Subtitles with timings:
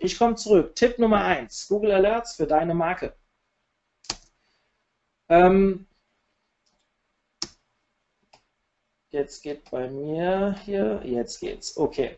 [0.00, 0.74] ich komme zurück.
[0.74, 3.14] Tipp Nummer 1, Google Alerts für deine Marke.
[5.28, 5.86] Ähm,
[9.10, 11.76] jetzt geht bei mir hier, jetzt geht's.
[11.76, 12.16] Okay.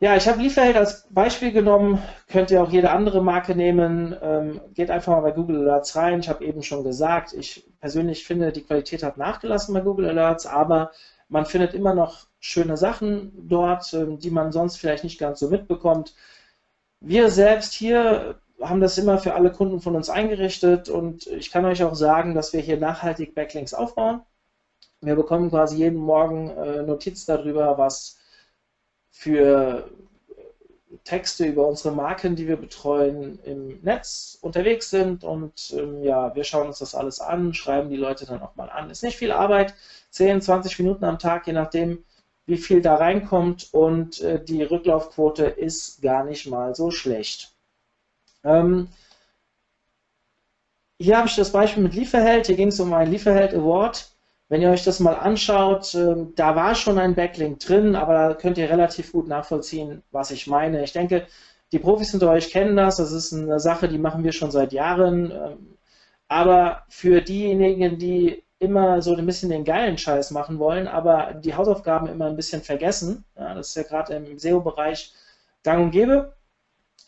[0.00, 4.16] Ja, ich habe Lieferheld als Beispiel genommen, könnt ihr auch jede andere Marke nehmen.
[4.20, 6.18] Ähm, geht einfach mal bei Google Alerts rein.
[6.18, 10.44] Ich habe eben schon gesagt, ich persönlich finde, die Qualität hat nachgelassen bei Google Alerts,
[10.44, 10.90] aber
[11.28, 15.48] man findet immer noch schöne Sachen dort, ähm, die man sonst vielleicht nicht ganz so
[15.48, 16.14] mitbekommt.
[17.04, 21.64] Wir selbst hier haben das immer für alle Kunden von uns eingerichtet und ich kann
[21.64, 24.22] euch auch sagen, dass wir hier nachhaltig Backlinks aufbauen.
[25.00, 28.18] Wir bekommen quasi jeden Morgen äh, Notiz darüber, was
[29.10, 29.90] für
[31.02, 36.44] Texte über unsere Marken, die wir betreuen, im Netz unterwegs sind und ähm, ja, wir
[36.44, 38.90] schauen uns das alles an, schreiben die Leute dann auch mal an.
[38.90, 39.74] Ist nicht viel Arbeit,
[40.10, 42.04] 10, 20 Minuten am Tag, je nachdem,
[42.52, 47.54] wie viel da reinkommt und äh, die Rücklaufquote ist gar nicht mal so schlecht.
[48.44, 48.88] Ähm,
[51.00, 54.10] hier habe ich das Beispiel mit Lieferheld, hier ging es um einen Lieferheld Award.
[54.50, 58.34] Wenn ihr euch das mal anschaut, ähm, da war schon ein Backlink drin, aber da
[58.34, 60.84] könnt ihr relativ gut nachvollziehen, was ich meine.
[60.84, 61.26] Ich denke,
[61.72, 64.74] die Profis unter euch kennen das, das ist eine Sache, die machen wir schon seit
[64.74, 65.30] Jahren.
[65.30, 65.78] Ähm,
[66.28, 71.54] aber für diejenigen, die immer so ein bisschen den geilen Scheiß machen wollen, aber die
[71.54, 75.12] Hausaufgaben immer ein bisschen vergessen, ja, das ist ja gerade im SEO-Bereich
[75.64, 76.32] gang und gäbe,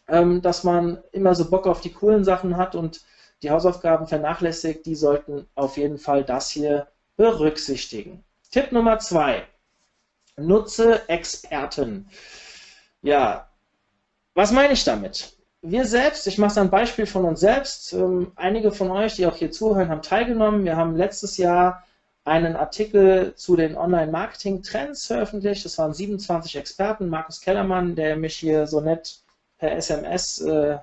[0.08, 3.02] ähm, dass man immer so Bock auf die coolen Sachen hat und
[3.42, 8.24] die Hausaufgaben vernachlässigt, die sollten auf jeden Fall das hier berücksichtigen.
[8.50, 9.46] Tipp Nummer zwei.
[10.36, 12.08] Nutze Experten.
[13.02, 13.48] Ja,
[14.34, 15.33] was meine ich damit?
[15.66, 17.94] Wir selbst, ich mache ein Beispiel von uns selbst.
[17.94, 20.66] Ähm, einige von euch, die auch hier zuhören, haben teilgenommen.
[20.66, 21.84] Wir haben letztes Jahr
[22.24, 25.64] einen Artikel zu den Online-Marketing-Trends veröffentlicht.
[25.64, 27.08] Das waren 27 Experten.
[27.08, 29.20] Markus Kellermann, der mich hier so nett
[29.56, 30.76] per SMS äh,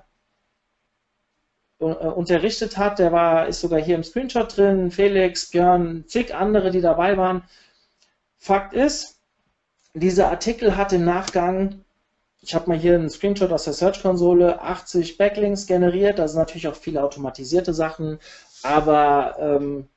[1.78, 2.98] äh, unterrichtet hat.
[2.98, 4.90] Der war, ist sogar hier im Screenshot drin.
[4.90, 7.44] Felix, Björn, zig andere, die dabei waren.
[8.38, 9.20] Fakt ist,
[9.94, 11.84] dieser Artikel hat im Nachgang,
[12.42, 16.18] ich habe mal hier einen Screenshot aus der Search-Konsole, 80 Backlinks generiert.
[16.18, 18.18] Da sind natürlich auch viele automatisierte Sachen,
[18.64, 19.88] aber ähm,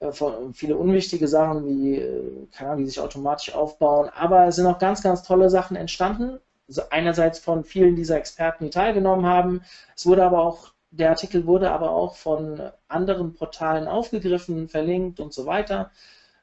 [0.00, 0.10] äh,
[0.54, 4.08] viele unwichtige Sachen, wie, äh, keine Ahnung, die sich automatisch aufbauen.
[4.14, 6.40] Aber es sind auch ganz, ganz tolle Sachen entstanden.
[6.68, 9.62] Also einerseits von vielen dieser Experten, die teilgenommen haben.
[9.94, 15.32] Es wurde aber auch der Artikel wurde aber auch von anderen Portalen aufgegriffen, verlinkt und
[15.34, 15.90] so weiter.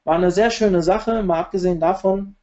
[0.03, 2.35] War eine sehr schöne Sache, mal abgesehen davon,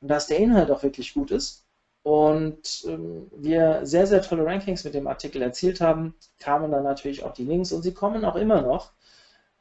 [0.00, 1.64] dass der Inhalt auch wirklich gut ist
[2.02, 7.22] und ähm, wir sehr, sehr tolle Rankings mit dem Artikel erzielt haben, kamen dann natürlich
[7.24, 8.92] auch die Links und sie kommen auch immer noch,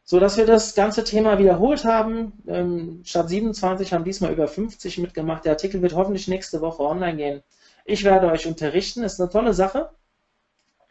[0.04, 2.34] sodass wir das ganze Thema wiederholt haben.
[2.48, 5.46] Ähm, statt 27 haben diesmal über 50 mitgemacht.
[5.46, 7.44] Der Artikel wird hoffentlich nächste Woche online gehen.
[7.86, 9.90] Ich werde euch unterrichten, ist eine tolle Sache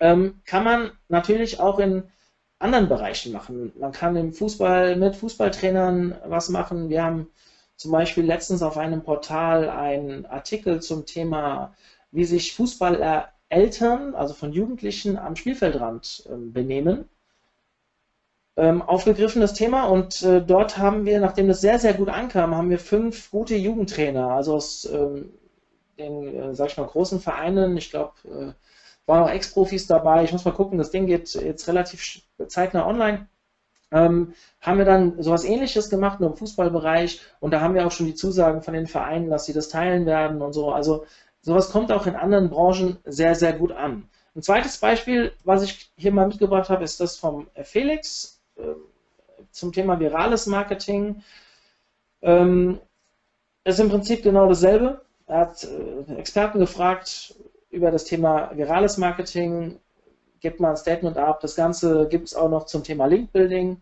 [0.01, 2.05] ähm, kann man natürlich auch in
[2.59, 3.73] anderen Bereichen machen.
[3.79, 6.89] Man kann im Fußball mit Fußballtrainern was machen.
[6.89, 7.29] Wir haben
[7.79, 11.75] zum Beispiel letztens auf einem Portal einen Artikel zum Thema,
[12.11, 17.09] wie sich Fußballereltern, also von Jugendlichen am Spielfeldrand äh, benehmen.
[18.57, 22.57] Ähm, aufgegriffen das Thema und äh, dort haben wir, nachdem das sehr, sehr gut ankam,
[22.57, 25.31] haben wir fünf gute Jugendtrainer, also aus ähm,
[25.99, 28.53] den, äh, sag ich mal, großen Vereinen, ich glaube, äh,
[29.07, 30.25] waren auch Ex-Profis dabei.
[30.25, 33.29] Ich muss mal gucken, das Ding geht jetzt relativ zeitnah online.
[33.91, 37.91] Ähm, haben wir dann sowas ähnliches gemacht, nur im Fußballbereich und da haben wir auch
[37.91, 40.71] schon die Zusagen von den Vereinen, dass sie das teilen werden und so.
[40.73, 41.07] Also
[41.41, 44.09] sowas kommt auch in anderen Branchen sehr, sehr gut an.
[44.37, 48.75] Ein zweites Beispiel, was ich hier mal mitgebracht habe, ist das vom Felix äh,
[49.51, 51.23] zum Thema virales Marketing.
[52.23, 52.81] Ähm,
[53.65, 55.03] ist im Prinzip genau dasselbe.
[55.27, 57.35] Er hat äh, Experten gefragt,
[57.71, 59.79] über das Thema virales Marketing,
[60.41, 61.41] gibt mal ein Statement ab.
[61.41, 63.81] Das Ganze gibt es auch noch zum Thema Link-Building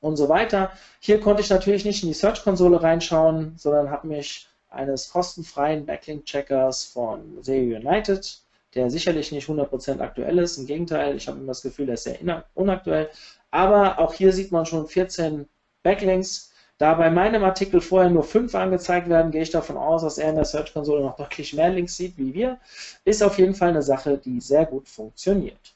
[0.00, 0.70] und so weiter.
[1.00, 6.84] Hier konnte ich natürlich nicht in die Search-Konsole reinschauen, sondern habe mich eines kostenfreien Backlink-Checkers
[6.84, 8.40] von SEO United,
[8.74, 10.58] der sicherlich nicht 100% aktuell ist.
[10.58, 13.10] Im Gegenteil, ich habe immer das Gefühl, er ist sehr unaktuell.
[13.50, 15.48] Aber auch hier sieht man schon 14
[15.82, 20.18] Backlinks da bei meinem Artikel vorher nur fünf angezeigt werden, gehe ich davon aus, dass
[20.18, 22.58] er in der Search-Konsole noch deutlich mehr Links sieht wie wir.
[23.04, 25.74] Ist auf jeden Fall eine Sache, die sehr gut funktioniert.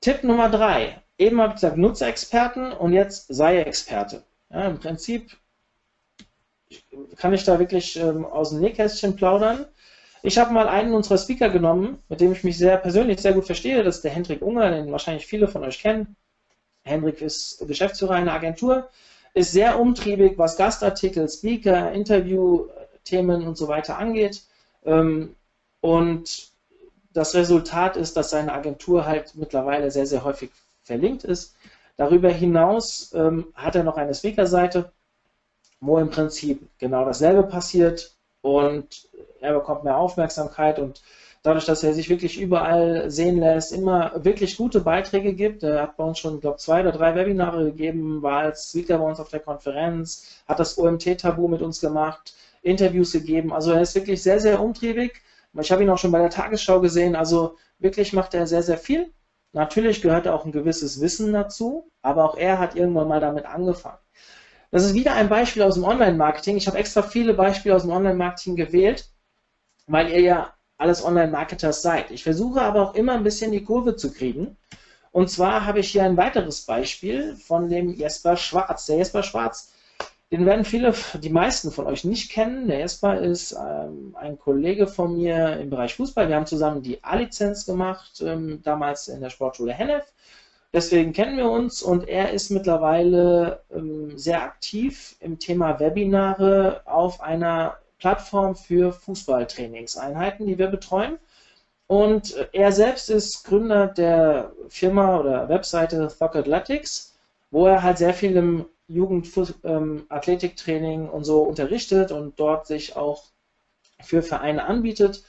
[0.00, 1.00] Tipp Nummer drei.
[1.18, 4.22] Eben habe ich gesagt, nutze Experten und jetzt sei Experte.
[4.50, 5.36] Ja, Im Prinzip
[7.16, 9.64] kann ich da wirklich ähm, aus dem Nähkästchen plaudern.
[10.22, 13.46] Ich habe mal einen unserer Speaker genommen, mit dem ich mich sehr persönlich sehr gut
[13.46, 13.82] verstehe.
[13.82, 16.16] Das ist der Hendrik Unger, den wahrscheinlich viele von euch kennen.
[16.86, 18.88] Hendrik ist Geschäftsführer einer Agentur,
[19.34, 24.42] ist sehr umtriebig, was Gastartikel, Speaker, Interviewthemen und so weiter angeht.
[24.84, 25.34] Ähm,
[25.80, 26.50] Und
[27.12, 30.50] das Resultat ist, dass seine Agentur halt mittlerweile sehr, sehr häufig
[30.82, 31.54] verlinkt ist.
[31.96, 34.90] Darüber hinaus ähm, hat er noch eine Speaker-Seite,
[35.80, 39.08] wo im Prinzip genau dasselbe passiert und
[39.40, 41.02] er bekommt mehr Aufmerksamkeit und
[41.46, 45.62] dadurch, dass er sich wirklich überall sehen lässt, immer wirklich gute Beiträge gibt.
[45.62, 49.04] Er hat bei uns schon, glaube zwei oder drei Webinare gegeben, war als Speaker bei
[49.04, 53.52] uns auf der Konferenz, hat das OMT-Tabu mit uns gemacht, Interviews gegeben.
[53.52, 55.22] Also er ist wirklich sehr, sehr umtriebig.
[55.60, 57.14] Ich habe ihn auch schon bei der Tagesschau gesehen.
[57.14, 59.12] Also wirklich macht er sehr, sehr viel.
[59.52, 63.98] Natürlich gehört auch ein gewisses Wissen dazu, aber auch er hat irgendwann mal damit angefangen.
[64.72, 66.56] Das ist wieder ein Beispiel aus dem Online-Marketing.
[66.56, 69.08] Ich habe extra viele Beispiele aus dem Online-Marketing gewählt,
[69.86, 72.10] weil ihr ja alles Online-Marketers seid.
[72.10, 74.56] Ich versuche aber auch immer ein bisschen die Kurve zu kriegen.
[75.12, 78.86] Und zwar habe ich hier ein weiteres Beispiel von dem Jesper Schwarz.
[78.86, 79.72] Der Jesper Schwarz
[80.32, 82.66] den werden viele, die meisten von euch nicht kennen.
[82.66, 86.28] Der Jesper ist ähm, ein Kollege von mir im Bereich Fußball.
[86.28, 90.04] Wir haben zusammen die A-Lizenz gemacht, ähm, damals in der Sportschule Hennef.
[90.72, 97.20] Deswegen kennen wir uns und er ist mittlerweile ähm, sehr aktiv im Thema Webinare auf
[97.20, 101.18] einer Plattform für Fußballtrainingseinheiten, die wir betreuen.
[101.86, 107.14] Und er selbst ist Gründer der Firma oder Webseite Thug Athletics,
[107.50, 113.24] wo er halt sehr viel im Jugendathletiktraining ähm, und so unterrichtet und dort sich auch
[114.02, 115.24] für Vereine anbietet,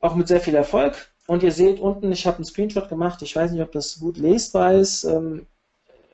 [0.00, 1.10] auch mit sehr viel Erfolg.
[1.26, 4.18] Und ihr seht unten, ich habe einen Screenshot gemacht, ich weiß nicht, ob das gut
[4.18, 5.04] lesbar ist.
[5.04, 5.46] Ähm,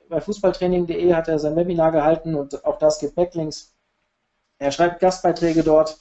[0.09, 3.73] bei fußballtraining.de hat er sein Webinar gehalten und auch das gibt Backlinks.
[4.61, 5.99] Er schreibt Gastbeiträge dort,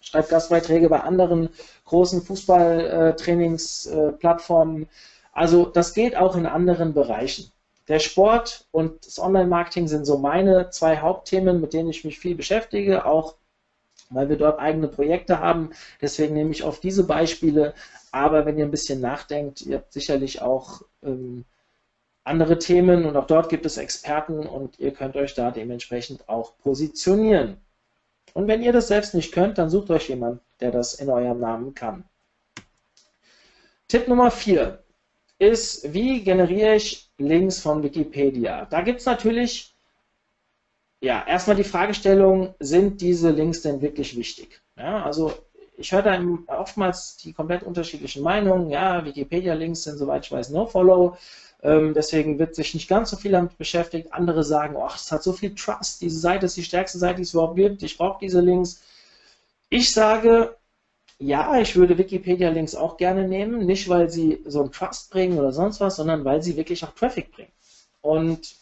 [0.00, 1.48] schreibt Gastbeiträge bei anderen
[1.86, 4.88] großen Fußballtrainingsplattformen.
[5.32, 7.50] Also das geht auch in anderen Bereichen
[7.88, 12.34] der Sport und das Online-Marketing sind so meine zwei Hauptthemen, mit denen ich mich viel
[12.34, 13.36] beschäftige, auch
[14.10, 15.70] weil wir dort eigene Projekte haben.
[16.00, 17.74] Deswegen nehme ich oft diese Beispiele.
[18.12, 21.44] Aber wenn ihr ein bisschen nachdenkt, ihr habt sicherlich auch ähm,
[22.22, 26.56] andere Themen und auch dort gibt es Experten und ihr könnt euch da dementsprechend auch
[26.58, 27.58] positionieren.
[28.34, 31.40] Und wenn ihr das selbst nicht könnt, dann sucht euch jemand, der das in eurem
[31.40, 32.04] Namen kann.
[33.88, 34.82] Tipp Nummer 4
[35.38, 38.66] ist, wie generiere ich Links von Wikipedia?
[38.66, 39.74] Da gibt es natürlich,
[41.00, 44.60] ja, erstmal die Fragestellung, sind diese Links denn wirklich wichtig?
[44.76, 45.32] Ja, also
[45.76, 51.16] ich höre da oftmals die komplett unterschiedlichen Meinungen, ja, Wikipedia-Links sind, soweit ich weiß, No-Follow,
[51.64, 54.12] ähm, deswegen wird sich nicht ganz so viel damit beschäftigt.
[54.12, 57.22] Andere sagen, ach, es hat so viel Trust, diese Seite ist die stärkste Seite, die
[57.22, 58.82] es überhaupt gibt, ich brauche diese Links.
[59.70, 60.56] Ich sage,
[61.18, 65.52] ja, ich würde Wikipedia-Links auch gerne nehmen, nicht weil sie so einen Trust bringen oder
[65.52, 67.52] sonst was, sondern weil sie wirklich auch Traffic bringen.
[68.02, 68.56] Und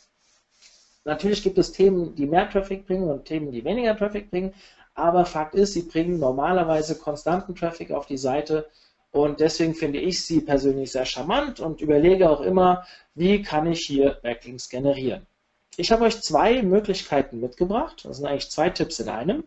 [1.04, 4.54] natürlich gibt es Themen, die mehr Traffic bringen und Themen, die weniger Traffic bringen,
[4.94, 8.68] aber Fakt ist, sie bringen normalerweise konstanten Traffic auf die Seite
[9.12, 13.80] und deswegen finde ich sie persönlich sehr charmant und überlege auch immer, wie kann ich
[13.80, 15.26] hier Backlinks generieren.
[15.76, 19.44] Ich habe euch zwei Möglichkeiten mitgebracht, das sind eigentlich zwei Tipps in einem.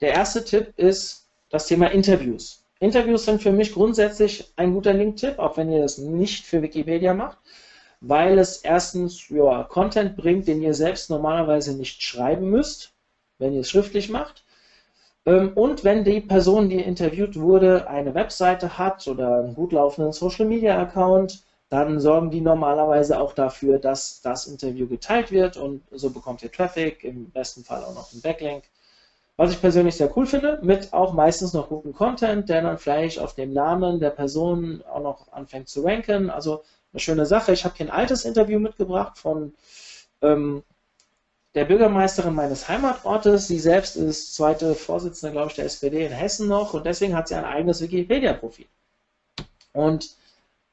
[0.00, 2.62] Der erste Tipp ist, das Thema Interviews.
[2.78, 7.12] Interviews sind für mich grundsätzlich ein guter Link-Tipp, auch wenn ihr das nicht für Wikipedia
[7.12, 7.38] macht,
[8.00, 12.92] weil es erstens ja, Content bringt, den ihr selbst normalerweise nicht schreiben müsst,
[13.38, 14.44] wenn ihr es schriftlich macht.
[15.26, 20.12] Ähm, und wenn die Person, die interviewt wurde, eine Webseite hat oder einen gut laufenden
[20.12, 26.42] Social-Media-Account, dann sorgen die normalerweise auch dafür, dass das Interview geteilt wird und so bekommt
[26.42, 28.64] ihr Traffic, im besten Fall auch noch einen Backlink.
[29.36, 33.18] Was ich persönlich sehr cool finde, mit auch meistens noch guten Content, der dann vielleicht
[33.20, 36.28] auf dem Namen der Person auch noch anfängt zu ranken.
[36.28, 36.62] Also
[36.92, 37.52] eine schöne Sache.
[37.52, 39.54] Ich habe hier ein altes Interview mitgebracht von
[40.20, 40.62] ähm,
[41.54, 43.48] der Bürgermeisterin meines Heimatortes.
[43.48, 47.28] Sie selbst ist zweite Vorsitzende, glaube ich, der SPD in Hessen noch und deswegen hat
[47.28, 48.66] sie ein eigenes Wikipedia-Profil.
[49.72, 50.16] Und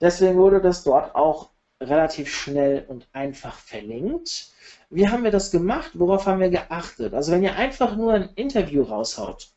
[0.02, 1.50] deswegen wurde das dort auch
[1.82, 4.48] relativ schnell und einfach verlinkt.
[4.90, 5.92] Wie haben wir das gemacht?
[5.94, 7.14] Worauf haben wir geachtet?
[7.14, 9.50] Also wenn ihr einfach nur ein Interview raushaut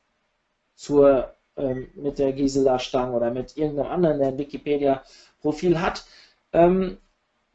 [0.74, 6.04] zur, ähm, mit der Gisela Stang oder mit irgendeinem anderen, der ein Wikipedia-Profil hat,
[6.52, 6.98] ähm,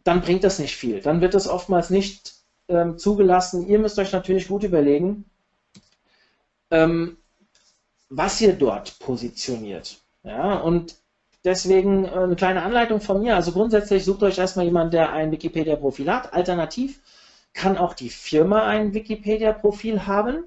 [0.04, 1.02] dann bringt das nicht viel.
[1.02, 2.35] Dann wird das oftmals nicht
[2.68, 3.68] ähm, zugelassen.
[3.68, 5.26] Ihr müsst euch natürlich gut überlegen,
[6.72, 7.18] ähm,
[8.10, 9.98] was ihr dort positioniert.
[10.24, 10.96] Ja, und
[11.44, 13.36] deswegen äh, eine kleine Anleitung von mir.
[13.36, 16.34] Also grundsätzlich sucht euch erstmal jemanden, der ein Wikipedia-Profil hat.
[16.34, 17.02] Alternativ
[17.54, 20.44] kann auch die Firma ein Wikipedia-Profil haben.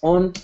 [0.00, 0.42] Und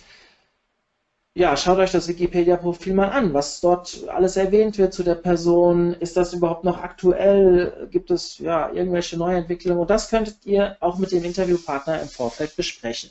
[1.39, 5.95] ja, schaut euch das Wikipedia-Profil mal an, was dort alles erwähnt wird zu der Person.
[5.95, 7.87] Ist das überhaupt noch aktuell?
[7.93, 9.83] Gibt es ja irgendwelche Neuentwicklungen?
[9.83, 13.11] Und das könntet ihr auch mit dem Interviewpartner im Vorfeld besprechen.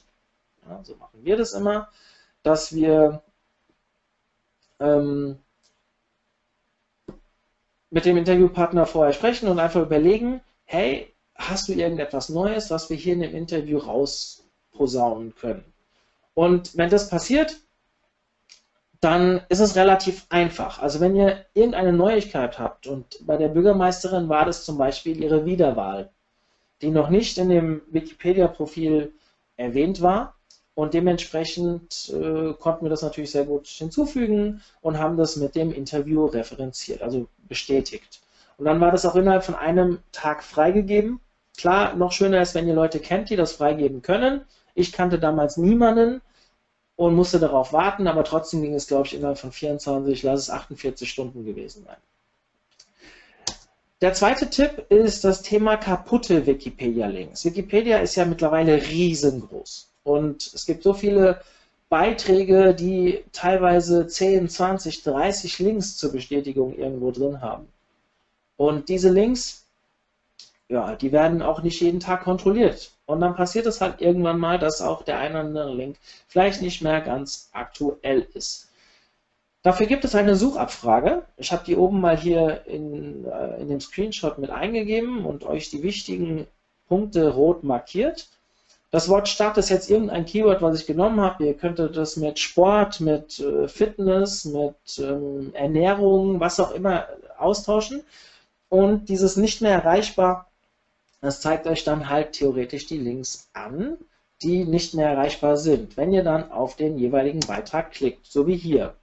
[0.68, 1.88] Ja, so machen wir das immer,
[2.44, 3.24] dass wir
[4.82, 5.40] ähm,
[7.90, 12.98] mit dem Interviewpartner vorher sprechen und einfach überlegen, hey, hast du irgendetwas Neues, was wir
[12.98, 15.64] hier in dem Interview rausposaunen können?
[16.34, 17.62] Und wenn das passiert,
[19.02, 20.80] dann ist es relativ einfach.
[20.80, 25.46] Also wenn ihr irgendeine Neuigkeit habt und bei der Bürgermeisterin war das zum Beispiel ihre
[25.46, 26.10] Wiederwahl,
[26.82, 29.14] die noch nicht in dem Wikipedia-Profil
[29.56, 30.36] erwähnt war
[30.76, 35.74] und dementsprechend äh, konnten wir das natürlich sehr gut hinzufügen und haben das mit dem
[35.74, 38.22] Interview referenziert, also bestätigt.
[38.58, 41.20] Und dann war das auch innerhalb von einem Tag freigegeben.
[41.58, 44.42] Klar, noch schöner ist, wenn ihr Leute kennt, die das freigeben können.
[44.76, 46.22] Ich kannte damals niemanden,
[46.98, 50.50] und musste darauf warten, aber trotzdem ging es, glaube ich, innerhalb von 24, lass es
[50.50, 51.96] 48 Stunden gewesen sein.
[54.02, 57.46] Der zweite Tipp ist das Thema kaputte Wikipedia-Links.
[57.46, 61.42] Wikipedia ist ja mittlerweile riesengroß und es gibt so viele
[61.90, 67.68] Beiträge, die teilweise 10, 20, 30 Links zur Bestätigung irgendwo drin haben.
[68.58, 69.66] Und diese Links,
[70.68, 72.92] ja, die werden auch nicht jeden Tag kontrolliert.
[73.08, 75.98] Und dann passiert es halt irgendwann mal, dass auch der eine oder andere Link
[76.28, 78.70] vielleicht nicht mehr ganz aktuell ist.
[79.64, 81.24] Dafür gibt es eine Suchabfrage.
[81.38, 85.70] Ich habe die oben mal hier in, äh, in dem Screenshot mit eingegeben und euch
[85.70, 86.48] die wichtigen
[86.90, 88.28] Punkte rot markiert.
[88.92, 91.46] Das Wort Start ist jetzt irgendein Keyword, was ich genommen habe.
[91.46, 98.04] Ihr könntet das mit Sport, mit äh, Fitness, mit ähm, Ernährung, was auch immer austauschen.
[98.68, 100.48] Und dieses nicht mehr erreichbar
[101.22, 103.98] das zeigt euch dann halt theoretisch die Links an,
[104.42, 108.56] die nicht mehr erreichbar sind, wenn ihr dann auf den jeweiligen Beitrag klickt, so wie
[108.56, 108.96] hier.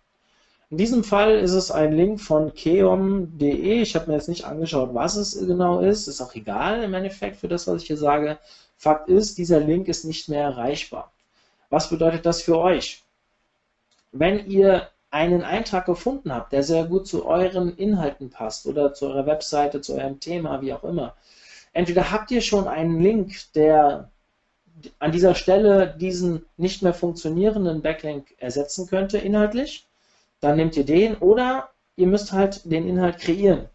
[0.71, 3.81] In diesem Fall ist es ein Link von keom.de.
[3.81, 6.09] Ich habe mir jetzt nicht angeschaut, was es genau ist.
[6.09, 8.39] Ist auch egal im Endeffekt für das, was ich hier sage.
[8.77, 11.13] Fakt ist, dieser Link ist nicht mehr erreichbar.
[11.71, 13.05] Was bedeutet das für euch?
[14.11, 19.07] Wenn ihr einen Eintrag gefunden habt, der sehr gut zu euren Inhalten passt oder zu
[19.07, 21.15] eurer Webseite, zu eurem Thema, wie auch immer,
[21.75, 24.11] entweder habt ihr schon einen Link, der
[24.99, 29.87] an dieser Stelle diesen nicht mehr funktionierenden Backlink ersetzen könnte inhaltlich,
[30.41, 33.69] dann nehmt ihr den oder ihr müsst halt den Inhalt kreieren.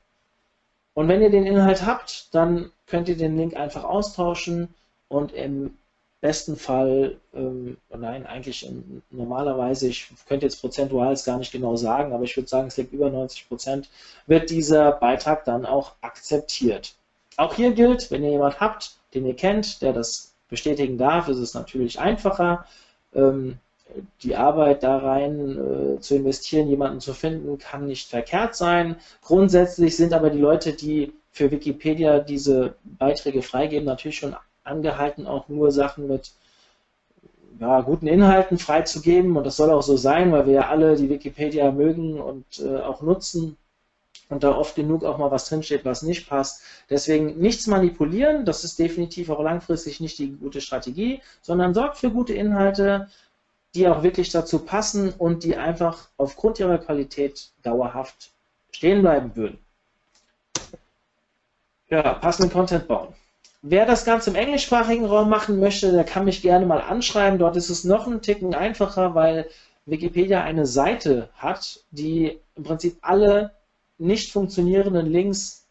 [0.93, 4.73] Und wenn ihr den Inhalt habt, dann könnt ihr den Link einfach austauschen
[5.07, 5.77] und im
[6.21, 12.11] besten Fall, ähm, nein, eigentlich in, normalerweise, ich könnte jetzt prozentual gar nicht genau sagen,
[12.11, 13.89] aber ich würde sagen, es liegt über 90 Prozent,
[14.27, 16.95] wird dieser Beitrag dann auch akzeptiert.
[17.39, 21.37] Auch hier gilt, wenn ihr jemanden habt, den ihr kennt, der das bestätigen darf, ist
[21.37, 22.65] es natürlich einfacher.
[23.15, 23.59] Ähm,
[24.23, 28.97] die Arbeit da rein äh, zu investieren, jemanden zu finden, kann nicht verkehrt sein.
[29.21, 35.47] Grundsätzlich sind aber die Leute, die für Wikipedia diese Beiträge freigeben, natürlich schon angehalten, auch
[35.47, 36.33] nur Sachen mit
[37.61, 39.37] ja, guten Inhalten freizugeben.
[39.37, 42.81] Und das soll auch so sein, weil wir ja alle die Wikipedia mögen und äh,
[42.81, 43.55] auch nutzen
[44.29, 46.61] und da oft genug auch mal was drinsteht, was nicht passt.
[46.89, 52.11] Deswegen nichts manipulieren, das ist definitiv auch langfristig nicht die gute Strategie, sondern sorgt für
[52.11, 53.09] gute Inhalte,
[53.75, 58.31] die auch wirklich dazu passen und die einfach aufgrund ihrer Qualität dauerhaft
[58.71, 59.57] stehen bleiben würden.
[61.89, 63.13] Ja, passenden Content bauen.
[63.61, 67.39] Wer das Ganze im englischsprachigen Raum machen möchte, der kann mich gerne mal anschreiben.
[67.39, 69.49] Dort ist es noch einen Ticken einfacher, weil
[69.85, 73.51] Wikipedia eine Seite hat, die im Prinzip alle
[73.99, 75.67] nicht funktionierenden Links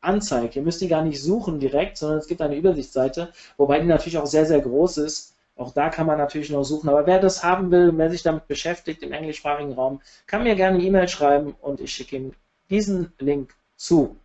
[0.00, 0.56] anzeigt.
[0.56, 4.18] Ihr müsst die gar nicht suchen direkt, sondern es gibt eine Übersichtsseite, wobei die natürlich
[4.18, 5.34] auch sehr, sehr groß ist.
[5.56, 6.88] Auch da kann man natürlich noch suchen.
[6.88, 10.78] Aber wer das haben will, wer sich damit beschäftigt im englischsprachigen Raum, kann mir gerne
[10.78, 12.32] eine E-Mail schreiben und ich schicke ihm
[12.70, 14.16] diesen Link zu.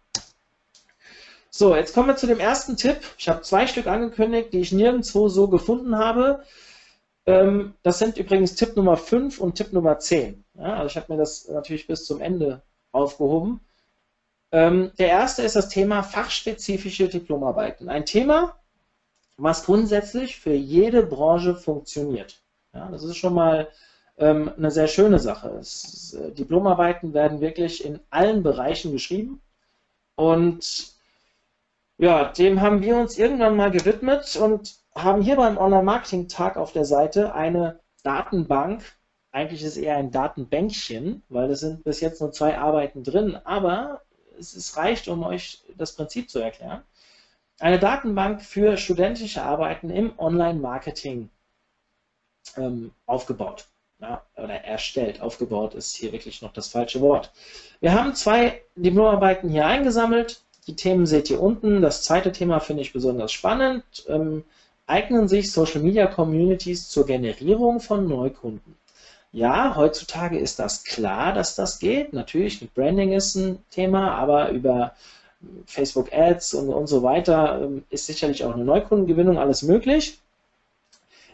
[1.50, 2.98] So, jetzt kommen wir zu dem ersten Tipp.
[3.18, 6.44] Ich habe zwei Stück angekündigt, die ich nirgendwo so gefunden habe.
[7.26, 10.44] Ähm, das sind übrigens Tipp Nummer 5 und Tipp Nummer 10.
[10.58, 12.62] also ich habe mir das natürlich bis zum Ende
[12.96, 13.60] aufgehoben.
[14.52, 17.90] Ähm, der erste ist das Thema fachspezifische Diplomarbeiten.
[17.90, 18.56] Ein Thema,
[19.38, 22.42] was grundsätzlich für jede Branche funktioniert.
[22.74, 23.68] Ja, das ist schon mal
[24.18, 25.50] ähm, eine sehr schöne Sache.
[25.60, 29.42] Es, äh, Diplomarbeiten werden wirklich in allen Bereichen geschrieben
[30.16, 30.94] und
[31.98, 36.86] ja, dem haben wir uns irgendwann mal gewidmet und haben hier beim Online-Marketing-Tag auf der
[36.86, 38.84] Seite eine Datenbank
[39.36, 43.36] eigentlich ist es eher ein Datenbänkchen, weil es sind bis jetzt nur zwei Arbeiten drin,
[43.44, 44.02] aber
[44.40, 46.84] es, es reicht, um euch das Prinzip zu erklären.
[47.60, 51.30] Eine Datenbank für studentische Arbeiten im Online-Marketing
[52.56, 53.68] ähm, aufgebaut.
[54.00, 55.22] Ja, oder erstellt.
[55.22, 57.32] Aufgebaut ist hier wirklich noch das falsche Wort.
[57.82, 60.44] Wir haben zwei Diplomarbeiten hier eingesammelt.
[60.68, 61.82] Die Themen seht ihr unten.
[61.82, 63.84] Das zweite Thema finde ich besonders spannend.
[64.08, 64.46] Ähm,
[64.86, 68.76] eignen sich Social Media Communities zur Generierung von Neukunden?
[69.36, 72.14] Ja, heutzutage ist das klar, dass das geht.
[72.14, 74.96] Natürlich, mit Branding ist ein Thema, aber über
[75.66, 80.20] Facebook Ads und, und so weiter ähm, ist sicherlich auch eine Neukundengewinnung alles möglich.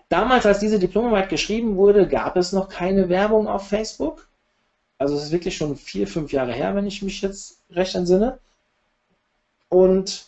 [0.10, 4.28] Damals, als diese Diplomarbeit geschrieben wurde, gab es noch keine Werbung auf Facebook.
[4.98, 8.40] Also es ist wirklich schon vier, fünf Jahre her, wenn ich mich jetzt recht entsinne.
[9.70, 10.26] Und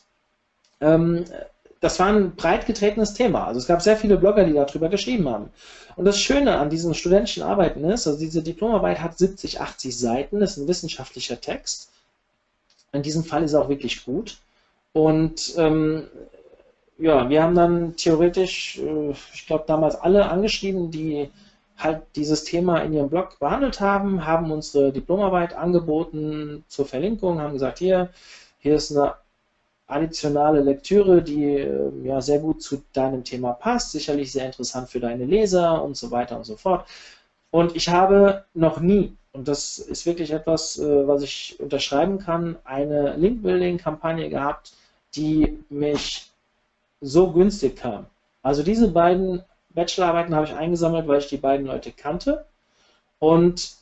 [0.79, 1.25] ähm,
[1.83, 3.45] das war ein breit getretenes Thema.
[3.45, 5.49] Also es gab sehr viele Blogger, die darüber geschrieben haben.
[5.97, 10.39] Und das Schöne an diesen studentischen Arbeiten ist, also diese Diplomarbeit hat 70, 80 Seiten,
[10.39, 11.91] das ist ein wissenschaftlicher Text.
[12.93, 14.37] In diesem Fall ist er auch wirklich gut.
[14.93, 16.03] Und ähm,
[16.99, 21.29] ja, wir haben dann theoretisch, äh, ich glaube damals alle angeschrieben, die
[21.77, 27.53] halt dieses Thema in ihrem Blog behandelt haben, haben unsere Diplomarbeit angeboten zur Verlinkung, haben
[27.53, 28.09] gesagt, hier,
[28.59, 29.15] hier ist eine
[29.93, 34.99] additionale Lektüre, die äh, ja sehr gut zu deinem Thema passt, sicherlich sehr interessant für
[34.99, 36.87] deine Leser und so weiter und so fort.
[37.51, 42.57] Und ich habe noch nie, und das ist wirklich etwas, äh, was ich unterschreiben kann,
[42.63, 44.73] eine Link-Building-Kampagne gehabt,
[45.15, 46.31] die mich
[47.01, 48.07] so günstig kam.
[48.41, 52.45] Also diese beiden Bachelorarbeiten habe ich eingesammelt, weil ich die beiden Leute kannte.
[53.19, 53.73] Und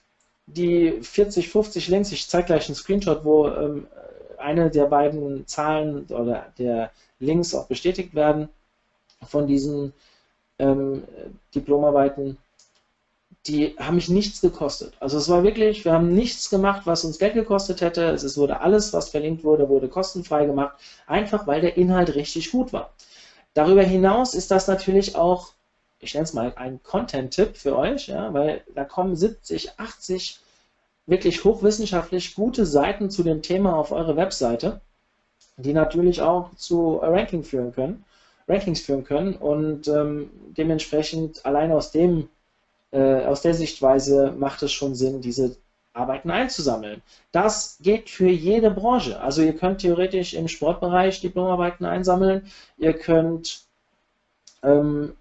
[0.45, 3.87] die 40, 50 Links, ich zeige gleich einen Screenshot, wo ähm,
[4.41, 8.49] eine der beiden Zahlen oder der Links auch bestätigt werden
[9.27, 9.93] von diesen
[10.59, 11.03] ähm,
[11.53, 12.37] Diplomarbeiten,
[13.47, 14.93] die haben mich nichts gekostet.
[14.99, 18.03] Also es war wirklich, wir haben nichts gemacht, was uns Geld gekostet hätte.
[18.11, 20.75] Es wurde alles, was verlinkt wurde, wurde kostenfrei gemacht,
[21.07, 22.93] einfach weil der Inhalt richtig gut war.
[23.53, 25.53] Darüber hinaus ist das natürlich auch,
[25.99, 30.39] ich nenne es mal ein Content-Tipp für euch, ja, weil da kommen 70, 80
[31.05, 34.81] wirklich hochwissenschaftlich gute Seiten zu dem Thema auf eure Webseite,
[35.57, 38.05] die natürlich auch zu Ranking führen können,
[38.47, 42.29] Rankings führen können und ähm, dementsprechend allein aus dem
[42.91, 45.55] äh, aus der Sichtweise macht es schon Sinn, diese
[45.93, 47.01] Arbeiten einzusammeln.
[47.31, 49.19] Das geht für jede Branche.
[49.19, 53.63] Also ihr könnt theoretisch im Sportbereich Diplomarbeiten einsammeln, ihr könnt
[54.63, 55.13] ähm,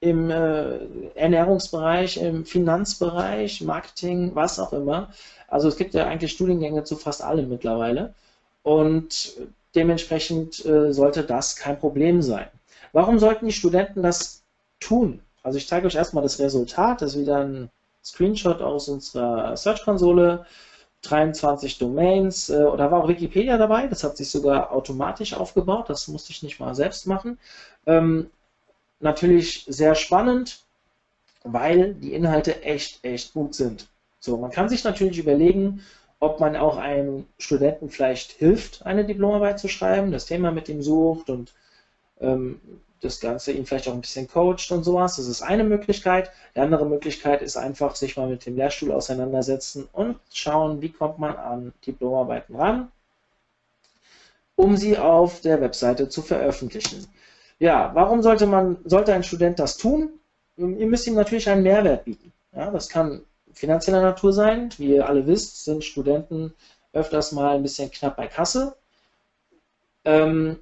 [0.00, 0.78] im äh,
[1.14, 5.10] Ernährungsbereich, im Finanzbereich, Marketing, was auch immer.
[5.48, 8.14] Also es gibt ja eigentlich Studiengänge zu fast allem mittlerweile
[8.62, 9.36] und
[9.74, 12.46] dementsprechend äh, sollte das kein Problem sein.
[12.92, 14.42] Warum sollten die Studenten das
[14.80, 15.20] tun?
[15.42, 17.70] Also ich zeige euch erstmal das Resultat, das ist wieder ein
[18.04, 20.46] Screenshot aus unserer Search-Konsole.
[21.02, 26.08] 23 Domains, äh, da war auch Wikipedia dabei, das hat sich sogar automatisch aufgebaut, das
[26.08, 27.38] musste ich nicht mal selbst machen.
[27.86, 28.30] Ähm,
[29.00, 30.60] natürlich sehr spannend,
[31.44, 33.88] weil die Inhalte echt, echt gut sind.
[34.20, 35.82] So, man kann sich natürlich überlegen,
[36.18, 40.82] ob man auch einem Studenten vielleicht hilft, eine Diplomarbeit zu schreiben, das Thema mit ihm
[40.82, 41.52] sucht und
[42.20, 42.60] ähm,
[43.00, 45.16] das Ganze ihn vielleicht auch ein bisschen coacht und sowas.
[45.16, 46.30] Das ist eine Möglichkeit.
[46.54, 51.18] Die andere Möglichkeit ist einfach, sich mal mit dem Lehrstuhl auseinandersetzen und schauen, wie kommt
[51.18, 52.90] man an Diplomarbeiten ran,
[54.56, 57.06] um sie auf der Webseite zu veröffentlichen.
[57.58, 60.10] Ja, warum sollte man, sollte ein Student das tun?
[60.56, 62.32] Ihr müsst ihm natürlich einen Mehrwert bieten.
[62.52, 64.70] Ja, das kann finanzieller Natur sein.
[64.78, 66.54] Wie ihr alle wisst, sind Studenten
[66.92, 68.76] öfters mal ein bisschen knapp bei Kasse.
[70.04, 70.58] Ähm,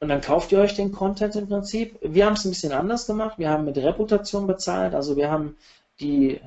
[0.00, 1.98] und dann kauft ihr euch den Content im Prinzip.
[2.00, 3.38] Wir haben es ein bisschen anders gemacht.
[3.38, 4.94] Wir haben mit Reputation bezahlt.
[4.94, 5.56] Also wir haben
[6.00, 6.40] die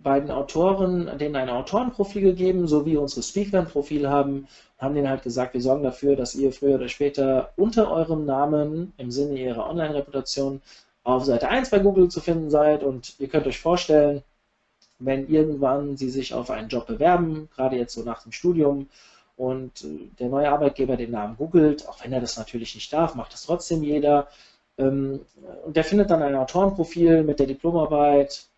[0.00, 4.46] beiden Autoren, denen ein Autorenprofil gegeben, so wie unsere Speaker ein Profil haben,
[4.78, 8.92] haben denen halt gesagt, wir sorgen dafür, dass ihr früher oder später unter eurem Namen
[8.96, 10.62] im Sinne ihrer Online-Reputation
[11.02, 14.22] auf Seite 1 bei Google zu finden seid und ihr könnt euch vorstellen,
[14.98, 18.88] wenn irgendwann sie sich auf einen Job bewerben, gerade jetzt so nach dem Studium
[19.36, 19.84] und
[20.18, 23.44] der neue Arbeitgeber den Namen googelt, auch wenn er das natürlich nicht darf, macht das
[23.44, 24.28] trotzdem jeder.
[24.76, 25.20] Ähm,
[25.64, 28.48] und der findet dann ein Autorenprofil mit der Diplomarbeit,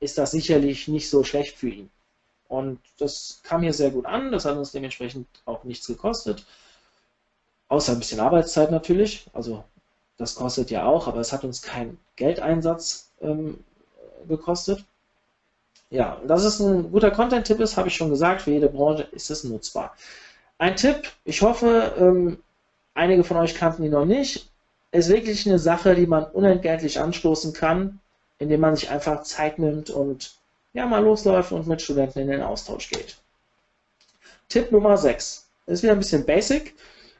[0.00, 1.90] ist das sicherlich nicht so schlecht für ihn.
[2.48, 6.44] Und das kam hier sehr gut an, das hat uns dementsprechend auch nichts gekostet.
[7.68, 9.64] Außer ein bisschen Arbeitszeit natürlich, also
[10.18, 13.58] das kostet ja auch, aber es hat uns keinen Geldeinsatz ähm,
[14.28, 14.84] gekostet.
[15.90, 19.30] Ja, dass es ein guter Content-Tipp ist, habe ich schon gesagt, für jede Branche ist
[19.30, 19.96] es nutzbar.
[20.58, 22.38] Ein Tipp, ich hoffe, ähm,
[22.94, 24.48] einige von euch kannten ihn noch nicht,
[24.90, 28.00] ist wirklich eine Sache, die man unentgeltlich anstoßen kann,
[28.38, 30.36] indem man sich einfach Zeit nimmt und
[30.72, 33.16] ja, mal losläuft und mit Studenten in den Austausch geht.
[34.48, 35.48] Tipp Nummer 6.
[35.66, 36.74] ist wieder ein bisschen basic.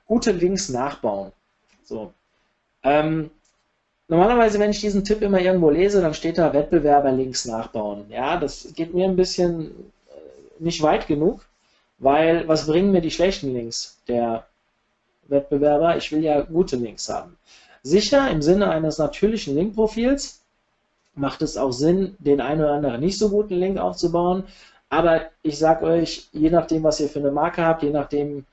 [0.07, 1.33] Gute Links nachbauen.
[1.85, 2.13] So.
[2.85, 3.31] Ähm,
[4.09, 8.07] normalerweise, wenn ich diesen Tipp immer irgendwo lese, dann steht da Wettbewerber-Links nachbauen.
[8.11, 9.71] Ja, das geht mir ein bisschen
[10.09, 11.47] äh, nicht weit genug,
[11.99, 14.47] weil was bringen mir die schlechten Links der
[15.29, 15.97] Wettbewerber?
[15.97, 17.37] Ich will ja gute Links haben.
[17.83, 20.43] Sicher im Sinne eines natürlichen Linkprofils
[21.17, 24.45] macht es auch Sinn, den einen oder anderen nicht so guten Link aufzubauen.
[24.89, 28.47] Aber ich sage euch, je nachdem, was ihr für eine Marke habt, je nachdem,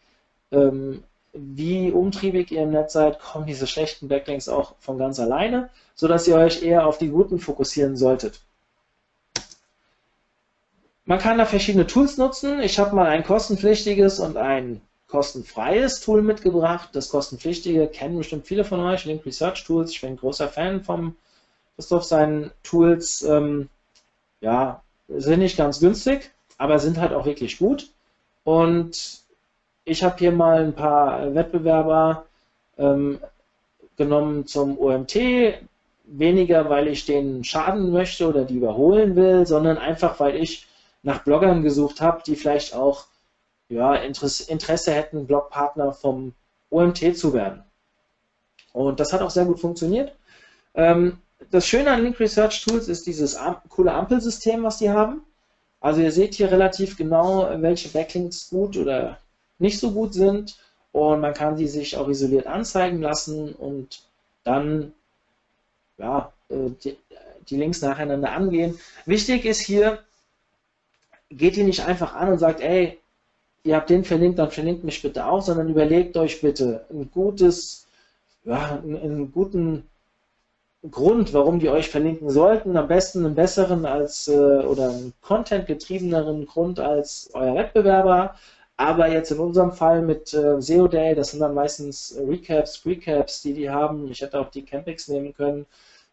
[0.52, 5.70] ähm, wie umtriebig ihr im Netz seid, kommen diese schlechten Backlinks auch von ganz alleine,
[5.96, 8.40] sodass ihr euch eher auf die guten fokussieren solltet.
[11.06, 12.62] Man kann da verschiedene Tools nutzen.
[12.62, 16.90] Ich habe mal ein kostenpflichtiges und ein kostenfreies Tool mitgebracht.
[16.94, 19.92] Das kostenpflichtige kennen bestimmt viele von euch, Link Research Tools.
[19.92, 21.16] Ich bin großer Fan vom
[21.76, 23.22] Christoph seinen Tools.
[23.24, 23.70] Ähm,
[24.42, 27.90] ja, sind nicht ganz günstig, aber sind halt auch wirklich gut.
[28.44, 29.22] Und
[29.86, 32.26] ich habe hier mal ein paar Wettbewerber
[32.78, 33.20] ähm,
[33.98, 35.18] genommen zum OMT.
[36.06, 40.68] Weniger, weil ich denen schaden möchte oder die überholen will, sondern einfach, weil ich
[41.02, 43.06] nach Bloggern gesucht habe, die vielleicht auch
[43.70, 46.34] ja, Interesse hätten, Blogpartner vom
[46.70, 47.64] OMT zu werden.
[48.74, 50.14] Und das hat auch sehr gut funktioniert.
[50.74, 51.20] Ähm,
[51.52, 53.38] das Schöne an Link Research Tools ist dieses
[53.70, 55.24] coole Ampelsystem, was die haben.
[55.80, 59.18] Also ihr seht hier relativ genau, welche Backlinks gut oder
[59.60, 60.58] nicht so gut sind
[60.92, 64.04] und man kann sie sich auch isoliert anzeigen lassen und
[64.44, 64.94] dann
[65.98, 66.98] ja, äh, die,
[67.50, 68.80] die Links nacheinander angehen.
[69.06, 70.00] Wichtig ist hier,
[71.30, 73.00] geht ihr nicht einfach an und sagt, ey,
[73.64, 77.88] ihr habt den verlinkt, dann verlinkt mich bitte auch, sondern überlegt euch bitte ein gutes,
[78.44, 79.90] ja, einen guten
[80.90, 82.76] Grund, warum die euch verlinken sollten.
[82.76, 88.36] Am besten einen besseren als äh, oder einen contentgetriebeneren Grund als euer Wettbewerber.
[88.76, 93.42] Aber jetzt in unserem Fall mit äh, SEO Day, das sind dann meistens Recaps, Recaps,
[93.42, 94.10] die die haben.
[94.12, 95.66] Ich hätte auch die Campix nehmen können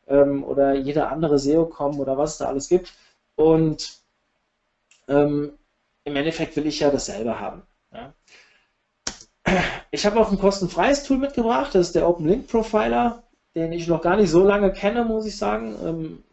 [0.08, 2.92] ähm, oder jeder andere SEO-Com oder was es da alles gibt.
[3.36, 4.00] Und
[5.08, 5.52] ähm,
[6.04, 7.62] im Endeffekt will ich ja dasselbe haben.
[7.92, 8.12] Ja.
[9.90, 13.88] Ich habe auch ein kostenfreies Tool mitgebracht, das ist der Open Link Profiler, den ich
[13.88, 15.76] noch gar nicht so lange kenne, muss ich sagen.
[15.84, 16.24] Ähm,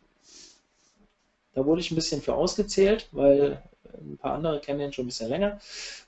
[1.54, 3.64] da wurde ich ein bisschen für ausgezählt, weil
[4.00, 5.60] ein paar andere kennen den schon ein bisschen länger.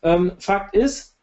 [0.03, 1.15] Ähm, Fakt ist,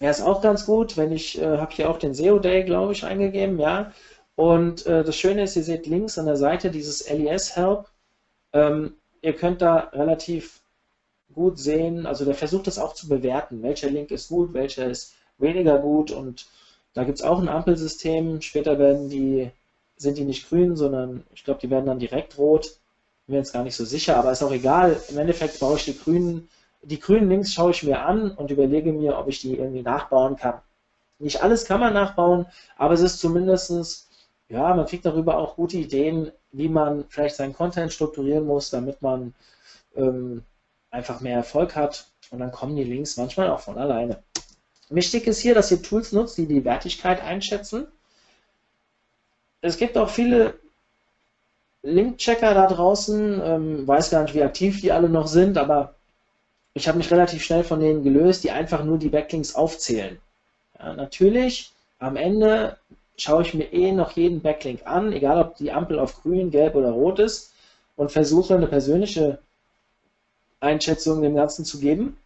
[0.00, 2.92] er ist auch ganz gut, wenn ich, äh, habe hier auch den SEO Day, glaube
[2.92, 3.92] ich, eingegeben, ja.
[4.36, 7.88] Und äh, das Schöne ist, ihr seht links an der Seite dieses LES Help.
[8.52, 10.60] Ähm, ihr könnt da relativ
[11.32, 15.14] gut sehen, also der versucht das auch zu bewerten, welcher Link ist gut, welcher ist
[15.38, 16.46] weniger gut und
[16.94, 18.40] da gibt es auch ein Ampelsystem.
[18.40, 19.50] Später werden die,
[19.96, 22.78] sind die nicht grün, sondern ich glaube, die werden dann direkt rot
[23.26, 25.00] bin mir jetzt gar nicht so sicher, aber ist auch egal.
[25.08, 26.48] Im Endeffekt baue ich die grünen,
[26.82, 30.36] die grünen Links schaue ich mir an und überlege mir, ob ich die irgendwie nachbauen
[30.36, 30.60] kann.
[31.18, 34.08] Nicht alles kann man nachbauen, aber es ist zumindestens
[34.50, 39.00] ja, man kriegt darüber auch gute Ideen, wie man vielleicht seinen Content strukturieren muss, damit
[39.00, 39.34] man
[39.96, 40.44] ähm,
[40.90, 44.22] einfach mehr Erfolg hat und dann kommen die Links manchmal auch von alleine.
[44.90, 47.86] Wichtig ist hier, dass ihr Tools nutzt, die die Wertigkeit einschätzen.
[49.60, 50.54] Es gibt auch viele
[51.82, 55.94] Link-Checker da draußen, ähm, weiß gar nicht, wie aktiv die alle noch sind, aber
[56.74, 60.18] ich habe mich relativ schnell von denen gelöst, die einfach nur die Backlinks aufzählen.
[60.78, 62.78] Ja, natürlich, am Ende
[63.16, 66.74] schaue ich mir eh noch jeden Backlink an, egal ob die Ampel auf grün, gelb
[66.74, 67.52] oder rot ist,
[67.96, 69.38] und versuche eine persönliche
[70.60, 72.16] Einschätzung dem Ganzen zu geben,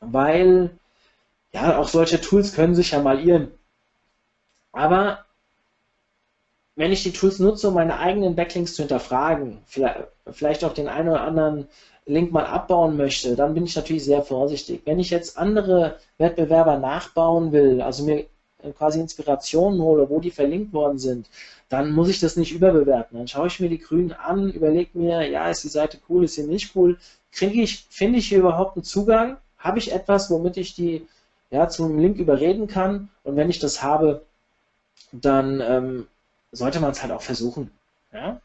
[0.00, 0.70] weil
[1.56, 3.50] ja, auch solche Tools können sich ja mal irren.
[4.72, 5.24] Aber
[6.74, 9.58] wenn ich die Tools nutze, um meine eigenen Backlinks zu hinterfragen,
[10.30, 11.66] vielleicht auch den einen oder anderen
[12.04, 14.82] Link mal abbauen möchte, dann bin ich natürlich sehr vorsichtig.
[14.84, 18.26] Wenn ich jetzt andere Wettbewerber nachbauen will, also mir
[18.76, 21.30] quasi Inspirationen hole, wo die verlinkt worden sind,
[21.70, 23.16] dann muss ich das nicht überbewerten.
[23.16, 26.34] Dann schaue ich mir die Grünen an, überlege mir, ja, ist die Seite cool, ist
[26.34, 26.98] sie nicht cool,
[27.32, 29.38] kriege ich, finde ich hier überhaupt einen Zugang?
[29.56, 31.06] Habe ich etwas, womit ich die
[31.56, 33.08] ja, zum Link überreden kann?
[33.24, 34.26] Und wenn ich das habe,
[35.10, 36.06] dann ähm,
[36.52, 37.70] sollte man es halt auch versuchen.
[38.12, 38.42] Ja?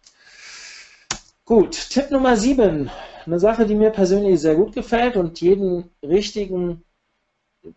[1.44, 2.90] Gut, Tipp Nummer 7.
[3.26, 6.86] Eine Sache, die mir persönlich sehr gut gefällt und jeden richtigen,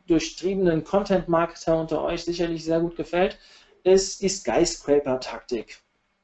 [0.07, 3.37] durchtriebenen Content-Marketer unter euch sicherlich sehr gut gefällt,
[3.83, 5.79] ist die Skyscraper-Taktik.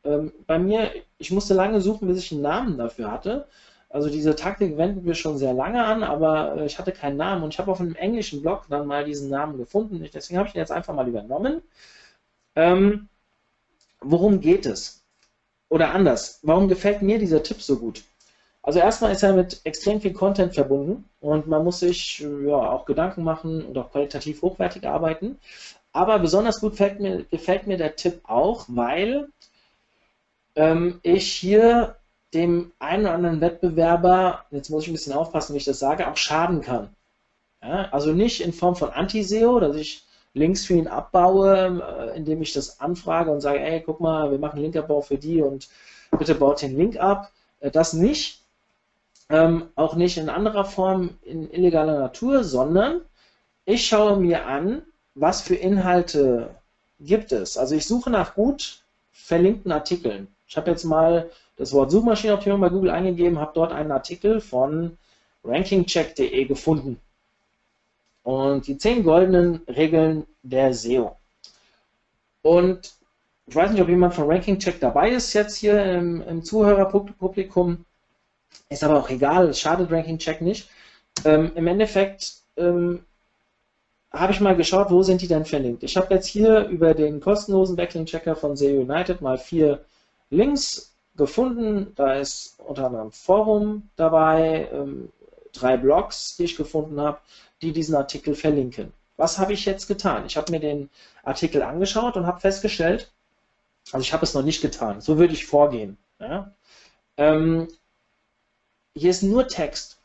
[0.05, 3.49] Ähm, bei mir, ich musste lange suchen, bis ich einen Namen dafür hatte.
[3.91, 7.43] Also diese Taktik wenden wir schon sehr lange an, aber äh, ich hatte keinen Namen
[7.43, 10.09] und ich habe auf einem englischen Blog dann mal diesen Namen gefunden.
[10.15, 11.61] Deswegen habe ich ihn jetzt einfach mal übernommen.
[12.55, 13.09] Ähm,
[14.01, 15.05] worum geht es?
[15.69, 18.05] Oder anders, warum gefällt mir dieser Tipp so gut?
[18.63, 22.85] Also erstmal ist er mit extrem viel Content verbunden und man muss sich ja, auch
[22.85, 25.39] Gedanken machen und auch qualitativ hochwertig arbeiten.
[25.93, 29.29] Aber besonders gut gefällt mir, gefällt mir der Tipp auch, weil
[30.55, 31.97] ähm, ich hier
[32.35, 36.09] dem einen oder anderen Wettbewerber, jetzt muss ich ein bisschen aufpassen, wie ich das sage,
[36.09, 36.95] auch schaden kann.
[37.63, 42.41] Ja, also nicht in Form von Anti-SEO, dass ich Links für ihn abbaue, äh, indem
[42.41, 45.69] ich das anfrage und sage, ey, guck mal, wir machen Linkabbau für die und
[46.17, 47.33] bitte baut den Link ab.
[47.59, 48.41] Äh, das nicht,
[49.29, 53.01] ähm, auch nicht in anderer Form in illegaler Natur, sondern
[53.65, 54.83] ich schaue mir an,
[55.15, 56.51] was für Inhalte
[57.01, 57.57] gibt es.
[57.57, 60.29] Also ich suche nach gut verlinkten Artikeln.
[60.47, 61.29] Ich habe jetzt mal
[61.61, 64.97] das Wort Suchmaschinenoptimierung bei Google eingegeben, habe dort einen Artikel von
[65.45, 66.99] rankingcheck.de gefunden.
[68.23, 71.17] Und die zehn goldenen Regeln der SEO.
[72.41, 72.95] Und
[73.47, 77.85] ich weiß nicht, ob jemand von RankingCheck dabei ist jetzt hier im, im Zuhörerpublikum.
[78.71, 80.71] Ist aber auch egal, es schadet RankingCheck nicht.
[81.27, 83.05] Ähm, Im Endeffekt ähm,
[84.11, 85.83] habe ich mal geschaut, wo sind die denn verlinkt.
[85.83, 89.85] Ich habe jetzt hier über den kostenlosen Backlink-Checker von SEO United mal vier
[90.31, 91.93] Links gefunden.
[91.97, 95.11] Da ist unter anderem Forum dabei, ähm,
[95.53, 97.19] drei Blogs, die ich gefunden habe,
[97.63, 98.93] die diesen Artikel verlinken.
[99.17, 100.25] Was habe ich jetzt getan?
[100.27, 100.89] Ich habe mir den
[101.23, 103.13] Artikel angeschaut und habe festgestellt,
[103.93, 105.99] also ich habe es noch nicht getan, so würde ich vorgehen.
[106.19, 106.55] Ja?
[107.17, 107.69] Ähm,
[108.95, 109.99] hier ist nur Text.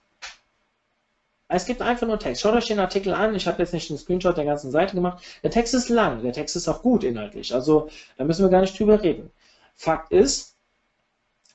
[1.48, 2.41] Es gibt einfach nur Text.
[2.41, 3.36] Schaut euch den Artikel an.
[3.36, 5.24] Ich habe jetzt nicht einen Screenshot der ganzen Seite gemacht.
[5.44, 6.24] Der Text ist lang.
[6.24, 7.54] Der Text ist auch gut inhaltlich.
[7.54, 9.32] Also da müssen wir gar nicht drüber reden.
[9.76, 10.55] Fakt ist,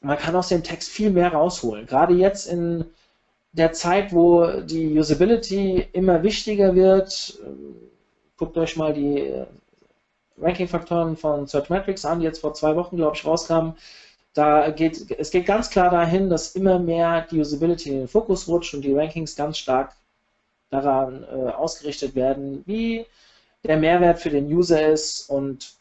[0.01, 1.87] man kann aus dem Text viel mehr rausholen.
[1.87, 2.85] Gerade jetzt in
[3.53, 7.39] der Zeit, wo die Usability immer wichtiger wird.
[8.37, 9.31] Guckt euch mal die
[10.39, 13.75] Ranking-Faktoren von Searchmetrics an, die jetzt vor zwei Wochen, glaube ich, rauskamen.
[14.33, 18.49] Da geht, es geht ganz klar dahin, dass immer mehr die Usability in den Fokus
[18.49, 19.95] rutscht und die Rankings ganz stark
[20.71, 23.05] daran äh, ausgerichtet werden, wie
[23.65, 25.75] der Mehrwert für den User ist und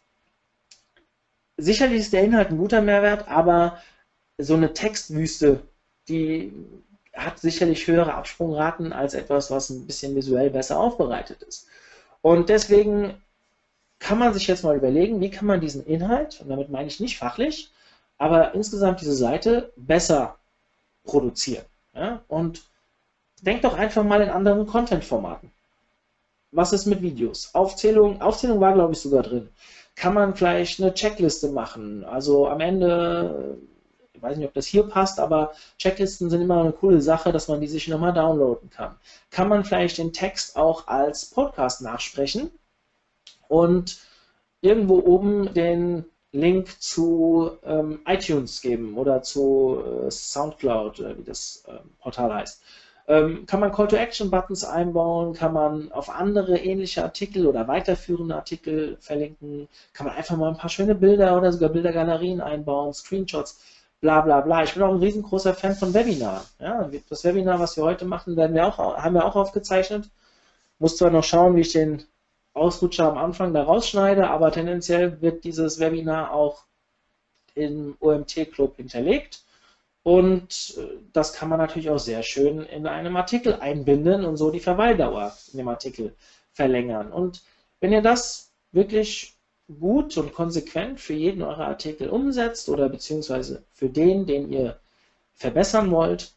[1.58, 3.77] sicherlich ist der Inhalt ein guter Mehrwert, aber
[4.39, 5.62] so eine Textwüste,
[6.08, 6.54] die
[7.13, 11.67] hat sicherlich höhere Absprungraten als etwas, was ein bisschen visuell besser aufbereitet ist.
[12.21, 13.13] Und deswegen
[13.99, 16.99] kann man sich jetzt mal überlegen, wie kann man diesen Inhalt, und damit meine ich
[16.99, 17.69] nicht fachlich,
[18.17, 20.38] aber insgesamt diese Seite besser
[21.04, 21.65] produzieren.
[21.93, 22.21] Ja?
[22.28, 22.63] Und
[23.41, 25.52] denkt doch einfach mal in anderen Content-Formaten.
[26.52, 27.54] Was ist mit Videos?
[27.54, 29.49] Aufzählung, Aufzählung war, glaube ich, sogar drin.
[29.95, 32.06] Kann man vielleicht eine Checkliste machen?
[32.06, 33.58] Also am Ende,
[34.19, 37.47] ich weiß nicht, ob das hier passt, aber Checklisten sind immer eine coole Sache, dass
[37.47, 38.95] man die sich nochmal downloaden kann.
[39.32, 42.51] Kann man vielleicht den Text auch als Podcast nachsprechen?
[43.49, 43.99] und
[44.62, 51.63] irgendwo oben den Link zu ähm, iTunes geben oder zu äh, Soundcloud, äh, wie das
[51.67, 52.62] äh, Portal heißt.
[53.08, 59.67] Ähm, kann man Call-to-Action-Buttons einbauen, kann man auf andere ähnliche Artikel oder weiterführende Artikel verlinken,
[59.93, 63.60] kann man einfach mal ein paar schöne Bilder oder sogar Bildergalerien einbauen, Screenshots,
[64.01, 64.63] bla bla bla.
[64.63, 66.45] Ich bin auch ein riesengroßer Fan von Webinar.
[66.59, 70.09] Ja, das Webinar, was wir heute machen, werden wir auch, haben wir auch aufgezeichnet.
[70.79, 72.03] Muss zwar noch schauen, wie ich den
[72.53, 76.63] Ausrutscher am Anfang da rausschneide, aber tendenziell wird dieses Webinar auch
[77.55, 79.43] im OMT-Club hinterlegt.
[80.03, 84.49] Und äh, das kann man natürlich auch sehr schön in einem Artikel einbinden und so
[84.49, 86.15] die Verweildauer in dem Artikel
[86.53, 87.12] verlängern.
[87.12, 87.43] Und
[87.79, 89.38] wenn ihr das wirklich
[89.79, 94.79] gut und konsequent für jeden eurer Artikel umsetzt oder beziehungsweise für den, den ihr
[95.36, 96.34] verbessern wollt,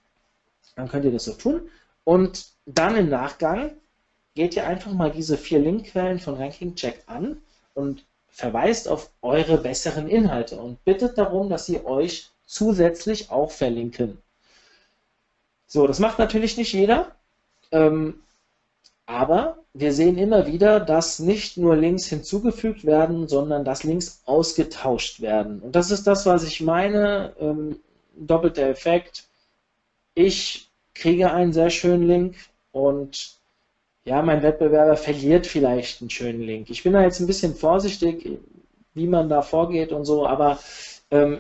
[0.77, 1.69] dann könnt ihr das so tun.
[2.05, 3.73] Und dann im Nachgang
[4.35, 7.41] geht ihr einfach mal diese vier Linkquellen von Ranking Check an
[7.75, 14.19] und verweist auf eure besseren Inhalte und bittet darum, dass sie euch zusätzlich auch verlinken.
[15.67, 17.15] So, das macht natürlich nicht jeder,
[17.71, 18.23] ähm,
[19.13, 25.21] aber wir sehen immer wieder, dass nicht nur Links hinzugefügt werden, sondern dass Links ausgetauscht
[25.21, 25.61] werden.
[25.61, 27.77] Und das ist das, was ich meine, ähm,
[28.17, 29.25] doppelter Effekt.
[30.15, 32.37] Ich kriege einen sehr schönen Link
[32.73, 33.37] und
[34.05, 36.71] ja, mein Wettbewerber verliert vielleicht einen schönen Link.
[36.71, 38.39] Ich bin da jetzt ein bisschen vorsichtig,
[38.95, 40.59] wie man da vorgeht und so, aber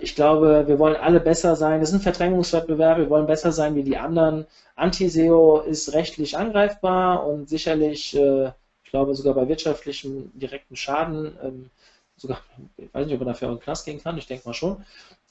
[0.02, 1.80] ich glaube, wir wollen alle besser sein.
[1.80, 4.46] Das ist ein Verdrängungswettbewerb, wir wollen besser sein wie die anderen.
[4.76, 8.48] Anti-SEO ist rechtlich angreifbar und sicherlich, äh,
[8.85, 11.70] ich glaube sogar bei wirtschaftlichem direkten Schaden, ähm,
[12.16, 12.42] sogar,
[12.76, 14.54] ich weiß nicht, ob man dafür auch in den Knast gehen kann, ich denke mal
[14.54, 14.85] schon.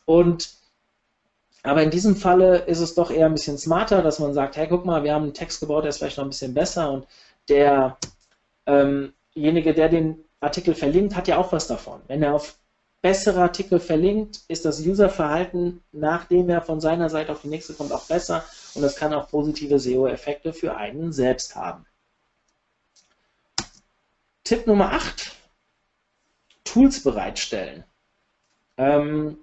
[0.06, 0.49] Und
[1.63, 4.67] aber in diesem Falle ist es doch eher ein bisschen smarter, dass man sagt, hey,
[4.67, 7.06] guck mal, wir haben einen Text gebaut, der ist vielleicht noch ein bisschen besser und
[7.47, 7.99] derjenige,
[8.65, 9.13] ähm
[9.75, 12.01] der den Artikel verlinkt, hat ja auch was davon.
[12.08, 12.58] Wenn er auf
[13.01, 17.91] bessere Artikel verlinkt, ist das Userverhalten, nachdem er von seiner Seite auf die nächste kommt,
[17.91, 18.43] auch besser
[18.75, 21.85] und das kann auch positive SEO-Effekte für einen selbst haben.
[24.43, 25.35] Tipp Nummer 8.
[26.63, 27.83] Tools bereitstellen.
[28.77, 29.37] Ähm,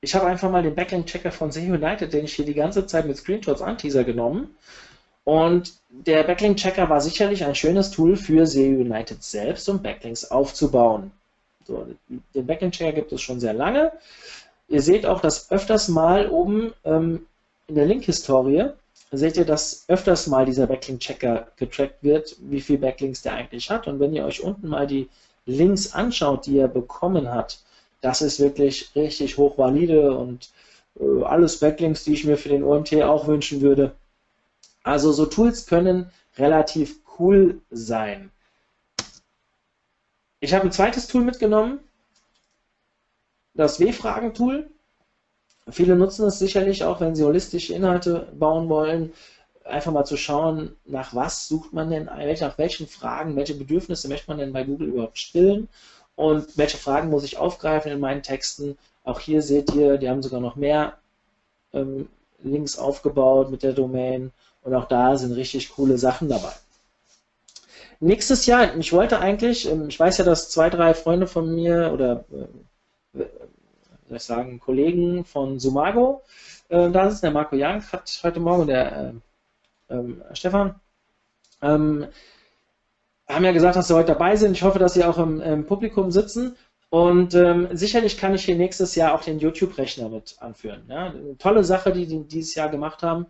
[0.00, 3.06] ich habe einfach mal den Backlink-Checker von SEO United, den ich hier die ganze Zeit
[3.06, 4.56] mit Screenshots anteaser genommen.
[5.26, 11.10] Und der Backlink-Checker war sicherlich ein schönes Tool für SEO United selbst, um Backlinks aufzubauen.
[11.66, 13.90] So, den Backlink-Checker gibt es schon sehr lange.
[14.68, 17.26] Ihr seht auch, dass öfters mal oben ähm,
[17.66, 18.70] in der Link-Historie
[19.10, 23.88] seht ihr, dass öfters mal dieser Backlink-Checker getrackt wird, wie viele Backlinks der eigentlich hat.
[23.88, 25.08] Und wenn ihr euch unten mal die
[25.44, 27.58] Links anschaut, die er bekommen hat,
[28.00, 30.50] das ist wirklich richtig hochvalide und
[31.00, 33.96] äh, alles Backlinks, die ich mir für den OMT auch wünschen würde.
[34.86, 38.30] Also so Tools können relativ cool sein.
[40.38, 41.80] Ich habe ein zweites Tool mitgenommen,
[43.54, 44.70] das W-Fragen-Tool.
[45.68, 49.12] Viele nutzen es sicherlich auch, wenn sie holistische Inhalte bauen wollen,
[49.64, 54.30] einfach mal zu schauen, nach was sucht man denn, nach welchen Fragen, welche Bedürfnisse möchte
[54.30, 55.68] man denn bei Google überhaupt stillen
[56.14, 58.78] und welche Fragen muss ich aufgreifen in meinen Texten.
[59.02, 60.96] Auch hier seht ihr, die haben sogar noch mehr
[61.72, 62.08] ähm,
[62.44, 64.30] Links aufgebaut mit der Domain
[64.66, 66.52] und auch da sind richtig coole Sachen dabei.
[68.00, 71.92] Nächstes Jahr, ich wollte eigentlich, ähm, ich weiß ja, dass zwei, drei Freunde von mir
[71.94, 72.24] oder
[73.14, 73.24] äh,
[74.08, 76.22] soll ich sagen, Kollegen von Sumago
[76.68, 77.26] äh, da sitzen.
[77.26, 79.14] Der Marco Young hat heute Morgen der
[79.88, 80.74] äh, äh, Stefan
[81.62, 82.08] ähm,
[83.28, 84.52] haben ja gesagt, dass sie heute dabei sind.
[84.52, 86.56] Ich hoffe, dass sie auch im, im Publikum sitzen.
[86.90, 90.82] Und ähm, sicherlich kann ich hier nächstes Jahr auch den YouTube-Rechner mit anführen.
[90.88, 91.06] Ja?
[91.06, 93.26] Eine tolle Sache, die die dieses Jahr gemacht haben.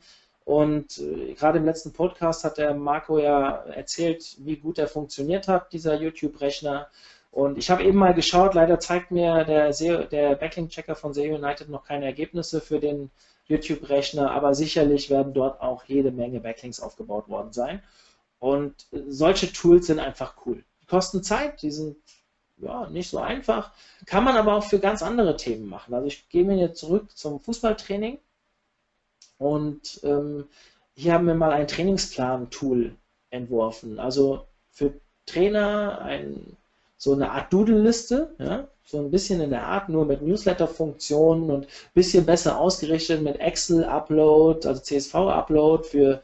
[0.47, 5.49] Und äh, gerade im letzten Podcast hat der Marco ja erzählt, wie gut er funktioniert
[5.49, 6.87] hat, dieser YouTube-Rechner.
[7.33, 9.73] Und ich habe eben mal geschaut, leider zeigt mir der,
[10.07, 13.11] der Backlink-Checker von SEO United noch keine Ergebnisse für den
[13.47, 17.83] YouTube-Rechner, aber sicherlich werden dort auch jede Menge Backlinks aufgebaut worden sein.
[18.39, 20.63] Und solche Tools sind einfach cool.
[20.81, 21.97] Die kosten Zeit, die sind
[22.59, 23.73] ja, nicht so einfach,
[24.07, 25.93] kann man aber auch für ganz andere Themen machen.
[25.93, 28.21] Also ich gehe mir jetzt zurück zum Fußballtraining
[29.39, 30.45] und ähm,
[30.95, 32.95] hier haben wir mal ein Trainingsplan-Tool
[33.31, 33.99] entworfen.
[33.99, 34.93] Also für
[35.27, 36.57] Trainer ein
[36.99, 41.65] so eine Art Doodle-Liste, ja, so ein bisschen in der Art, nur mit Newsletter-Funktionen und
[41.67, 46.23] ein bisschen besser ausgerichtet mit Excel-Upload, also CSV-Upload für,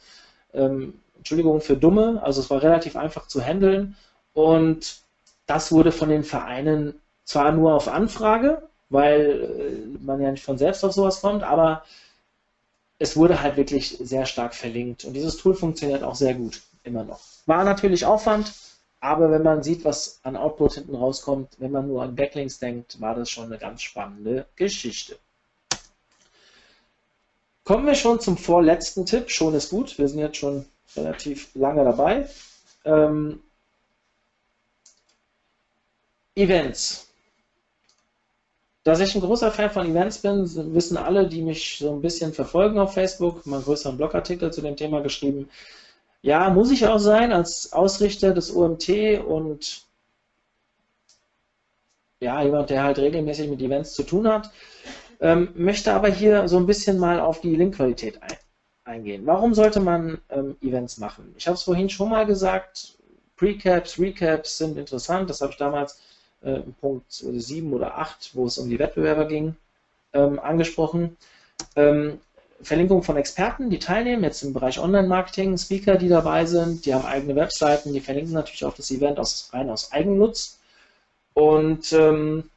[0.54, 2.20] ähm, Entschuldigung, für Dumme.
[2.22, 3.96] Also es war relativ einfach zu handeln
[4.32, 4.96] und
[5.46, 6.94] das wurde von den Vereinen
[7.24, 11.84] zwar nur auf Anfrage, weil äh, man ja nicht von selbst auf sowas kommt, aber
[13.02, 17.02] es wurde halt wirklich sehr stark verlinkt und dieses Tool funktioniert auch sehr gut, immer
[17.02, 17.20] noch.
[17.46, 18.52] War natürlich Aufwand,
[19.00, 23.00] aber wenn man sieht, was an Output hinten rauskommt, wenn man nur an Backlinks denkt,
[23.00, 25.18] war das schon eine ganz spannende Geschichte.
[27.64, 29.30] Kommen wir schon zum vorletzten Tipp.
[29.30, 29.98] Schon ist gut.
[29.98, 30.64] Wir sind jetzt schon
[30.96, 32.28] relativ lange dabei.
[32.84, 33.40] Ähm,
[36.34, 37.11] Events.
[38.84, 42.32] Dass ich ein großer Fan von Events bin, wissen alle, die mich so ein bisschen
[42.32, 43.46] verfolgen auf Facebook.
[43.46, 45.48] Mal einen größeren Blogartikel zu dem Thema geschrieben.
[46.22, 49.84] Ja, muss ich auch sein als Ausrichter des OMT und
[52.20, 54.50] ja, jemand, der halt regelmäßig mit Events zu tun hat,
[55.20, 58.36] ähm, möchte aber hier so ein bisschen mal auf die Linkqualität ein,
[58.84, 59.26] eingehen.
[59.26, 61.34] Warum sollte man ähm, Events machen?
[61.36, 62.96] Ich habe es vorhin schon mal gesagt,
[63.36, 66.00] Precaps, Recaps sind interessant, das habe ich damals
[66.44, 69.56] äh, Punkt 7 oder 8, wo es um die Wettbewerber ging,
[70.12, 71.16] ähm, angesprochen.
[71.76, 72.18] Ähm,
[72.62, 77.04] Verlinkung von Experten, die teilnehmen, jetzt im Bereich Online-Marketing, Speaker, die dabei sind, die haben
[77.04, 80.58] eigene Webseiten, die verlinken natürlich auch das Event aus, rein aus Eigennutz.
[81.34, 82.50] Und ähm,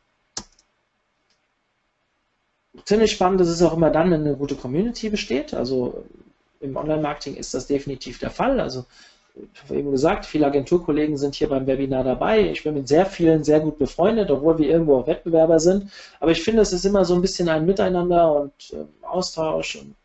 [2.84, 5.54] ziemlich spannend ist es auch immer dann, wenn eine gute Community besteht.
[5.54, 6.06] Also
[6.60, 8.60] im Online-Marketing ist das definitiv der Fall.
[8.60, 8.86] Also
[9.54, 12.50] ich habe eben gesagt, viele Agenturkollegen sind hier beim Webinar dabei.
[12.52, 15.92] Ich bin mit sehr vielen sehr gut befreundet, obwohl wir irgendwo auch Wettbewerber sind.
[16.20, 19.96] Aber ich finde, es ist immer so ein bisschen ein Miteinander und äh, Austausch und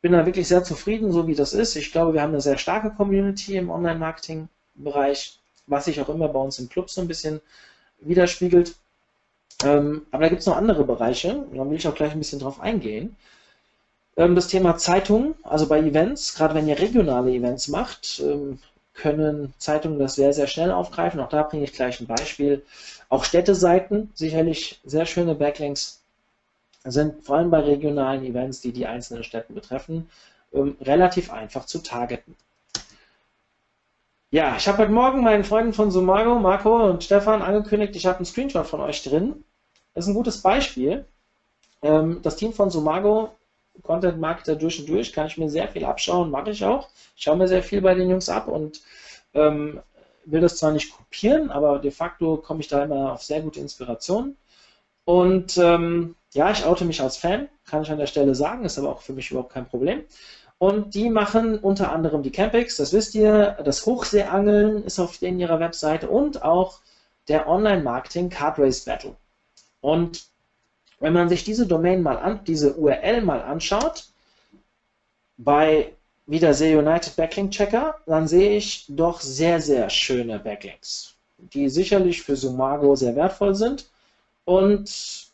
[0.00, 1.76] bin da wirklich sehr zufrieden, so wie das ist.
[1.76, 6.38] Ich glaube, wir haben eine sehr starke Community im Online-Marketing-Bereich, was sich auch immer bei
[6.38, 7.40] uns im Club so ein bisschen
[8.00, 8.74] widerspiegelt.
[9.64, 12.38] Ähm, aber da gibt es noch andere Bereiche, da will ich auch gleich ein bisschen
[12.38, 13.16] drauf eingehen.
[14.18, 18.58] Ähm, das Thema Zeitungen, also bei Events, gerade wenn ihr regionale Events macht, ähm,
[18.92, 21.20] können Zeitungen das sehr, sehr schnell aufgreifen.
[21.20, 22.64] Auch da bringe ich gleich ein Beispiel.
[23.08, 26.02] Auch Städteseiten, sicherlich sehr schöne Backlinks,
[26.84, 30.10] sind vor allem bei regionalen Events, die die einzelnen Städte betreffen,
[30.52, 32.34] ähm, relativ einfach zu targeten.
[34.30, 38.16] Ja, ich habe heute Morgen meinen Freunden von Sumago, Marco und Stefan, angekündigt, ich habe
[38.16, 39.44] einen Screenshot von euch drin.
[39.94, 41.06] Das ist ein gutes Beispiel.
[41.80, 43.30] Das Team von Sumago
[43.82, 46.88] Content Marketer durch und durch, kann ich mir sehr viel abschauen, mache ich auch.
[47.16, 48.80] Ich schaue mir sehr viel bei den Jungs ab und
[49.34, 49.80] ähm,
[50.24, 53.60] will das zwar nicht kopieren, aber de facto komme ich da immer auf sehr gute
[53.60, 54.36] Inspirationen.
[55.04, 58.78] Und ähm, ja, ich oute mich als Fan, kann ich an der Stelle sagen, ist
[58.78, 60.04] aber auch für mich überhaupt kein Problem.
[60.58, 65.38] Und die machen unter anderem die Campix, das wisst ihr, das Hochseeangeln ist auf in
[65.38, 66.80] ihrer Webseite und auch
[67.28, 69.16] der Online-Marketing Card Race Battle.
[69.80, 70.26] Und
[71.00, 74.06] wenn man sich diese Domain mal an, diese URL mal anschaut,
[75.36, 75.92] bei
[76.26, 82.22] wieder sehr United Backlink Checker, dann sehe ich doch sehr, sehr schöne Backlinks, die sicherlich
[82.22, 83.88] für Sumago sehr wertvoll sind.
[84.44, 85.28] Und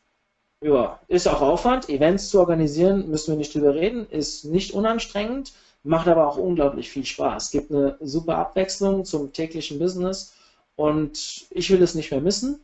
[0.61, 1.89] ja, ist auch Aufwand.
[1.89, 5.53] Events zu organisieren, müssen wir nicht drüber reden, ist nicht unanstrengend,
[5.83, 7.51] macht aber auch unglaublich viel Spaß.
[7.51, 10.35] Gibt eine super Abwechslung zum täglichen Business
[10.77, 12.64] und ich will es nicht mehr missen.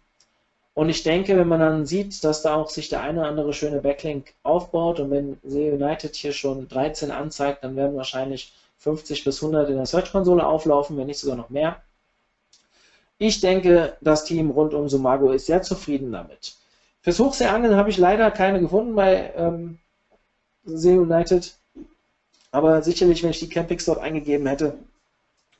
[0.81, 3.53] Und ich denke, wenn man dann sieht, dass da auch sich der eine oder andere
[3.53, 9.24] schöne Backlink aufbaut und wenn See United hier schon 13 anzeigt, dann werden wahrscheinlich 50
[9.24, 11.83] bis 100 in der Search-Konsole auflaufen, wenn nicht sogar noch mehr.
[13.18, 16.55] Ich denke, das Team rund um Sumago ist sehr zufrieden damit.
[17.03, 19.78] Fürs Hochseeangeln habe ich leider keine gefunden bei ähm,
[20.64, 21.59] See United.
[22.53, 24.78] Aber sicherlich, wenn ich die Campings dort eingegeben hätte,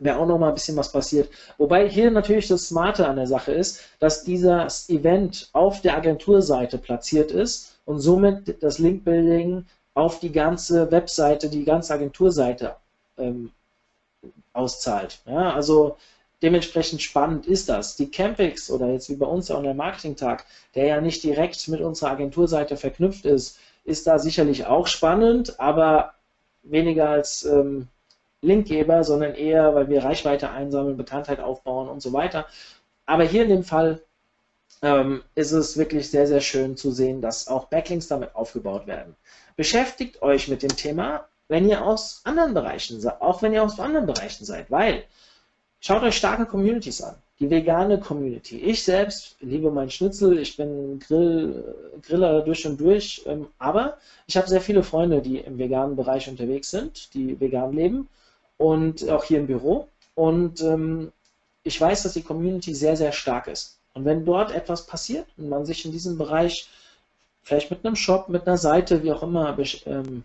[0.01, 1.29] wäre auch noch mal ein bisschen was passiert.
[1.59, 6.79] Wobei hier natürlich das Smarte an der Sache ist, dass dieses Event auf der Agenturseite
[6.79, 12.77] platziert ist und somit das Linkbuilding auf die ganze Webseite, die ganze Agenturseite
[13.19, 13.51] ähm,
[14.53, 15.21] auszahlt.
[15.27, 15.97] Ja, also
[16.43, 17.97] dementsprechend spannend ist das.
[17.97, 22.13] Die Campix oder jetzt wie bei uns der Online-Marketing-Tag, der ja nicht direkt mit unserer
[22.13, 26.15] Agenturseite verknüpft ist, ist da sicherlich auch spannend, aber
[26.63, 27.89] weniger als ähm,
[28.43, 32.47] Linkgeber, sondern eher, weil wir Reichweite einsammeln, Bekanntheit aufbauen und so weiter.
[33.07, 34.03] Aber hier in dem Fall
[34.83, 39.15] ähm, ist es wirklich sehr, sehr schön zu sehen, dass auch Backlinks damit aufgebaut werden.
[39.57, 43.79] Beschäftigt euch mit dem Thema, wenn ihr aus anderen Bereichen seid, auch wenn ihr aus
[43.79, 45.05] anderen Bereichen seid, weil
[45.81, 47.17] schaut euch starke Communities an.
[47.41, 48.59] Die vegane Community.
[48.59, 54.37] Ich selbst liebe meinen Schnitzel, ich bin Grill, Griller durch und durch, ähm, aber ich
[54.37, 58.09] habe sehr viele Freunde, die im veganen Bereich unterwegs sind, die vegan leben
[58.61, 59.89] und auch hier im Büro.
[60.15, 61.13] Und ähm,
[61.63, 63.79] ich weiß, dass die Community sehr, sehr stark ist.
[63.95, 66.69] Und wenn dort etwas passiert und man sich in diesem Bereich
[67.43, 70.25] vielleicht mit einem Shop, mit einer Seite, wie auch immer, besch ähm,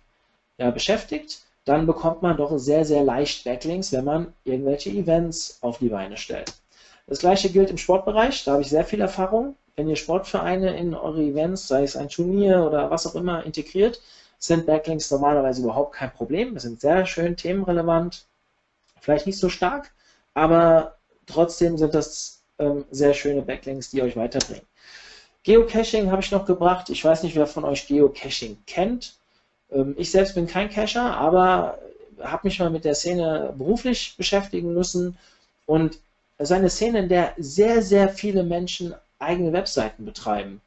[0.58, 5.78] ja, beschäftigt, dann bekommt man doch sehr, sehr leicht Backlinks, wenn man irgendwelche Events auf
[5.78, 6.54] die Beine stellt.
[7.08, 9.56] Das gleiche gilt im Sportbereich, da habe ich sehr viel Erfahrung.
[9.78, 14.02] Wenn ihr Sportvereine in eure Events, sei es ein Turnier oder was auch immer, integriert,
[14.48, 16.58] sind Backlinks normalerweise überhaupt kein Problem.
[16.58, 18.26] Sie sind sehr schön themenrelevant,
[19.00, 19.92] vielleicht nicht so stark,
[20.34, 24.66] aber trotzdem sind das ähm, sehr schöne Backlinks, die euch weiterbringen.
[25.44, 26.90] Geocaching habe ich noch gebracht.
[26.90, 29.16] Ich weiß nicht, wer von euch Geocaching kennt.
[29.72, 31.80] Ähm, ich selbst bin kein Cacher, aber
[32.22, 35.18] habe mich mal mit der Szene beruflich beschäftigen müssen
[35.66, 36.00] und
[36.38, 40.62] es ist eine Szene, in der sehr, sehr viele Menschen eigene Webseiten betreiben.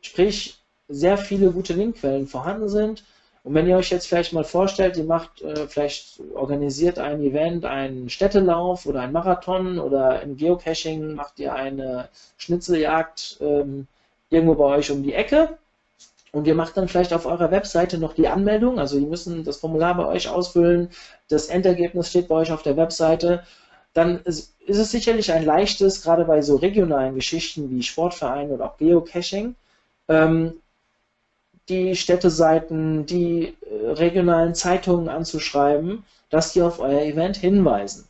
[0.00, 0.59] Sprich,
[0.90, 3.04] sehr viele gute Linkquellen vorhanden sind.
[3.42, 7.64] Und wenn ihr euch jetzt vielleicht mal vorstellt, ihr macht äh, vielleicht organisiert ein Event,
[7.64, 13.86] einen Städtelauf oder einen Marathon oder im Geocaching macht ihr eine Schnitzeljagd ähm,
[14.28, 15.56] irgendwo bei euch um die Ecke.
[16.32, 19.56] Und ihr macht dann vielleicht auf eurer Webseite noch die Anmeldung, also ihr müssen das
[19.56, 20.90] Formular bei euch ausfüllen,
[21.28, 23.42] das Endergebnis steht bei euch auf der Webseite,
[23.94, 28.76] dann ist es sicherlich ein leichtes, gerade bei so regionalen Geschichten wie Sportvereinen oder auch
[28.76, 29.56] Geocaching,
[30.08, 30.59] ähm,
[31.70, 38.06] die Städteseiten, die äh, regionalen Zeitungen anzuschreiben, dass die auf euer Event hinweisen.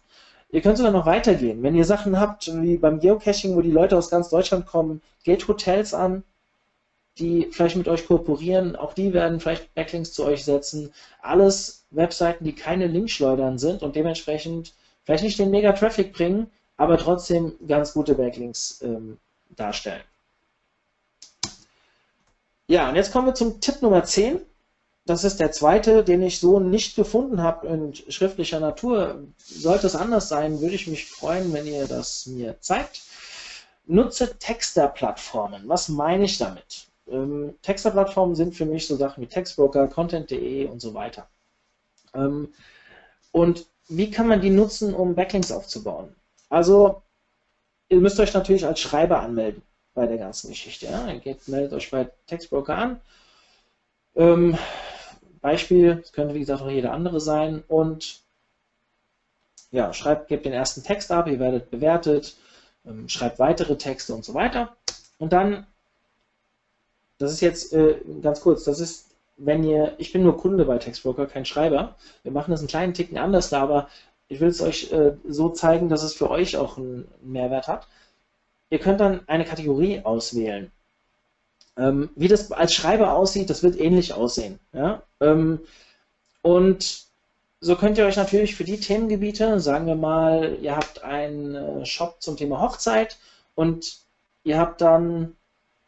[0.50, 1.62] Ihr könnt sogar noch weitergehen.
[1.62, 5.46] Wenn ihr Sachen habt, wie beim Geocaching, wo die Leute aus ganz Deutschland kommen, geht
[5.46, 6.24] Hotels an,
[7.18, 8.74] die vielleicht mit euch kooperieren.
[8.74, 10.92] Auch die werden vielleicht Backlinks zu euch setzen.
[11.22, 17.52] Alles Webseiten, die keine Linkschleudern sind und dementsprechend vielleicht nicht den Mega-Traffic bringen, aber trotzdem
[17.68, 19.18] ganz gute Backlinks ähm,
[19.50, 20.02] darstellen.
[22.70, 24.40] Ja, und jetzt kommen wir zum Tipp Nummer 10.
[25.04, 29.24] Das ist der zweite, den ich so nicht gefunden habe in schriftlicher Natur.
[29.38, 33.02] Sollte es anders sein, würde ich mich freuen, wenn ihr das mir zeigt.
[33.86, 35.64] Nutze Texter-Plattformen.
[35.66, 36.86] Was meine ich damit?
[37.08, 41.26] Ähm, Texter-Plattformen sind für mich so Sachen wie Textbroker, Content.de und so weiter.
[42.14, 42.54] Ähm,
[43.32, 46.14] und wie kann man die nutzen, um Backlinks aufzubauen?
[46.48, 47.02] Also,
[47.88, 49.62] ihr müsst euch natürlich als Schreiber anmelden
[49.94, 50.86] bei der ganzen Geschichte.
[50.86, 51.12] Ja?
[51.14, 53.00] Geht, meldet euch bei Textbroker an.
[54.14, 54.56] Ähm,
[55.40, 58.20] Beispiel, das könnte wie gesagt auch jeder andere sein und
[59.70, 62.36] ja, schreibt, gebt den ersten Text ab, ihr werdet bewertet,
[62.84, 64.76] ähm, schreibt weitere Texte und so weiter.
[65.18, 65.66] Und dann,
[67.18, 70.78] das ist jetzt äh, ganz kurz, das ist, wenn ihr, ich bin nur Kunde bei
[70.78, 71.96] Textbroker, kein Schreiber.
[72.22, 73.88] Wir machen das einen kleinen Ticken anders da, aber
[74.28, 77.86] ich will es euch äh, so zeigen, dass es für euch auch einen Mehrwert hat.
[78.70, 80.70] Ihr könnt dann eine Kategorie auswählen.
[81.76, 84.58] Ähm, wie das als Schreiber aussieht, das wird ähnlich aussehen.
[84.72, 85.02] Ja?
[85.20, 85.60] Ähm,
[86.42, 87.04] und
[87.60, 91.86] so könnt ihr euch natürlich für die Themengebiete, sagen wir mal, ihr habt einen äh,
[91.86, 93.18] Shop zum Thema Hochzeit
[93.54, 93.98] und
[94.44, 95.36] ihr habt dann,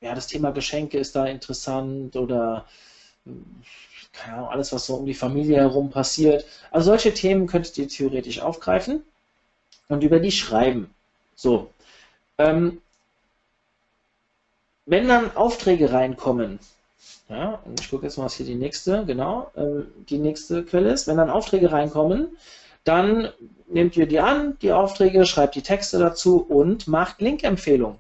[0.01, 2.67] ja, das Thema Geschenke ist da interessant oder
[4.13, 6.45] keine Ahnung, alles, was so um die Familie herum passiert.
[6.71, 9.03] Also solche Themen könntet ihr theoretisch aufgreifen
[9.89, 10.91] und über die schreiben.
[11.35, 11.71] So.
[12.43, 12.81] Ähm,
[14.87, 16.59] wenn dann Aufträge reinkommen,
[17.29, 21.07] ja, ich gucke jetzt mal, was hier die nächste, genau, äh, die nächste Quelle ist.
[21.07, 22.37] Wenn dann Aufträge reinkommen,
[22.85, 23.29] dann
[23.69, 27.99] nehmt ihr die an, die Aufträge, schreibt die Texte dazu und macht Link-Empfehlungen.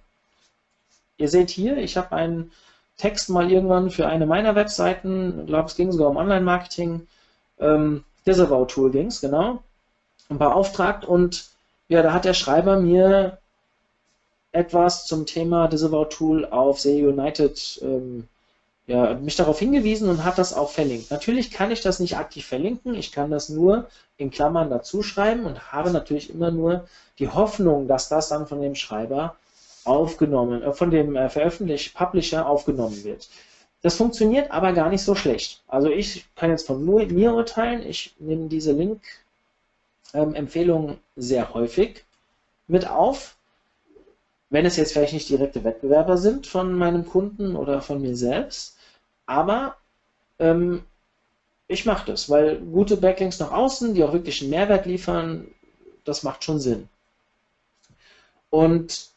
[1.18, 2.50] Ihr seht hier, ich habe einen
[2.96, 7.06] Text mal irgendwann für eine meiner Webseiten, ich glaube, es ging sogar um Online-Marketing,
[7.60, 9.62] ähm, Disavow Tool ging es, genau,
[10.28, 11.46] beauftragt und
[11.88, 13.38] ja, da hat der Schreiber mir
[14.52, 18.28] etwas zum Thema Disavow Tool auf SEO United ähm,
[18.86, 21.10] ja, mich darauf hingewiesen und hat das auch verlinkt.
[21.10, 23.86] Natürlich kann ich das nicht aktiv verlinken, ich kann das nur
[24.16, 26.86] in Klammern dazu schreiben und habe natürlich immer nur
[27.18, 29.36] die Hoffnung, dass das dann von dem Schreiber
[29.84, 33.28] aufgenommen, äh, von dem äh, veröffentlicht Publisher aufgenommen wird.
[33.82, 35.62] Das funktioniert aber gar nicht so schlecht.
[35.66, 42.04] Also ich kann jetzt von nur mir urteilen, ich nehme diese Link-Empfehlungen ähm, sehr häufig
[42.68, 43.34] mit auf,
[44.52, 48.76] wenn es jetzt vielleicht nicht direkte Wettbewerber sind von meinem Kunden oder von mir selbst,
[49.24, 49.78] aber
[50.38, 50.82] ähm,
[51.68, 55.48] ich mache das, weil gute Backlinks nach außen, die auch wirklich einen Mehrwert liefern,
[56.04, 56.86] das macht schon Sinn.
[58.50, 59.08] Und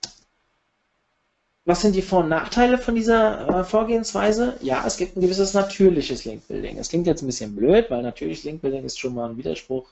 [1.65, 4.55] was sind die Vor- und Nachteile von dieser äh, Vorgehensweise?
[4.61, 6.77] Ja, es gibt ein gewisses natürliches Linkbuilding.
[6.77, 9.89] Es klingt jetzt ein bisschen blöd, weil natürlich Linkbuilding ist schon mal ein Widerspruch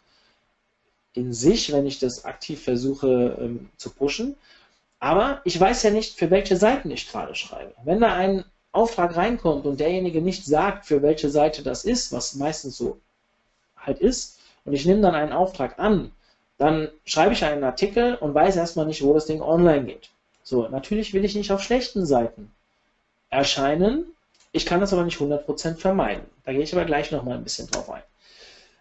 [1.15, 4.37] in sich, wenn ich das aktiv versuche ähm, zu pushen.
[5.03, 7.73] Aber ich weiß ja nicht, für welche Seiten ich gerade schreibe.
[7.83, 12.35] Wenn da ein Auftrag reinkommt und derjenige nicht sagt, für welche Seite das ist, was
[12.35, 13.01] meistens so
[13.75, 16.13] halt ist, und ich nehme dann einen Auftrag an,
[16.57, 20.09] dann schreibe ich einen Artikel und weiß erstmal nicht, wo das Ding online geht.
[20.41, 22.53] So, natürlich will ich nicht auf schlechten Seiten
[23.29, 24.05] erscheinen.
[24.53, 26.23] Ich kann das aber nicht 100% vermeiden.
[26.45, 28.03] Da gehe ich aber gleich nochmal ein bisschen drauf ein.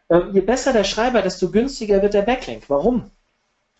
[0.09, 2.70] Ähm, je besser der Schreiber, desto günstiger wird der Backlink.
[2.70, 3.11] Warum?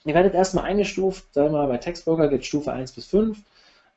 [0.05, 3.39] Ihr werdet erstmal eingestuft, sagen wir mal, bei Textbroker geht Stufe 1 bis 5.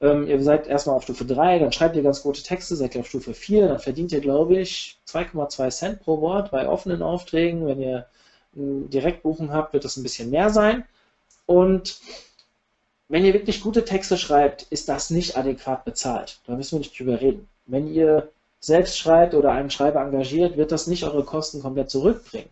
[0.01, 3.01] Ähm, ihr seid erstmal auf Stufe 3, dann schreibt ihr ganz gute Texte, seid ihr
[3.01, 7.65] auf Stufe 4, dann verdient ihr, glaube ich, 2,2 Cent pro Wort bei offenen Aufträgen.
[7.65, 8.05] Wenn ihr
[8.53, 10.85] Direktbuchen habt, wird das ein bisschen mehr sein.
[11.45, 11.99] Und
[13.07, 16.39] wenn ihr wirklich gute Texte schreibt, ist das nicht adäquat bezahlt.
[16.45, 17.47] Da müssen wir nicht drüber reden.
[17.65, 18.29] Wenn ihr
[18.59, 22.49] selbst schreibt oder einen Schreiber engagiert, wird das nicht eure Kosten komplett zurückbringen.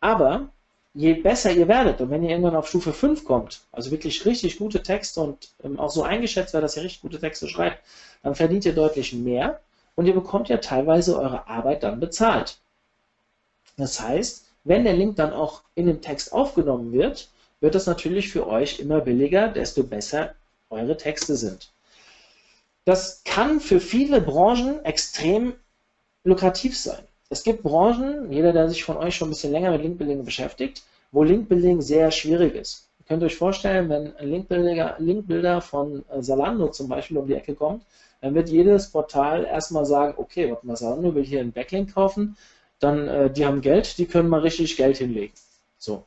[0.00, 0.48] Aber
[0.94, 4.58] je besser ihr werdet und wenn ihr irgendwann auf Stufe 5 kommt, also wirklich richtig
[4.58, 7.82] gute Texte und ähm, auch so eingeschätzt wird, dass ihr richtig gute Texte schreibt,
[8.22, 9.60] dann verdient ihr deutlich mehr
[9.96, 12.58] und ihr bekommt ja teilweise eure Arbeit dann bezahlt.
[13.76, 17.28] Das heißt, wenn der Link dann auch in dem Text aufgenommen wird,
[17.60, 20.34] wird das natürlich für euch immer billiger, desto besser
[20.70, 21.72] eure Texte sind.
[22.84, 25.54] Das kann für viele Branchen extrem
[26.22, 27.02] lukrativ sein.
[27.30, 30.82] Es gibt Branchen, jeder, der sich von euch schon ein bisschen länger mit Linkbuilding beschäftigt,
[31.10, 32.88] wo Linkbuilding sehr schwierig ist.
[33.00, 34.28] Ihr könnt euch vorstellen, wenn ein
[34.98, 37.84] Linkbuilder von Zalando zum Beispiel um die Ecke kommt,
[38.20, 42.36] dann wird jedes Portal erstmal sagen, okay, warte mal, Zalando will hier einen Backlink kaufen,
[42.80, 45.34] dann, äh, die haben Geld, die können mal richtig Geld hinlegen.
[45.78, 46.04] So.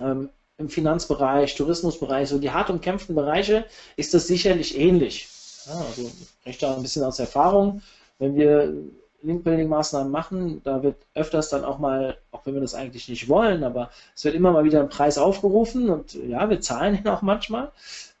[0.00, 3.66] Ähm, Im Finanzbereich, Tourismusbereich, so die hart umkämpften Bereiche
[3.96, 5.28] ist das sicherlich ähnlich.
[5.66, 6.10] Ja, also,
[6.44, 7.82] ich da ein bisschen aus Erfahrung.
[8.18, 8.74] Wenn wir
[9.22, 13.64] Link-Building-Maßnahmen machen, da wird öfters dann auch mal, auch wenn wir das eigentlich nicht wollen,
[13.64, 17.22] aber es wird immer mal wieder ein Preis aufgerufen und ja, wir zahlen ihn auch
[17.22, 17.72] manchmal.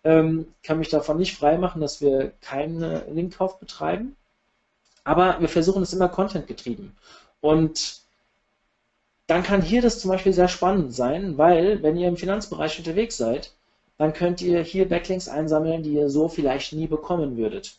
[0.04, 4.16] Ähm, kann mich davon nicht freimachen, dass wir keinen Linkkauf betreiben.
[5.04, 6.96] Aber wir versuchen es immer content-getrieben.
[7.40, 8.02] Und
[9.26, 13.16] dann kann hier das zum Beispiel sehr spannend sein, weil wenn ihr im Finanzbereich unterwegs
[13.16, 13.52] seid,
[13.98, 17.76] dann könnt ihr hier Backlinks einsammeln, die ihr so vielleicht nie bekommen würdet.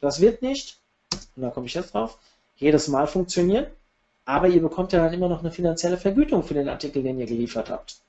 [0.00, 0.78] Das wird nicht,
[1.36, 2.18] und da komme ich jetzt drauf,
[2.62, 3.66] jedes Mal funktionieren,
[4.24, 7.26] aber ihr bekommt ja dann immer noch eine finanzielle Vergütung für den Artikel, den ihr
[7.26, 8.00] geliefert habt.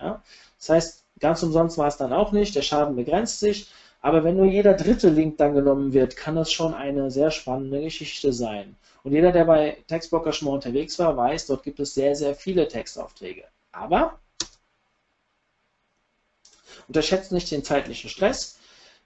[0.00, 0.22] Ja?
[0.58, 3.70] Das heißt, ganz umsonst war es dann auch nicht, der Schaden begrenzt sich,
[4.00, 7.82] aber wenn nur jeder dritte Link dann genommen wird, kann das schon eine sehr spannende
[7.82, 8.74] Geschichte sein.
[9.02, 12.34] Und jeder, der bei Textblocker schon mal unterwegs war, weiß, dort gibt es sehr, sehr
[12.34, 13.44] viele Textaufträge.
[13.72, 14.18] Aber
[16.88, 18.58] unterschätzt nicht den zeitlichen Stress,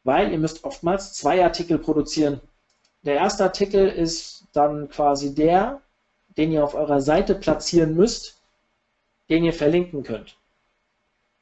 [0.04, 2.40] weil ihr müsst oftmals zwei Artikel produzieren.
[3.02, 5.80] Der erste Artikel ist dann quasi der,
[6.36, 8.40] den ihr auf eurer Seite platzieren müsst,
[9.28, 10.36] den ihr verlinken könnt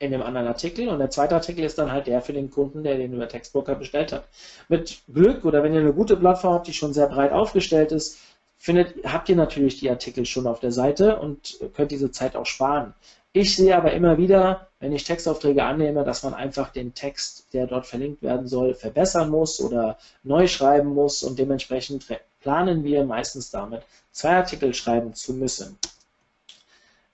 [0.03, 0.89] in dem anderen Artikel.
[0.89, 3.77] Und der zweite Artikel ist dann halt der für den Kunden, der den über Textbroker
[3.77, 4.25] bestellt hat.
[4.69, 8.19] Mit Glück oder wenn ihr eine gute Plattform habt, die schon sehr breit aufgestellt ist,
[8.59, 12.47] findet, habt ihr natürlich die Artikel schon auf der Seite und könnt diese Zeit auch
[12.47, 12.95] sparen.
[13.33, 17.67] Ich sehe aber immer wieder, wenn ich Textaufträge annehme, dass man einfach den Text, der
[17.67, 22.05] dort verlinkt werden soll, verbessern muss oder neu schreiben muss und dementsprechend
[22.43, 25.79] planen wir meistens damit, zwei Artikel schreiben zu müssen.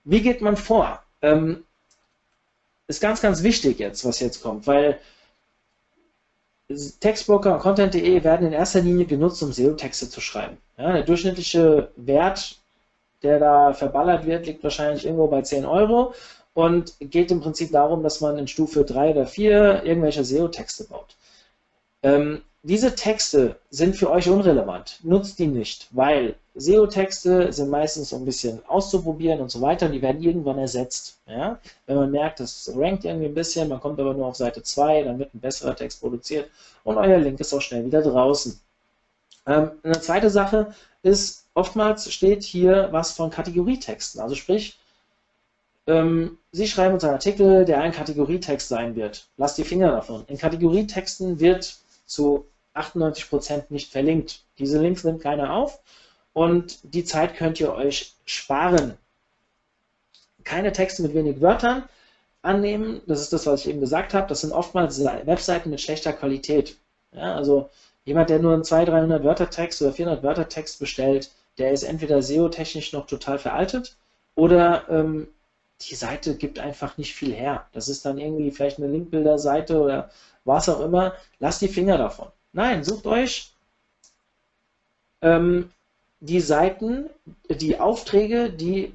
[0.04, 1.02] Wie geht man vor?
[1.22, 1.64] Ähm,
[2.86, 4.98] ist ganz, ganz wichtig jetzt, was jetzt kommt, weil
[7.00, 10.58] Textbroker und Content.de werden in erster Linie genutzt, um SEO-Texte zu schreiben.
[10.76, 12.58] Ja, der durchschnittliche Wert,
[13.22, 16.14] der da verballert wird, liegt wahrscheinlich irgendwo bei 10 Euro
[16.54, 21.16] und geht im Prinzip darum, dass man in Stufe 3 oder 4 irgendwelche SEO-Texte baut.
[22.02, 24.98] Ähm, diese Texte sind für euch unrelevant.
[25.02, 30.02] Nutzt die nicht, weil SEO-Texte sind meistens ein bisschen auszuprobieren und so weiter und die
[30.02, 31.18] werden irgendwann ersetzt.
[31.28, 31.60] Ja?
[31.86, 35.04] Wenn man merkt, das rankt irgendwie ein bisschen, man kommt aber nur auf Seite 2,
[35.04, 36.50] dann wird ein besserer Text produziert
[36.82, 38.58] und euer Link ist auch schnell wieder draußen.
[39.46, 44.20] Ähm, eine zweite Sache ist, oftmals steht hier was von Kategorietexten.
[44.20, 44.78] Also sprich,
[45.86, 49.28] ähm, Sie schreiben uns einen Artikel, der ein Kategorietext sein wird.
[49.36, 50.24] Lasst die Finger davon.
[50.26, 51.78] In Kategorietexten wird
[52.08, 54.40] zu 98% nicht verlinkt.
[54.58, 55.80] Diese Links nimmt keiner auf
[56.32, 58.94] und die Zeit könnt ihr euch sparen.
[60.44, 61.84] Keine Texte mit wenig Wörtern
[62.42, 66.12] annehmen, das ist das, was ich eben gesagt habe, das sind oftmals Webseiten mit schlechter
[66.12, 66.76] Qualität.
[67.12, 67.70] Ja, also
[68.04, 71.82] jemand, der nur einen 200, 300 Wörter Text oder 400 Wörter Text bestellt, der ist
[71.82, 73.96] entweder SEO-technisch noch total veraltet
[74.34, 75.28] oder ähm,
[75.82, 77.66] die Seite gibt einfach nicht viel her.
[77.72, 80.10] Das ist dann irgendwie vielleicht eine Linkbilder-Seite oder
[80.44, 81.14] was auch immer.
[81.38, 82.28] Lasst die Finger davon.
[82.52, 83.52] Nein, sucht euch
[85.22, 85.70] ähm,
[86.20, 87.10] die Seiten,
[87.48, 88.94] die Aufträge, die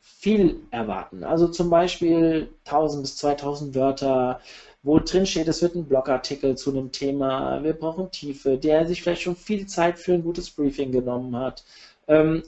[0.00, 1.24] viel erwarten.
[1.24, 4.40] Also zum Beispiel 1000 bis 2000 Wörter,
[4.82, 9.02] wo drin steht, es wird ein Blogartikel zu einem Thema, wir brauchen Tiefe, der sich
[9.02, 11.64] vielleicht schon viel Zeit für ein gutes Briefing genommen hat.
[12.06, 12.42] Ähm,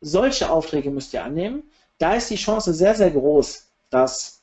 [0.00, 1.62] solche Aufträge müsst ihr annehmen.
[1.98, 4.40] Da ist die Chance sehr, sehr groß, dass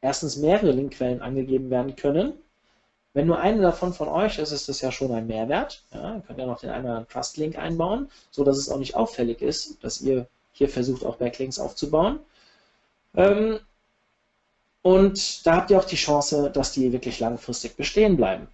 [0.00, 2.34] erstens mehrere Linkquellen angegeben werden können
[3.14, 5.82] wenn nur eine davon von euch ist, ist das ja schon ein Mehrwert.
[5.92, 8.78] Ja, ihr könnt ja noch den einen oder anderen Trust-Link einbauen, so dass es auch
[8.78, 12.20] nicht auffällig ist, dass ihr hier versucht, auch Backlinks aufzubauen.
[13.14, 13.60] Ähm,
[14.80, 18.48] und da habt ihr auch die Chance, dass die wirklich langfristig bestehen bleiben.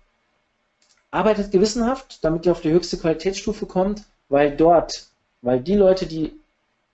[1.11, 5.07] Arbeitet gewissenhaft, damit ihr auf die höchste Qualitätsstufe kommt, weil dort,
[5.41, 6.38] weil die Leute, die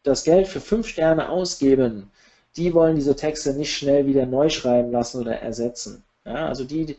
[0.05, 2.11] das Geld für 5 Sterne ausgeben,
[2.57, 6.05] die wollen diese Texte nicht schnell wieder neu schreiben lassen oder ersetzen.
[6.25, 6.97] Ja, also die,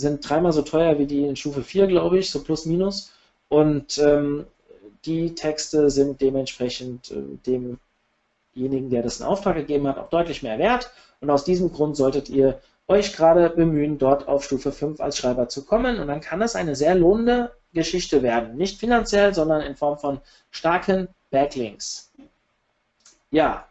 [0.00, 3.12] sind dreimal so teuer wie die in Stufe 4, glaube ich, so plus minus.
[3.48, 4.46] Und ähm,
[5.04, 7.76] die Texte sind dementsprechend äh,
[8.56, 10.90] demjenigen, der das in Auftrag gegeben hat, auch deutlich mehr wert.
[11.20, 15.48] Und aus diesem Grund solltet ihr euch gerade bemühen, dort auf Stufe 5 als Schreiber
[15.48, 16.00] zu kommen.
[16.00, 18.56] Und dann kann das eine sehr lohnende Geschichte werden.
[18.56, 20.20] Nicht finanziell, sondern in Form von
[20.50, 22.09] starken Backlinks.
[23.30, 23.68] Ja,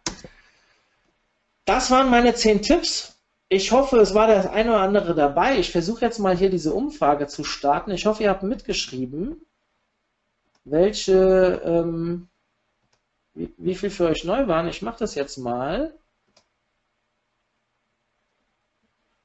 [1.65, 3.19] das waren meine 10 Tipps
[3.51, 5.57] ich hoffe, es war das eine oder andere dabei.
[5.57, 7.89] Ich versuche jetzt mal hier diese Umfrage zu starten.
[7.89, 9.43] Ich hoffe, ihr habt mitgeschrieben,
[10.65, 12.29] welche, ähm,
[13.33, 14.67] wie, wie viel für euch neu waren.
[14.67, 15.95] Ich mache das jetzt mal.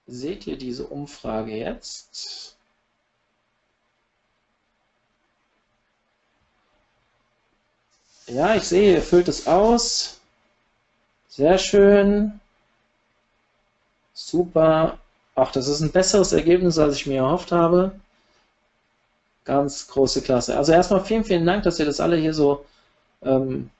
[0.07, 2.57] Seht ihr diese Umfrage jetzt?
[8.27, 10.23] Ja, ich sehe, ihr füllt es aus.
[11.37, 12.39] Sehr schön.
[14.13, 14.99] Super.
[15.35, 17.91] Ach, das ist ein besseres Ergebnis, als ich mir erhofft habe.
[19.45, 20.57] Ganz große Klasse.
[20.57, 22.65] Also erstmal vielen, vielen Dank, dass ihr das alle hier so
[23.23, 23.71] ähm,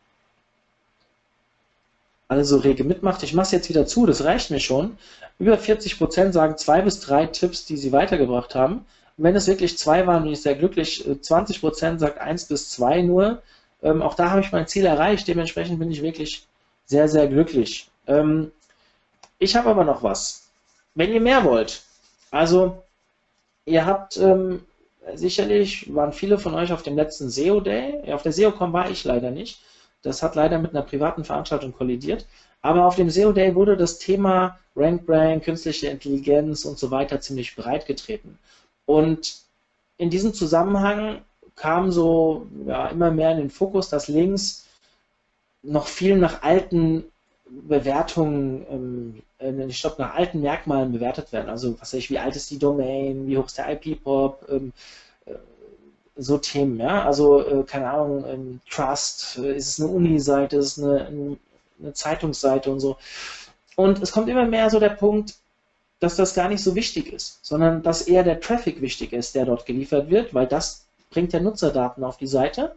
[2.27, 3.23] alle so rege mitmacht.
[3.23, 4.99] Ich mache es jetzt wieder zu, das reicht mir schon.
[5.39, 8.85] Über 40% sagen zwei bis drei Tipps, die sie weitergebracht haben.
[9.17, 11.05] Wenn es wirklich zwei waren, bin ich sehr glücklich.
[11.07, 13.43] 20% sagt eins bis zwei nur.
[13.81, 15.29] Ähm, auch da habe ich mein Ziel erreicht.
[15.29, 16.49] Dementsprechend bin ich wirklich
[16.87, 17.91] sehr, sehr glücklich.
[18.07, 18.53] Ähm,
[19.39, 20.49] ich habe aber noch was.
[20.95, 21.83] Wenn ihr mehr wollt,
[22.31, 22.83] also
[23.65, 24.65] ihr habt ähm,
[25.15, 28.13] sicherlich, waren viele von euch auf dem letzten SEO Day.
[28.13, 29.61] Auf der SEOCom war ich leider nicht.
[30.03, 32.27] Das hat leider mit einer privaten Veranstaltung kollidiert.
[32.63, 37.21] Aber auf dem SEO Day wurde das Thema Rank Brain, künstliche Intelligenz und so weiter
[37.21, 38.39] ziemlich breit getreten.
[38.87, 39.37] Und
[39.97, 41.23] in diesem Zusammenhang
[41.57, 44.64] kam so ja, immer mehr in den Fokus, dass links
[45.65, 47.05] noch viel nach alten
[47.47, 51.49] Bewertungen, ähm, äh, ich glaube, nach alten Merkmalen bewertet werden.
[51.51, 54.73] Also, was weiß ich, wie alt ist die Domain, wie hoch ist der IP-Pop, ähm,
[55.27, 55.35] äh,
[56.17, 57.05] so Themen, ja.
[57.05, 61.37] Also, äh, keine Ahnung, ähm, Trust, äh, ist es eine Uni-Seite, ist es eine,
[61.81, 62.97] eine Zeitungsseite und so.
[63.77, 65.35] Und es kommt immer mehr so der Punkt,
[66.01, 69.47] dass das gar nicht so wichtig ist, sondern dass eher der Traffic wichtig ist, der
[69.47, 72.77] dort geliefert wird, weil das bringt ja Nutzerdaten auf die Seite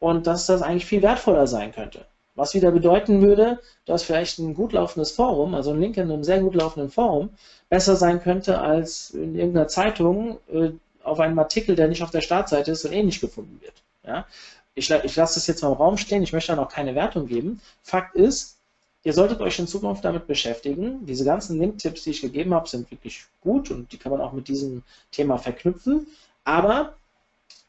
[0.00, 2.04] und dass das eigentlich viel wertvoller sein könnte.
[2.36, 6.24] Was wieder bedeuten würde, dass vielleicht ein gut laufendes Forum, also ein Link in einem
[6.24, 7.30] sehr gut laufenden Forum,
[7.68, 10.70] besser sein könnte als in irgendeiner Zeitung äh,
[11.04, 13.74] auf einem Artikel, der nicht auf der Startseite ist und eh nicht gefunden wird.
[14.04, 14.26] Ja?
[14.74, 17.26] Ich, ich lasse das jetzt mal im Raum stehen, ich möchte da noch keine Wertung
[17.26, 17.60] geben.
[17.82, 18.56] Fakt ist,
[19.04, 21.06] ihr solltet euch in Zukunft damit beschäftigen.
[21.06, 24.32] Diese ganzen Link-Tipps, die ich gegeben habe, sind wirklich gut und die kann man auch
[24.32, 24.82] mit diesem
[25.12, 26.08] Thema verknüpfen.
[26.42, 26.94] Aber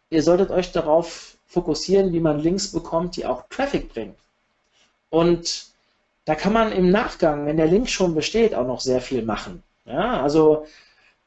[0.10, 4.16] ihr solltet euch darauf fokussieren, wie man Links bekommt, die auch Traffic bringen.
[5.10, 5.68] Und
[6.26, 9.64] da kann man im Nachgang, wenn der Link schon besteht, auch noch sehr viel machen.
[9.86, 10.66] Ja, also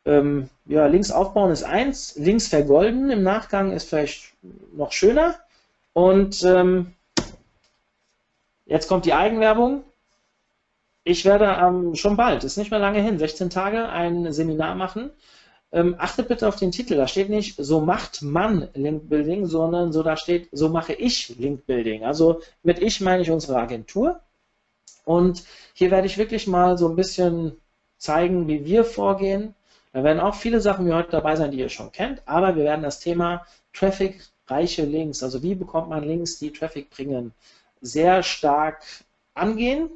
[0.04, 4.34] ähm, ja, Links aufbauen ist eins, Links vergolden im Nachgang ist vielleicht
[4.72, 5.36] noch schöner.
[5.92, 6.94] Und ähm,
[8.66, 9.84] jetzt kommt die Eigenwerbung.
[11.04, 15.10] Ich werde ähm, schon bald, ist nicht mehr lange hin, 16 Tage, ein Seminar machen.
[15.70, 20.02] Ähm, achtet bitte auf den Titel, da steht nicht, so macht man Linkbuilding, sondern so
[20.02, 22.04] da steht, so mache ich Linkbuilding.
[22.04, 24.20] Also mit ich meine ich unsere Agentur.
[25.04, 25.44] Und
[25.74, 27.60] hier werde ich wirklich mal so ein bisschen
[27.98, 29.54] zeigen, wie wir vorgehen.
[29.92, 32.64] Da werden auch viele Sachen wie heute dabei sein, die ihr schon kennt, aber wir
[32.64, 37.32] werden das Thema Traffic reiche Links, also wie bekommt man Links, die Traffic bringen,
[37.80, 38.82] sehr stark
[39.34, 39.90] angehen.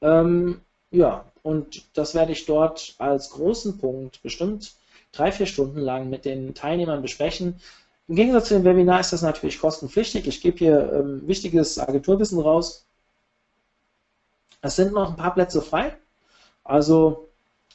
[0.00, 4.74] Ähm, ja, und das werde ich dort als großen Punkt bestimmt
[5.12, 7.60] drei, vier Stunden lang mit den Teilnehmern besprechen.
[8.08, 10.26] Im Gegensatz zu dem Webinar ist das natürlich kostenpflichtig.
[10.26, 12.84] Ich gebe hier ähm, wichtiges Agenturwissen raus.
[14.60, 15.96] Es sind noch ein paar Plätze frei.
[16.64, 17.28] Also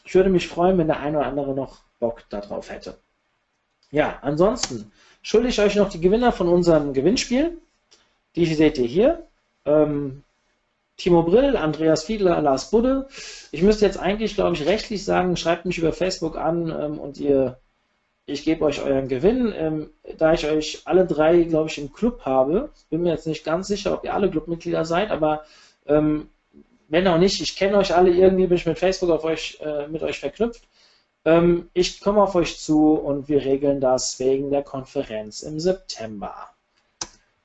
[0.04, 2.98] ich würde mich freuen, wenn der eine oder andere noch Bock darauf hätte.
[3.90, 4.92] Ja, ansonsten
[5.22, 7.58] schulde ich euch noch die Gewinner von unserem Gewinnspiel.
[8.36, 9.28] Die seht ihr hier.
[9.64, 10.24] Ähm,
[11.02, 13.08] Timo Brill, Andreas Fiedler, Lars Budde.
[13.52, 17.18] Ich müsste jetzt eigentlich, glaube ich, rechtlich sagen, schreibt mich über Facebook an ähm, und
[17.18, 17.58] ihr,
[18.28, 19.52] ich gebe euch euren Gewinn.
[19.58, 19.90] Ähm,
[20.20, 23.68] da ich euch alle drei, glaube ich, im Club habe, bin mir jetzt nicht ganz
[23.68, 25.44] sicher, ob ihr alle Clubmitglieder seid, aber
[25.88, 26.30] ähm,
[26.88, 29.88] wenn auch nicht, ich kenne euch alle irgendwie, bin ich mit Facebook auf euch, äh,
[29.88, 30.68] mit euch verknüpft.
[31.26, 36.51] Ähm, ich komme auf euch zu und wir regeln das wegen der Konferenz im September.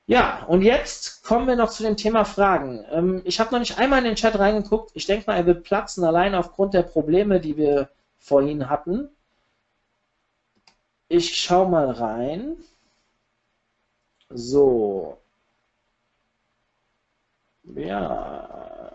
[0.07, 2.85] Ja, und jetzt kommen wir noch zu dem Thema Fragen.
[2.91, 4.91] Ähm, ich habe noch nicht einmal in den Chat reingeguckt.
[4.93, 9.09] Ich denke mal, er wird platzen, allein aufgrund der Probleme, die wir vorhin hatten.
[11.09, 12.57] Ich schaue mal rein.
[14.29, 15.17] So.
[17.75, 18.91] Ja.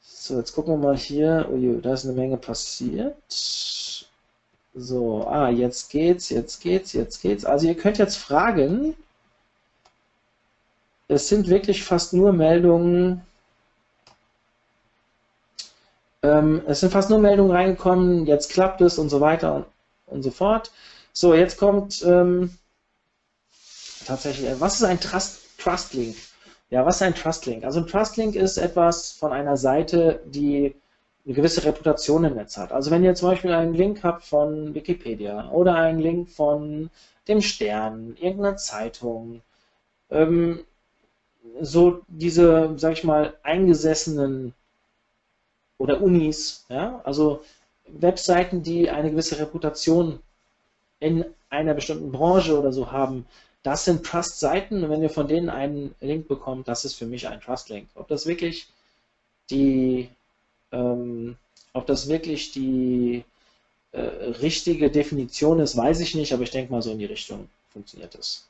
[0.00, 1.48] So, jetzt gucken wir mal hier.
[1.50, 3.16] Ui, da ist eine Menge passiert.
[4.74, 7.44] So, ah, jetzt geht's, jetzt geht's, jetzt geht's.
[7.44, 8.96] Also ihr könnt jetzt fragen.
[11.12, 13.20] Es sind wirklich fast nur Meldungen.
[16.22, 19.66] Ähm, es sind fast nur Meldungen reingekommen, jetzt klappt es und so weiter und,
[20.06, 20.72] und so fort.
[21.12, 22.56] So, jetzt kommt ähm,
[24.06, 26.16] tatsächlich, was ist ein Trust, Trust Link?
[26.70, 27.64] Ja, was ist ein Trustlink?
[27.64, 30.74] Also ein Trustlink ist etwas von einer Seite, die
[31.26, 32.72] eine gewisse Reputation im Netz hat.
[32.72, 36.88] Also wenn ihr zum Beispiel einen Link habt von Wikipedia oder einen Link von
[37.28, 39.42] dem Stern, irgendeiner Zeitung,
[40.08, 40.64] ähm,
[41.60, 44.54] so diese, sag ich mal, eingesessenen
[45.78, 47.42] oder Unis, ja, also
[47.86, 50.20] Webseiten, die eine gewisse Reputation
[51.00, 53.26] in einer bestimmten Branche oder so haben,
[53.62, 57.28] das sind Trust-Seiten und wenn ihr von denen einen Link bekommt, das ist für mich
[57.28, 57.88] ein Trust-Link.
[57.94, 58.68] Ob das wirklich
[59.50, 60.08] die,
[60.72, 61.36] ähm,
[61.72, 63.24] ob das wirklich die
[63.92, 67.48] äh, richtige Definition ist, weiß ich nicht, aber ich denke mal so in die Richtung
[67.70, 68.46] funktioniert es.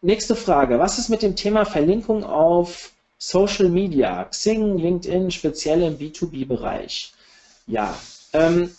[0.00, 0.78] Nächste Frage.
[0.78, 7.12] Was ist mit dem Thema Verlinkung auf Social Media, Xing, LinkedIn, speziell im B2B-Bereich?
[7.66, 7.98] Ja,
[8.32, 8.74] ähm,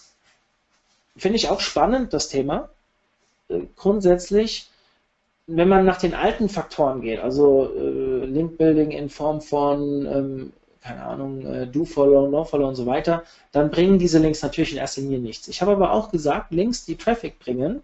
[1.18, 2.70] finde ich auch spannend, das Thema
[3.76, 4.70] grundsätzlich,
[5.48, 11.04] wenn man nach den alten Faktoren geht, also äh, Link-Building in Form von, ähm, keine
[11.04, 15.20] Ahnung, äh, Do-Follow, No-Follow und so weiter, dann bringen diese Links natürlich in erster Linie
[15.20, 15.48] nichts.
[15.48, 17.82] Ich habe aber auch gesagt, Links, die Traffic bringen,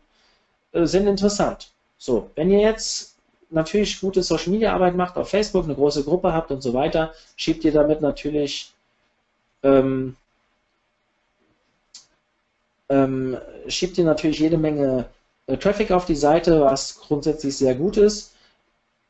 [0.74, 1.72] äh, sind interessant.
[1.98, 3.15] So, wenn ihr jetzt
[3.50, 7.14] natürlich gute Social Media Arbeit macht, auf Facebook eine große Gruppe habt und so weiter,
[7.36, 8.74] schiebt ihr damit natürlich
[9.64, 10.16] ähm,
[12.90, 13.38] ähm,
[13.68, 15.10] schiebt ihr natürlich jede Menge
[15.48, 18.36] äh, Traffic auf die Seite, was grundsätzlich sehr gut ist.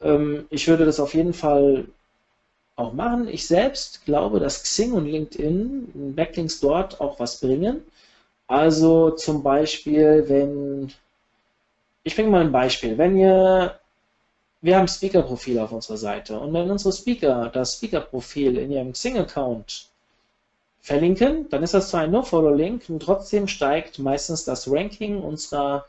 [0.02, 1.86] Ähm, ich würde das auf jeden Fall
[2.78, 3.28] auch machen.
[3.28, 7.82] Ich selbst glaube, dass Xing und LinkedIn Backlinks dort auch was bringen.
[8.48, 10.92] Also zum Beispiel, wenn
[12.04, 12.98] ich bringe mal ein Beispiel.
[12.98, 13.80] Wenn ihr
[14.66, 19.90] wir haben Speaker-Profil auf unserer Seite und wenn unsere Speaker das Speaker-Profil in ihrem Xing-Account
[20.82, 25.86] verlinken, dann ist das zwar ein No-Follow-Link und trotzdem steigt meistens das Ranking unserer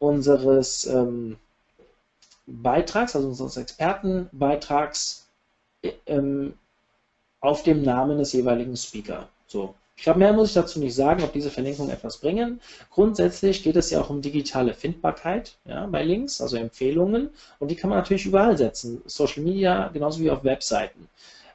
[0.00, 1.36] unseres, ähm,
[2.46, 5.26] Beitrags, also unseres Expertenbeitrags,
[6.06, 6.54] ähm,
[7.40, 9.28] auf dem Namen des jeweiligen Speaker.
[9.46, 9.76] So.
[9.96, 12.60] Ich glaube, mehr muss ich dazu nicht sagen, ob diese Verlinkungen etwas bringen.
[12.90, 17.30] Grundsätzlich geht es ja auch um digitale Findbarkeit ja, bei Links, also Empfehlungen.
[17.58, 19.02] Und die kann man natürlich überall setzen.
[19.06, 21.08] Social Media genauso wie auf Webseiten.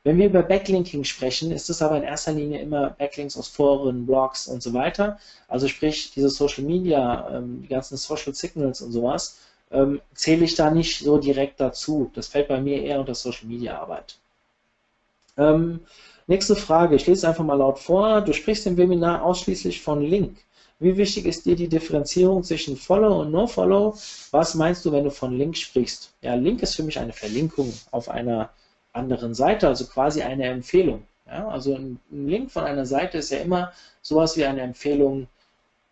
[0.04, 4.08] Wenn wir über Backlinking sprechen, ist es aber in erster Linie immer Backlinks aus Foren,
[4.08, 5.20] Blogs und so weiter.
[5.48, 9.38] Also sprich, diese Social Media, ähm, die ganzen Social Signals und sowas,
[9.70, 12.10] ähm, zähle ich da nicht so direkt dazu.
[12.16, 14.18] Das fällt bei mir eher unter Social Media Arbeit.
[16.32, 18.22] Nächste Frage, ich lese einfach mal laut vor.
[18.22, 20.38] Du sprichst im Webinar ausschließlich von Link.
[20.80, 23.98] Wie wichtig ist dir die Differenzierung zwischen Follow und No-Follow?
[24.32, 26.14] Was meinst du, wenn du von Link sprichst?
[26.22, 28.50] Ja, Link ist für mich eine Verlinkung auf einer
[28.94, 31.04] anderen Seite, also quasi eine Empfehlung.
[31.28, 35.28] Ja, also ein, Link von einer Seite ist ja immer sowas wie eine Empfehlung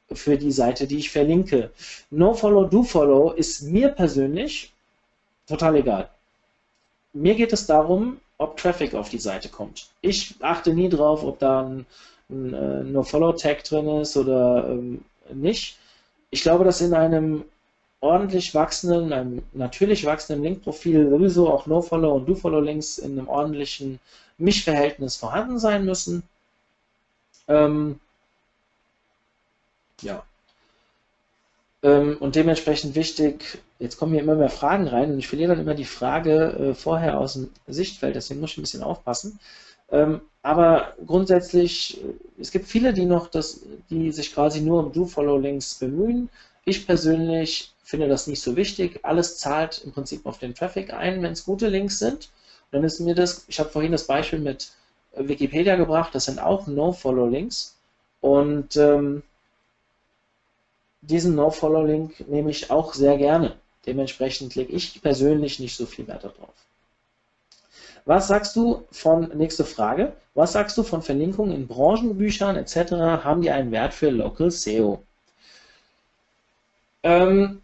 [0.10, 1.70] für die Seite, die ich verlinke.
[2.12, 4.72] No Follow, Do Follow ist mir persönlich
[5.50, 6.10] total egal.
[7.12, 9.88] Mir geht es darum, ob Traffic auf die Seite kommt.
[10.02, 11.86] Ich achte nie drauf, ob da ein,
[12.30, 15.78] ein, ein äh, No Follow Tag drin ist oder ähm, nicht.
[16.32, 17.46] Ich glaube, dass in einem
[18.02, 24.00] ordentlich wachsenden, einem natürlich wachsenden Linkprofil sowieso auch No-Follow und Do-Follow-Links in einem ordentlichen
[24.38, 26.24] Mischverhältnis vorhanden sein müssen.
[27.48, 28.00] Ähm,
[30.02, 30.24] ja.
[31.82, 35.62] Ähm, und dementsprechend wichtig, jetzt kommen hier immer mehr Fragen rein und ich verliere dann
[35.62, 39.40] immer die Frage äh, vorher aus dem Sichtfeld, deswegen muss ich ein bisschen aufpassen.
[39.92, 44.92] Ähm, aber grundsätzlich, äh, es gibt viele, die noch das, die sich quasi nur um
[44.92, 46.30] Do-Follow-Links bemühen.
[46.66, 49.00] Ich persönlich finde das nicht so wichtig.
[49.04, 52.30] Alles zahlt im Prinzip auf den Traffic ein, wenn es gute Links sind.
[52.72, 54.72] Dann ist mir das, ich habe vorhin das Beispiel mit
[55.16, 57.76] Wikipedia gebracht, das sind auch No-Follow-Links.
[58.22, 59.24] Und ähm,
[61.02, 63.56] diesen No-Follow-Link nehme ich auch sehr gerne.
[63.86, 66.54] Dementsprechend lege ich persönlich nicht so viel Wert darauf.
[68.06, 72.92] Was sagst du von, nächste Frage, was sagst du von Verlinkungen in Branchenbüchern etc.
[73.24, 75.04] Haben die einen Wert für Local SEO?
[77.04, 77.62] Ähm,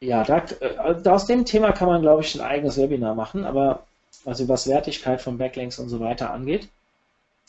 [0.00, 3.86] ja, da, äh, aus dem Thema kann man, glaube ich, ein eigenes Webinar machen, aber
[4.24, 6.68] also was Wertigkeit von Backlinks und so weiter angeht.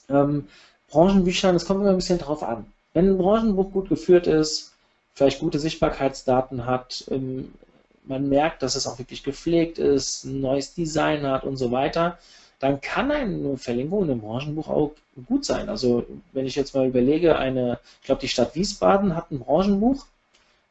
[0.10, 0.48] Ähm,
[0.90, 2.66] Branchenbüchern, das kommt immer ein bisschen drauf an.
[2.94, 4.74] Wenn ein Branchenbuch gut geführt ist,
[5.14, 7.54] vielleicht gute Sichtbarkeitsdaten hat, ähm,
[8.04, 12.18] man merkt, dass es auch wirklich gepflegt ist, ein neues Design hat und so weiter,
[12.60, 14.92] dann kann eine Verlinkung in einem Branchenbuch auch
[15.28, 15.70] gut sein.
[15.70, 20.06] Also wenn ich jetzt mal überlege, eine, ich glaube, die Stadt Wiesbaden hat ein Branchenbuch,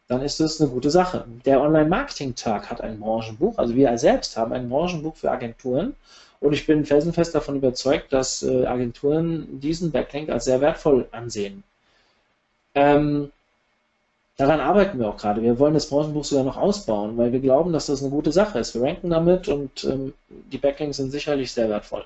[0.06, 1.24] dann ist das eine gute Sache.
[1.44, 5.94] Der Online-Marketing-Tag hat ein Branchenbuch, also wir selbst haben ein Branchenbuch für Agenturen
[6.40, 11.62] und ich bin felsenfest davon überzeugt, dass äh, Agenturen diesen Backlink als sehr wertvoll ansehen.
[12.74, 13.30] Ähm,
[14.36, 15.42] daran arbeiten wir auch gerade.
[15.42, 18.58] Wir wollen das Branchenbuch sogar noch ausbauen, weil wir glauben, dass das eine gute Sache
[18.58, 18.74] ist.
[18.74, 22.04] Wir ranken damit und ähm, die Backlinks sind sicherlich sehr wertvoll.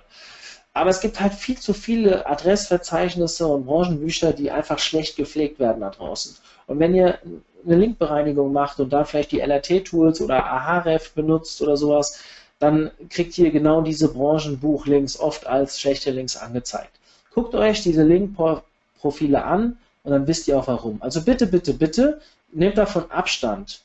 [0.73, 5.81] Aber es gibt halt viel zu viele Adressverzeichnisse und Branchenbücher, die einfach schlecht gepflegt werden
[5.81, 6.37] da draußen.
[6.67, 7.19] Und wenn ihr
[7.65, 12.21] eine Linkbereinigung macht und da vielleicht die LRT-Tools oder Ahref benutzt oder sowas,
[12.59, 16.91] dann kriegt ihr genau diese Branchenbuchlinks oft als schlechte Links angezeigt.
[17.33, 21.03] Guckt euch diese Linkprofile an und dann wisst ihr auch warum.
[21.03, 22.21] Also bitte, bitte, bitte
[22.53, 23.81] nehmt davon Abstand,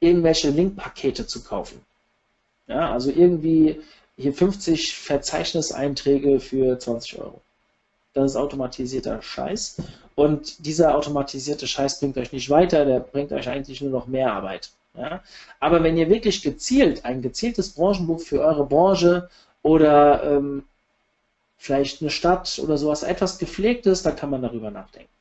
[0.00, 1.80] irgendwelche Linkpakete zu kaufen.
[2.68, 3.80] Ja, also irgendwie
[4.16, 7.40] hier 50 Verzeichniseinträge für 20 Euro.
[8.14, 9.82] Das ist automatisierter Scheiß.
[10.14, 14.32] Und dieser automatisierte Scheiß bringt euch nicht weiter, der bringt euch eigentlich nur noch mehr
[14.32, 14.70] Arbeit.
[14.96, 15.22] Ja?
[15.60, 19.30] Aber wenn ihr wirklich gezielt, ein gezieltes Branchenbuch für eure Branche
[19.62, 20.64] oder ähm,
[21.62, 25.12] vielleicht eine Stadt oder sowas, etwas gepflegtes, dann kann man darüber nachdenken.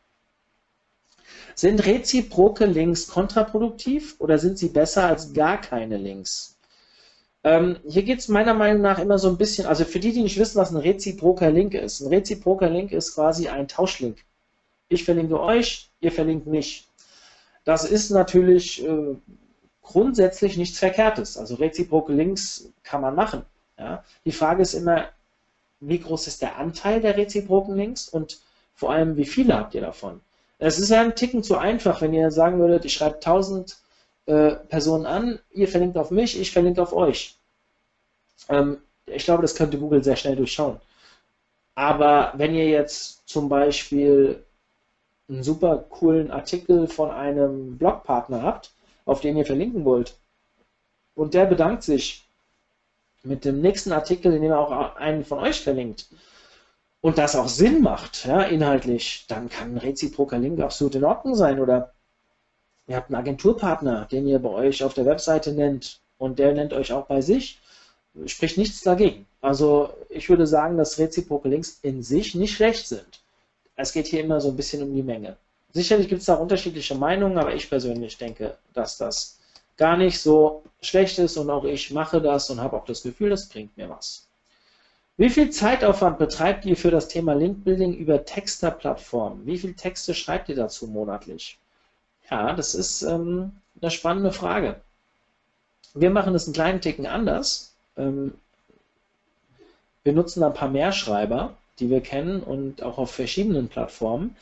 [1.53, 6.57] Sind reziproke Links kontraproduktiv oder sind sie besser als gar keine Links?
[7.43, 10.23] Ähm, hier geht es meiner Meinung nach immer so ein bisschen, also für die, die
[10.23, 12.01] nicht wissen, was ein reziproker Link ist.
[12.01, 14.17] Ein reziproker Link ist quasi ein Tauschlink.
[14.89, 16.87] Ich verlinke euch, ihr verlinkt mich.
[17.65, 19.15] Das ist natürlich äh,
[19.83, 21.37] grundsätzlich nichts Verkehrtes.
[21.37, 23.43] Also reziproke Links kann man machen.
[23.77, 24.03] Ja?
[24.25, 25.09] Die Frage ist immer,
[25.81, 28.39] wie groß ist der Anteil der reziproken Links und
[28.73, 30.21] vor allem, wie viele habt ihr davon?
[30.59, 33.77] Es ist ja ein Ticken zu einfach, wenn ihr sagen würdet, ich schreibe 1000
[34.27, 37.35] äh, Personen an, ihr verlinkt auf mich, ich verlinke auf euch.
[38.47, 38.77] Ähm,
[39.07, 40.79] ich glaube, das könnte Google sehr schnell durchschauen.
[41.73, 44.43] Aber wenn ihr jetzt zum Beispiel
[45.27, 48.71] einen super coolen Artikel von einem Blogpartner habt,
[49.05, 50.15] auf den ihr verlinken wollt,
[51.15, 52.27] und der bedankt sich
[53.23, 56.07] mit dem nächsten Artikel, in dem er auch einen von euch verlinkt,
[57.01, 61.33] und das auch Sinn macht, ja, inhaltlich, dann kann ein reziproker Link absolut in Ordnung
[61.33, 61.93] sein oder
[62.91, 66.73] Ihr habt einen Agenturpartner, den ihr bei euch auf der Webseite nennt und der nennt
[66.73, 67.59] euch auch bei sich.
[68.25, 69.25] Spricht nichts dagegen.
[69.39, 73.21] Also ich würde sagen, dass reziproke Links in sich nicht schlecht sind.
[73.77, 75.37] Es geht hier immer so ein bisschen um die Menge.
[75.71, 79.39] Sicherlich gibt es da unterschiedliche Meinungen, aber ich persönlich denke, dass das
[79.81, 83.31] gar nicht so schlecht ist und auch ich mache das und habe auch das Gefühl,
[83.31, 84.27] das bringt mir was.
[85.17, 89.43] Wie viel Zeitaufwand betreibt ihr für das Thema Linkbuilding über Texter-Plattformen?
[89.47, 91.57] Wie viele Texte schreibt ihr dazu monatlich?
[92.29, 94.79] Ja, das ist ähm, eine spannende Frage.
[95.95, 97.73] Wir machen es einen kleinen Ticken anders.
[97.97, 98.35] Ähm,
[100.03, 104.35] wir nutzen ein paar mehr Schreiber, die wir kennen und auch auf verschiedenen Plattformen.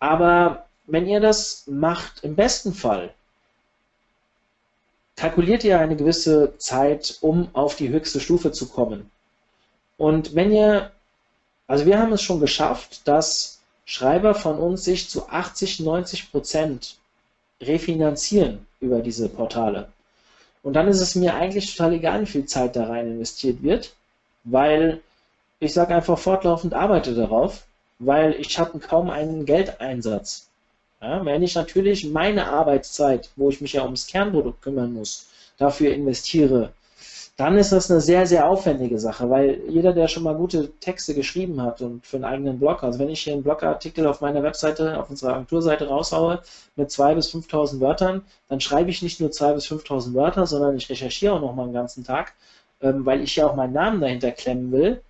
[0.00, 3.14] Aber wenn ihr das macht, im besten Fall,
[5.16, 9.10] kalkuliert ihr eine gewisse Zeit, um auf die höchste Stufe zu kommen.
[9.96, 10.90] Und wenn ihr,
[11.66, 16.96] also wir haben es schon geschafft, dass Schreiber von uns sich zu 80, 90 Prozent
[17.60, 19.88] refinanzieren über diese Portale.
[20.62, 23.94] Und dann ist es mir eigentlich total egal, wie viel Zeit da rein investiert wird,
[24.44, 25.00] weil
[25.60, 27.64] ich sage einfach fortlaufend arbeite darauf,
[27.98, 30.48] weil ich habe kaum einen Geldeinsatz.
[31.02, 35.26] Ja, wenn ich natürlich meine Arbeitszeit, wo ich mich ja ums Kernprodukt kümmern muss,
[35.58, 36.72] dafür investiere,
[37.36, 41.14] dann ist das eine sehr, sehr aufwendige Sache, weil jeder, der schon mal gute Texte
[41.14, 44.44] geschrieben hat und für einen eigenen Blog, also wenn ich hier einen Blogartikel auf meiner
[44.44, 46.40] Webseite, auf unserer Agenturseite raushaue
[46.76, 50.76] mit 2.000 bis 5.000 Wörtern, dann schreibe ich nicht nur 2.000 bis 5.000 Wörter, sondern
[50.76, 52.34] ich recherchiere auch noch mal einen ganzen Tag,
[52.80, 55.02] ähm, weil ich ja auch meinen Namen dahinter klemmen will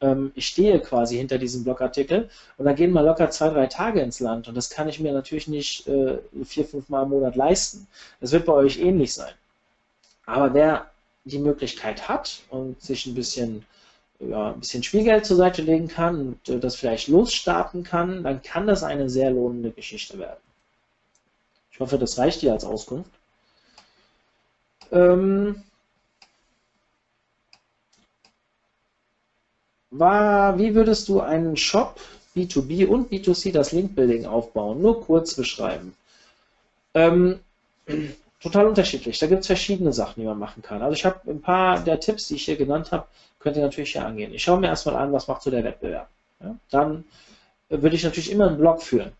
[0.00, 4.00] ähm, ich stehe quasi hinter diesem Blogartikel und dann gehen mal locker zwei, drei Tage
[4.00, 7.36] ins Land und das kann ich mir natürlich nicht äh, vier, fünf Mal im Monat
[7.36, 7.86] leisten.
[8.20, 9.32] Das wird bei euch ähnlich sein.
[10.26, 10.90] Aber wer
[11.24, 13.64] die Möglichkeit hat und sich ein bisschen,
[14.20, 18.42] ja, ein bisschen Spielgeld zur Seite legen kann und äh, das vielleicht losstarten kann, dann
[18.42, 20.40] kann das eine sehr lohnende Geschichte werden.
[21.72, 23.10] Ich hoffe, das reicht dir als Auskunft.
[24.92, 25.62] Ähm,
[29.90, 32.00] war, wie würdest du einen Shop
[32.36, 34.80] B2B und B2C das Linkbuilding aufbauen?
[34.80, 35.94] Nur kurz beschreiben.
[36.94, 37.40] Ähm,
[38.40, 39.18] total unterschiedlich.
[39.18, 40.82] Da gibt es verschiedene Sachen, die man machen kann.
[40.82, 43.06] Also ich habe ein paar der Tipps, die ich hier genannt habe,
[43.38, 44.32] könnt ihr natürlich hier angehen.
[44.32, 46.08] Ich schaue mir erstmal an, was macht so der Wettbewerb.
[46.40, 46.56] Ja?
[46.70, 47.04] Dann
[47.68, 49.12] würde ich natürlich immer einen Blog führen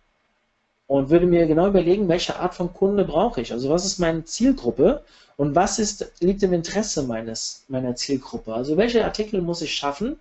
[0.87, 3.53] und würde mir genau überlegen, welche Art von Kunde brauche ich.
[3.53, 5.05] Also was ist meine Zielgruppe
[5.37, 8.53] und was ist, liegt im Interesse meines, meiner Zielgruppe.
[8.53, 10.19] Also welche Artikel muss ich schaffen,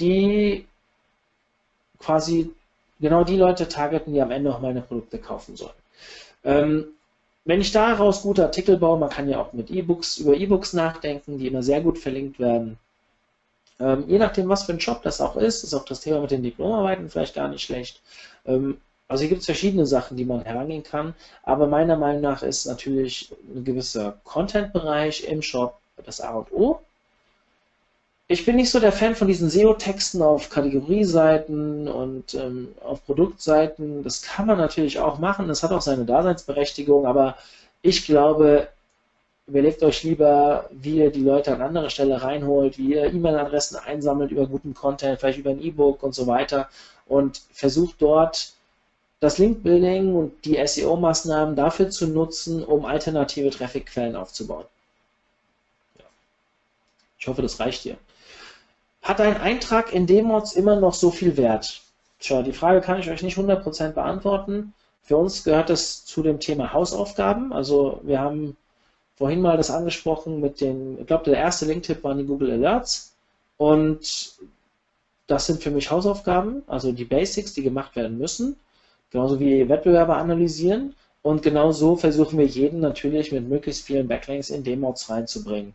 [0.00, 0.66] die
[1.98, 2.50] quasi
[3.00, 5.72] genau die Leute targeten, die am Ende auch meine Produkte kaufen sollen.
[6.44, 6.86] Ähm,
[7.44, 11.38] wenn ich daraus gute Artikel baue, man kann ja auch mit E-Books über E-Books nachdenken,
[11.38, 12.78] die immer sehr gut verlinkt werden.
[13.80, 16.30] Ähm, je nachdem, was für ein Job das auch ist, ist auch das Thema mit
[16.30, 18.02] den Diplomarbeiten vielleicht gar nicht schlecht.
[18.44, 22.42] Ähm, also hier gibt es verschiedene Sachen, die man herangehen kann, aber meiner Meinung nach
[22.42, 26.80] ist natürlich ein gewisser Content-Bereich im Shop das A und O
[28.28, 34.02] ich bin nicht so der Fan von diesen SEO-Texten auf Kategorieseiten und ähm, auf Produktseiten.
[34.02, 37.38] Das kann man natürlich auch machen, das hat auch seine Daseinsberechtigung, aber
[37.80, 38.68] ich glaube,
[39.46, 44.30] überlegt euch lieber, wie ihr die Leute an anderer Stelle reinholt, wie ihr E-Mail-Adressen einsammelt
[44.30, 46.68] über guten Content, vielleicht über ein E-Book und so weiter
[47.06, 48.52] und versucht dort
[49.20, 54.66] das Link-Building und die SEO-Maßnahmen dafür zu nutzen, um alternative Traffic-Quellen aufzubauen.
[57.18, 57.96] Ich hoffe, das reicht dir.
[59.02, 61.82] Hat ein Eintrag in Dmods immer noch so viel Wert?
[62.20, 64.74] Tja, die Frage kann ich euch nicht 100% beantworten.
[65.02, 67.52] Für uns gehört das zu dem Thema Hausaufgaben.
[67.52, 68.56] Also wir haben
[69.16, 73.16] vorhin mal das angesprochen mit den, ich glaube, der erste Link-Tipp waren die Google Alerts.
[73.56, 74.38] Und
[75.26, 78.56] das sind für mich Hausaufgaben, also die Basics, die gemacht werden müssen.
[79.10, 80.94] Genauso wie Wettbewerber analysieren.
[81.22, 85.74] Und genau so versuchen wir jeden natürlich mit möglichst vielen Backlinks in Dmods reinzubringen.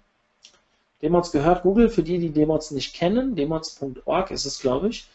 [1.04, 5.06] Demods gehört Google, für die, die Demods nicht kennen, demods.org ist es, glaube ich.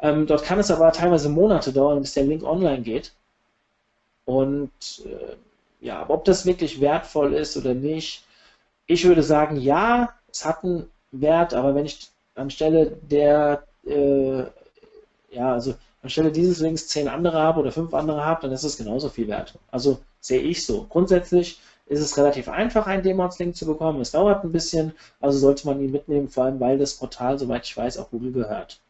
[0.00, 3.12] Ähm, dort kann es aber teilweise Monate dauern, bis der Link online geht.
[4.24, 4.72] Und
[5.04, 5.36] äh,
[5.80, 8.24] ja, ob das wirklich wertvoll ist oder nicht,
[8.86, 14.40] ich würde sagen, ja, es hat einen Wert, aber wenn ich anstelle der, äh,
[15.30, 18.76] ja, also anstelle dieses Links zehn andere habe oder fünf andere habe, dann ist es
[18.76, 19.54] genauso viel wert.
[19.70, 20.86] Also sehe ich so.
[20.88, 24.00] Grundsätzlich ist es relativ einfach, einen Demods-Link zu bekommen.
[24.00, 27.64] Es dauert ein bisschen, also sollte man ihn mitnehmen, vor allem weil das Portal, soweit
[27.64, 28.80] ich weiß, auch Google gehört.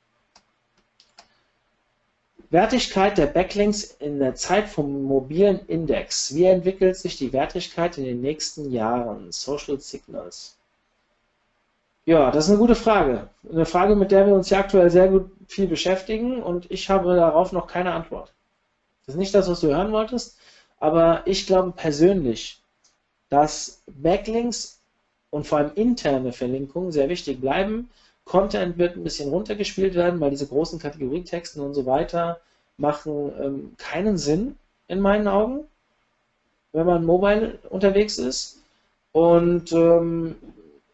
[2.50, 6.34] Wertigkeit der Backlinks in der Zeit vom mobilen Index.
[6.34, 9.32] Wie entwickelt sich die Wertigkeit in den nächsten Jahren?
[9.32, 10.56] Social Signals.
[12.04, 13.28] Ja, das ist eine gute Frage.
[13.50, 17.16] Eine Frage, mit der wir uns ja aktuell sehr gut viel beschäftigen und ich habe
[17.16, 18.32] darauf noch keine Antwort.
[19.04, 20.38] Das ist nicht das, was du hören wolltest,
[20.78, 22.62] Aber ich glaube persönlich,
[23.28, 24.80] dass Backlinks
[25.30, 27.90] und vor allem interne Verlinkungen sehr wichtig bleiben.
[28.24, 32.40] Content wird ein bisschen runtergespielt werden, weil diese großen Kategorietexten und so weiter
[32.76, 34.56] machen ähm, keinen Sinn
[34.88, 35.64] in meinen Augen,
[36.72, 38.62] wenn man mobile unterwegs ist.
[39.12, 40.36] Und ähm,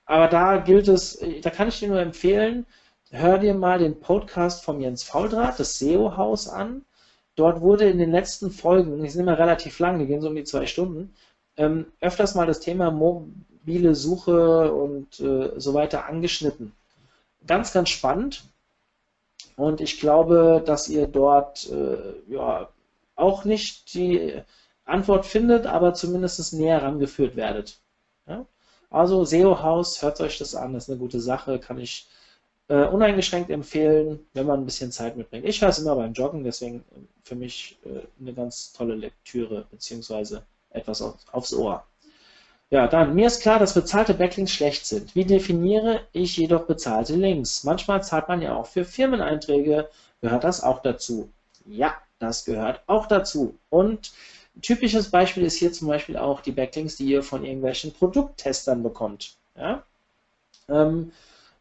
[0.05, 2.67] aber da gilt es, da kann ich dir nur empfehlen,
[3.11, 6.85] hör dir mal den Podcast vom Jens Fauldraht, das SEO-Haus an.
[7.35, 10.35] Dort wurde in den letzten Folgen, die sind immer relativ lang, die gehen so um
[10.35, 11.15] die zwei Stunden,
[11.57, 16.73] ähm, öfters mal das Thema mobile Suche und äh, so weiter angeschnitten.
[17.47, 18.45] Ganz, ganz spannend.
[19.57, 22.69] Und ich glaube, dass ihr dort äh, ja,
[23.17, 24.43] auch nicht die
[24.85, 27.81] Antwort findet, aber zumindest näher rangeführt werdet.
[28.27, 28.47] Ja?
[28.91, 32.09] Also SEO-Haus, hört euch das an, das ist eine gute Sache, kann ich
[32.69, 35.45] äh, uneingeschränkt empfehlen, wenn man ein bisschen Zeit mitbringt.
[35.45, 39.67] Ich höre es immer beim Joggen, deswegen äh, für mich äh, eine ganz tolle Lektüre,
[39.71, 41.85] beziehungsweise etwas auf, aufs Ohr.
[42.71, 45.15] Ja, dann, mir ist klar, dass bezahlte Backlinks schlecht sind.
[45.15, 47.65] Wie definiere ich jedoch bezahlte Links?
[47.65, 49.91] Manchmal zahlt man ja auch für Firmeneinträge.
[50.23, 51.31] Gehört das auch dazu?
[51.67, 53.59] Ja, das gehört auch dazu.
[53.69, 54.13] Und
[54.57, 58.83] ein typisches Beispiel ist hier zum Beispiel auch die Backlinks, die ihr von irgendwelchen Produkttestern
[58.83, 59.37] bekommt.
[59.55, 59.83] Ja?
[60.69, 61.13] Ähm,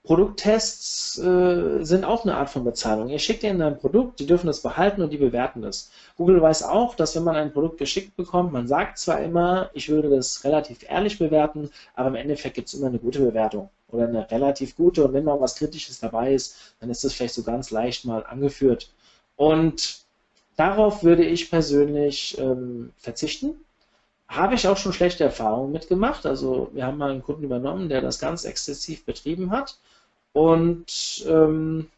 [0.04, 3.10] Produkttests äh, sind auch eine Art von Bezahlung.
[3.10, 5.92] Ihr schickt ihnen ein Produkt, die dürfen das behalten und die bewerten das.
[6.18, 9.90] Google weiß auch, dass wenn man ein Produkt geschickt bekommt, man sagt zwar immer, ich
[9.90, 14.08] würde das relativ ehrlich bewerten, aber im Endeffekt gibt es immer eine gute Bewertung oder
[14.08, 17.44] eine relativ gute und wenn mal was Kritisches dabei ist, dann ist das vielleicht so
[17.44, 18.92] ganz leicht mal angeführt.
[19.36, 20.00] Und
[20.56, 23.64] darauf würde ich persönlich ähm, verzichten.
[24.32, 26.26] Habe ich auch schon schlechte Erfahrungen mitgemacht.
[26.26, 29.78] Also wir haben mal einen Kunden übernommen, der das ganz exzessiv betrieben hat.
[30.32, 31.90] Und ähm,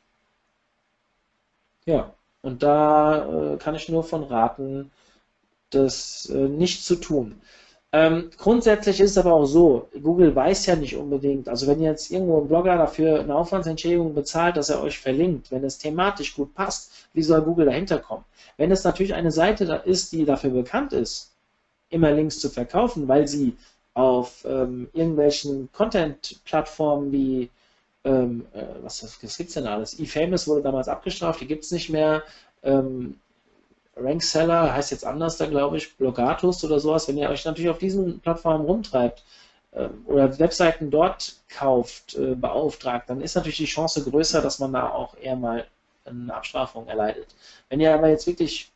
[1.85, 2.11] ja,
[2.41, 4.91] und da äh, kann ich nur von raten,
[5.69, 7.39] das äh, nicht zu tun.
[7.91, 12.09] Ähm, grundsätzlich ist es aber auch so, Google weiß ja nicht unbedingt, also wenn jetzt
[12.09, 16.55] irgendwo ein Blogger dafür eine Aufwandsentschädigung bezahlt, dass er euch verlinkt, wenn es thematisch gut
[16.55, 18.25] passt, wie soll Google dahinter kommen?
[18.57, 21.32] Wenn es natürlich eine Seite da ist, die dafür bekannt ist,
[21.93, 23.55] immer Links zu verkaufen, weil sie
[23.93, 27.49] auf ähm, irgendwelchen Content-Plattformen wie
[28.03, 29.99] ähm, äh, was, was gibt es denn alles?
[29.99, 32.23] eFamous wurde damals abgestraft, die gibt es nicht mehr.
[32.63, 33.19] Ähm,
[33.95, 37.07] Rankseller heißt jetzt anders da, glaube ich, Blogatus oder sowas.
[37.07, 39.23] Wenn ihr euch natürlich auf diesen Plattformen rumtreibt
[39.71, 44.73] äh, oder Webseiten dort kauft, äh, beauftragt, dann ist natürlich die Chance größer, dass man
[44.73, 45.65] da auch eher mal
[46.05, 47.27] eine Abstrafung erleidet.
[47.69, 48.71] Wenn ihr aber jetzt wirklich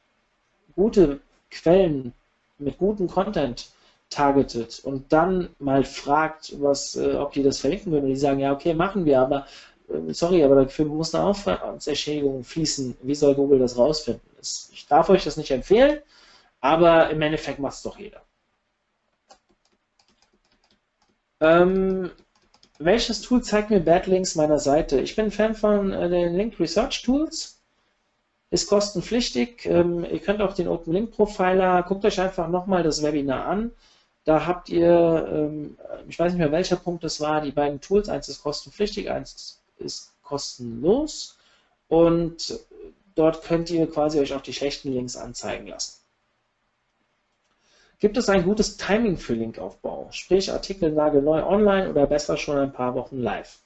[0.76, 2.14] gute Quellen
[2.60, 3.70] mit gutem Content
[4.10, 8.40] targetet und dann mal fragt, was, äh, ob die das verlinken würden und die sagen,
[8.40, 9.46] ja, okay, machen wir, aber
[9.90, 12.98] äh, sorry, aber dafür muss eine Aufwandsentschädigung fließen.
[13.02, 14.22] Wie soll Google das rausfinden?
[14.40, 16.00] Ich darf euch das nicht empfehlen,
[16.62, 18.22] aber im Endeffekt macht es doch jeder.
[21.40, 22.12] Ähm,
[22.80, 25.00] welches Tool zeigt mir Backlinks meiner Seite?
[25.02, 27.57] Ich bin Fan von äh, den Link Research Tools
[28.50, 29.66] ist kostenpflichtig.
[29.66, 33.72] Ähm, ihr könnt auch den Open Link Profiler, guckt euch einfach nochmal das Webinar an.
[34.24, 35.78] Da habt ihr, ähm,
[36.08, 38.10] ich weiß nicht mehr welcher Punkt es war, die beiden Tools.
[38.10, 41.38] Eins ist kostenpflichtig, eins ist kostenlos.
[41.88, 42.60] Und
[43.16, 46.02] dort könnt ihr quasi euch auch die schlechten Links anzeigen lassen.
[48.00, 50.10] Gibt es ein gutes Timing für Linkaufbau?
[50.12, 53.58] Sprich Artikel nagelneu online oder besser schon ein paar Wochen live?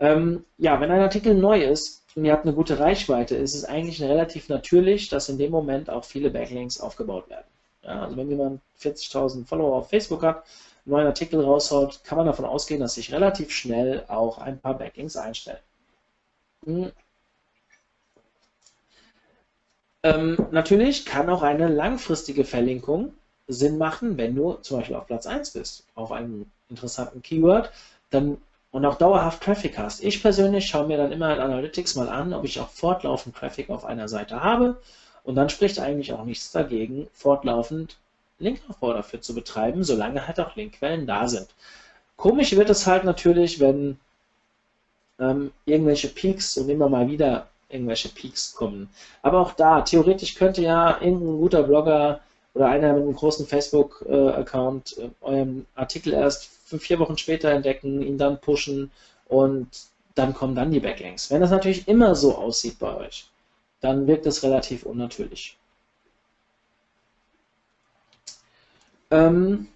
[0.00, 3.64] Ähm, ja, wenn ein Artikel neu ist, und ihr habt eine gute Reichweite, ist es
[3.64, 7.46] eigentlich relativ natürlich, dass in dem Moment auch viele Backlinks aufgebaut werden.
[7.84, 10.44] Ja, also wenn jemand 40.000 Follower auf Facebook hat,
[10.84, 14.76] einen neuen Artikel raushaut, kann man davon ausgehen, dass sich relativ schnell auch ein paar
[14.76, 15.60] Backlinks einstellen.
[16.64, 16.90] Hm.
[20.02, 23.14] Ähm, natürlich kann auch eine langfristige Verlinkung
[23.46, 27.70] Sinn machen, wenn du zum Beispiel auf Platz 1 bist, auf einem interessanten Keyword,
[28.10, 28.38] dann
[28.70, 30.02] und auch dauerhaft Traffic hast.
[30.02, 33.70] Ich persönlich schaue mir dann immer in Analytics mal an, ob ich auch fortlaufend Traffic
[33.70, 34.76] auf einer Seite habe
[35.24, 37.96] und dann spricht eigentlich auch nichts dagegen, fortlaufend
[38.38, 41.48] Linkaufbau dafür zu betreiben, solange halt auch Linkquellen da sind.
[42.16, 43.98] Komisch wird es halt natürlich, wenn
[45.18, 48.88] ähm, irgendwelche Peaks und immer mal wieder irgendwelche Peaks kommen.
[49.22, 52.20] Aber auch da, theoretisch könnte ja irgendein guter Blogger
[52.54, 58.02] oder einer mit einem großen Facebook-Account äh, euren Artikel erst fünf, vier Wochen später entdecken,
[58.02, 58.90] ihn dann pushen
[59.26, 59.68] und
[60.14, 61.30] dann kommen dann die Backlinks.
[61.30, 63.28] Wenn das natürlich immer so aussieht bei euch,
[63.80, 65.56] dann wirkt das relativ unnatürlich.
[69.10, 69.68] Ähm,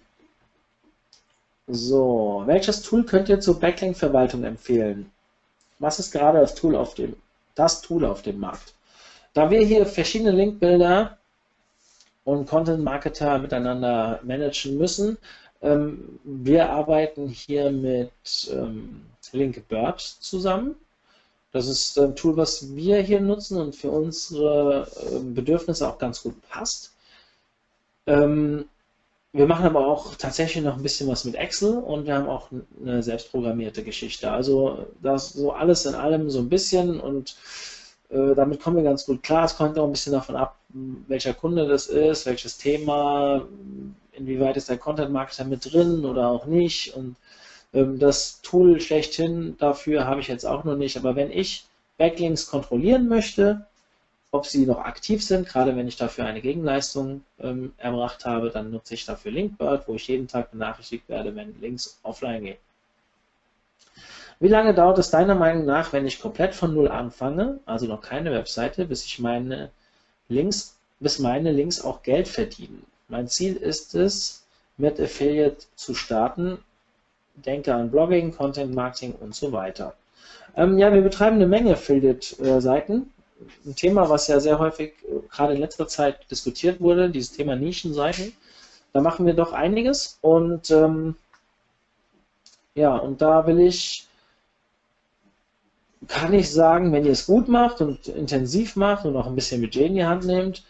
[1.67, 5.11] so, welches Tool könnt ihr zur Backlink-Verwaltung empfehlen?
[5.79, 7.15] Was ist gerade das Tool auf dem,
[7.55, 8.73] das Tool auf dem Markt?
[9.33, 11.17] Da wir hier verschiedene Linkbilder
[12.25, 15.17] und Content-Marketer miteinander managen müssen.
[15.63, 18.11] Ähm, wir arbeiten hier mit
[18.51, 20.75] ähm, Linkbird zusammen.
[21.51, 26.21] Das ist ein Tool, was wir hier nutzen und für unsere ähm, Bedürfnisse auch ganz
[26.21, 26.93] gut passt.
[28.07, 28.65] Ähm,
[29.31, 32.49] wir machen aber auch tatsächlich noch ein bisschen was mit Excel und wir haben auch
[32.81, 34.29] eine selbstprogrammierte Geschichte.
[34.29, 37.35] Also das so alles in allem so ein bisschen und
[38.09, 39.45] äh, damit kommen wir ganz gut klar.
[39.45, 40.57] Es kommt auch ein bisschen davon ab,
[41.07, 43.47] welcher Kunde das ist, welches Thema,
[44.13, 46.95] inwieweit ist der Content Marketer mit drin oder auch nicht.
[46.95, 47.15] Und
[47.73, 50.97] ähm, das Tool schlechthin dafür habe ich jetzt auch noch nicht.
[50.97, 51.65] Aber wenn ich
[51.97, 53.65] Backlinks kontrollieren möchte,
[54.31, 58.71] ob sie noch aktiv sind, gerade wenn ich dafür eine Gegenleistung ähm, erbracht habe, dann
[58.71, 62.57] nutze ich dafür Linkbird, wo ich jeden Tag benachrichtigt werde, wenn Links offline gehen.
[64.39, 68.01] Wie lange dauert es deiner Meinung nach, wenn ich komplett von Null anfange, also noch
[68.01, 69.69] keine Webseite, bis ich meine
[70.27, 72.83] Links, bis meine Links auch Geld verdienen?
[73.13, 74.41] Mein Ziel ist es,
[74.77, 76.57] mit Affiliate zu starten.
[77.35, 79.93] Denke an Blogging, Content Marketing und so weiter.
[80.57, 83.13] Ähm, ja, wir betreiben eine Menge Affiliate-Seiten.
[83.65, 87.55] Ein Thema, was ja sehr häufig äh, gerade in letzter Zeit diskutiert wurde, dieses Thema
[87.55, 88.33] Nischenseiten.
[88.93, 91.15] Da machen wir doch einiges und ähm,
[92.73, 94.07] ja, und da will ich
[96.07, 99.61] kann ich sagen, wenn ihr es gut macht und intensiv macht und auch ein bisschen
[99.61, 100.63] Budget in die Hand nehmt,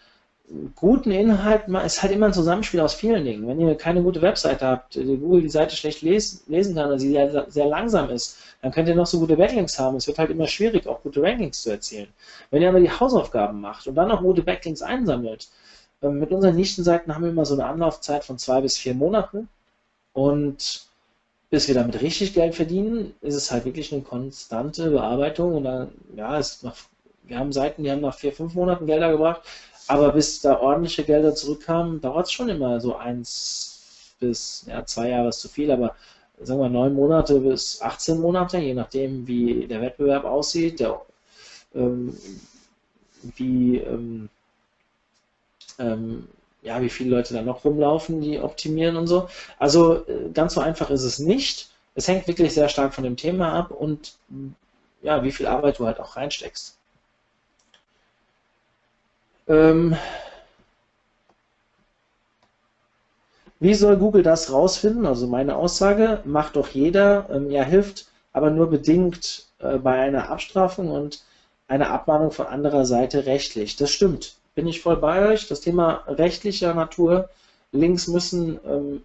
[0.76, 3.48] guten Inhalt ist halt immer ein Zusammenspiel aus vielen Dingen.
[3.48, 7.12] Wenn ihr keine gute Webseite habt, die Google die Seite schlecht lesen, kann, oder sie
[7.12, 9.98] sehr, sehr langsam ist, dann könnt ihr noch so gute Backlinks haben.
[9.98, 12.08] Es wird halt immer schwierig, auch gute Rankings zu erzielen.
[12.52, 15.50] Wenn ihr aber die Hausaufgaben macht und dann auch gute Backlinks einsammelt,
[16.02, 19.50] ähm, mit unseren Nischenseiten haben wir immer so eine Anlaufzeit von zwei bis vier Monaten
[20.14, 20.88] und
[21.50, 25.92] bis wir damit richtig Geld verdienen, ist es halt wirklich eine konstante Bearbeitung und dann,
[26.16, 26.76] ja, es nach,
[27.24, 29.42] wir haben Seiten, die haben nach vier, fünf Monaten Gelder gebracht,
[29.88, 35.10] aber bis da ordentliche Gelder zurückkamen, dauert es schon immer so eins bis ja, zwei
[35.10, 35.96] Jahre ist zu viel, aber
[36.42, 41.02] sagen wir neun Monate bis 18 Monate, je nachdem wie der Wettbewerb aussieht, der,
[41.76, 42.18] ähm,
[43.36, 44.30] wie ähm,
[45.80, 46.28] ähm,
[46.62, 49.28] ja, wie viele Leute da noch rumlaufen, die optimieren und so.
[49.60, 51.70] Also äh, ganz so einfach ist es nicht.
[51.96, 54.16] Es hängt wirklich sehr stark von dem Thema ab und
[55.02, 56.78] ja, wie viel Arbeit du halt auch reinsteckst.
[59.48, 59.96] Ähm,
[63.60, 65.06] wie soll Google das rausfinden?
[65.06, 70.30] Also meine Aussage, macht doch jeder, ähm, ja hilft, aber nur bedingt äh, bei einer
[70.30, 71.24] Abstrafung und
[71.68, 73.76] einer Abmahnung von anderer Seite rechtlich.
[73.76, 75.48] Das stimmt bin ich voll bei euch.
[75.48, 77.30] Das Thema rechtlicher Natur,
[77.72, 79.04] Links müssen ähm,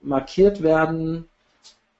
[0.00, 1.28] markiert werden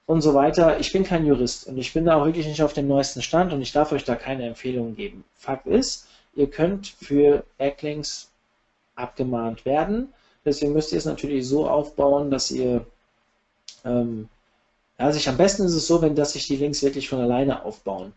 [0.05, 0.79] und so weiter.
[0.79, 3.53] Ich bin kein Jurist und ich bin da auch wirklich nicht auf dem neuesten Stand
[3.53, 5.23] und ich darf euch da keine Empfehlungen geben.
[5.35, 8.29] Fakt ist, ihr könnt für Backlinks
[8.95, 10.13] abgemahnt werden.
[10.45, 12.85] Deswegen müsst ihr es natürlich so aufbauen, dass ihr
[13.85, 14.29] ähm,
[14.97, 18.13] also am besten ist es so, wenn dass sich die Links wirklich von alleine aufbauen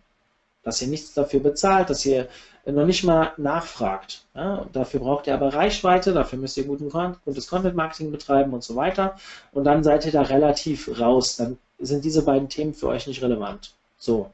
[0.67, 2.29] dass ihr nichts dafür bezahlt, dass ihr
[2.67, 4.25] noch nicht mal nachfragt.
[4.35, 4.67] Ja?
[4.73, 6.91] dafür braucht ihr aber Reichweite, dafür müsst ihr guten,
[7.25, 9.15] gutes Content-Marketing betreiben und so weiter.
[9.53, 11.37] Und dann seid ihr da relativ raus.
[11.37, 13.75] Dann sind diese beiden Themen für euch nicht relevant.
[13.97, 14.33] So.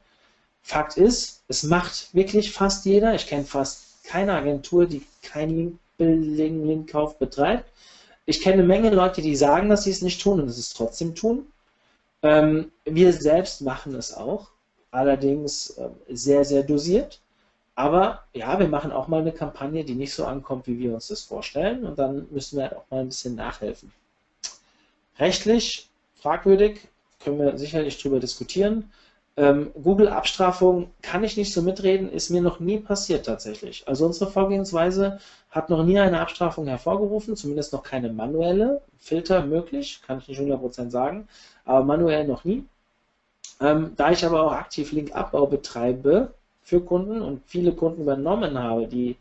[0.63, 3.13] Fakt ist, es macht wirklich fast jeder.
[3.13, 7.69] Ich kenne fast keine Agentur, die keinen Link-Kauf betreibt.
[8.25, 11.13] Ich kenne eine Menge Leute, die sagen, dass sie es nicht tun und es trotzdem
[11.15, 11.45] tun.
[12.21, 14.49] Ähm, wir selbst machen es auch
[14.91, 17.19] allerdings äh, sehr, sehr dosiert.
[17.75, 21.07] Aber ja, wir machen auch mal eine Kampagne, die nicht so ankommt, wie wir uns
[21.07, 21.85] das vorstellen.
[21.85, 23.91] Und dann müssen wir halt auch mal ein bisschen nachhelfen.
[25.19, 25.89] Rechtlich
[26.21, 26.79] fragwürdig,
[27.19, 28.91] können wir sicherlich drüber diskutieren.
[29.35, 33.87] Ähm, Google-Abstrafung kann ich nicht so mitreden, ist mir noch nie passiert tatsächlich.
[33.87, 35.19] Also unsere Vorgehensweise
[35.49, 38.81] hat noch nie eine Abstrafung hervorgerufen, zumindest noch keine manuelle.
[38.99, 41.27] Filter möglich, kann ich nicht 100% sagen,
[41.65, 42.63] aber manuell noch nie.
[43.59, 48.87] Ähm, da ich aber auch aktiv Linkabbau betreibe für Kunden und viele Kunden übernommen habe,
[48.87, 49.17] die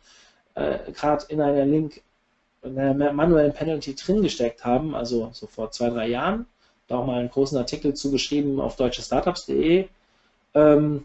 [0.54, 2.02] äh, gerade in einer Link,
[2.62, 6.46] in einer manuellen Penalty drin gesteckt haben, also so vor zwei, drei Jahren,
[6.88, 9.88] da auch mal einen großen Artikel zugeschrieben auf deutschestartups.de,
[10.54, 11.04] ähm,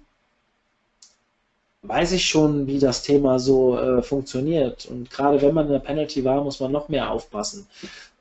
[1.83, 4.85] weiß ich schon, wie das Thema so äh, funktioniert.
[4.87, 7.67] Und gerade wenn man in der Penalty war, muss man noch mehr aufpassen.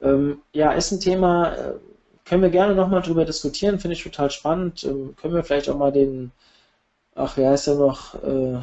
[0.03, 1.73] Ähm, ja, ist ein Thema, äh,
[2.25, 4.85] können wir gerne nochmal drüber diskutieren, finde ich total spannend.
[4.85, 6.33] Ähm, können wir vielleicht auch mal den,
[7.15, 8.61] ach, wer heißt ja noch, äh,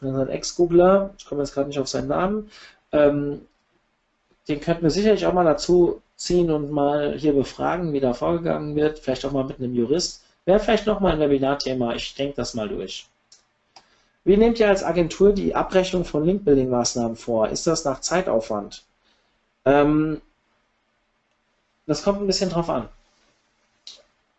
[0.00, 2.50] unseren Ex-Googler, ich komme jetzt gerade nicht auf seinen Namen,
[2.92, 3.42] ähm,
[4.48, 8.74] den könnten wir sicherlich auch mal dazu ziehen und mal hier befragen, wie da vorgegangen
[8.76, 10.24] wird, vielleicht auch mal mit einem Jurist.
[10.50, 13.06] Wäre vielleicht nochmal ein Webinar-Thema, ich denke das mal durch.
[14.24, 17.50] Wie nehmt ihr als Agentur die Abrechnung von Link-Building-Maßnahmen vor?
[17.50, 18.82] Ist das nach Zeitaufwand?
[19.64, 20.20] Ähm,
[21.86, 22.88] das kommt ein bisschen drauf an.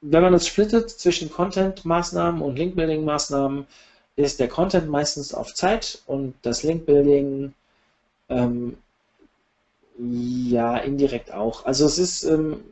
[0.01, 3.65] Wenn man es splittet zwischen Content-Maßnahmen und Link-Building-Maßnahmen,
[4.17, 7.53] ist der Content meistens auf Zeit und das Link-Building
[8.27, 8.77] ähm,
[9.97, 11.63] ja indirekt auch.
[11.63, 12.65] Also es ist, ähm,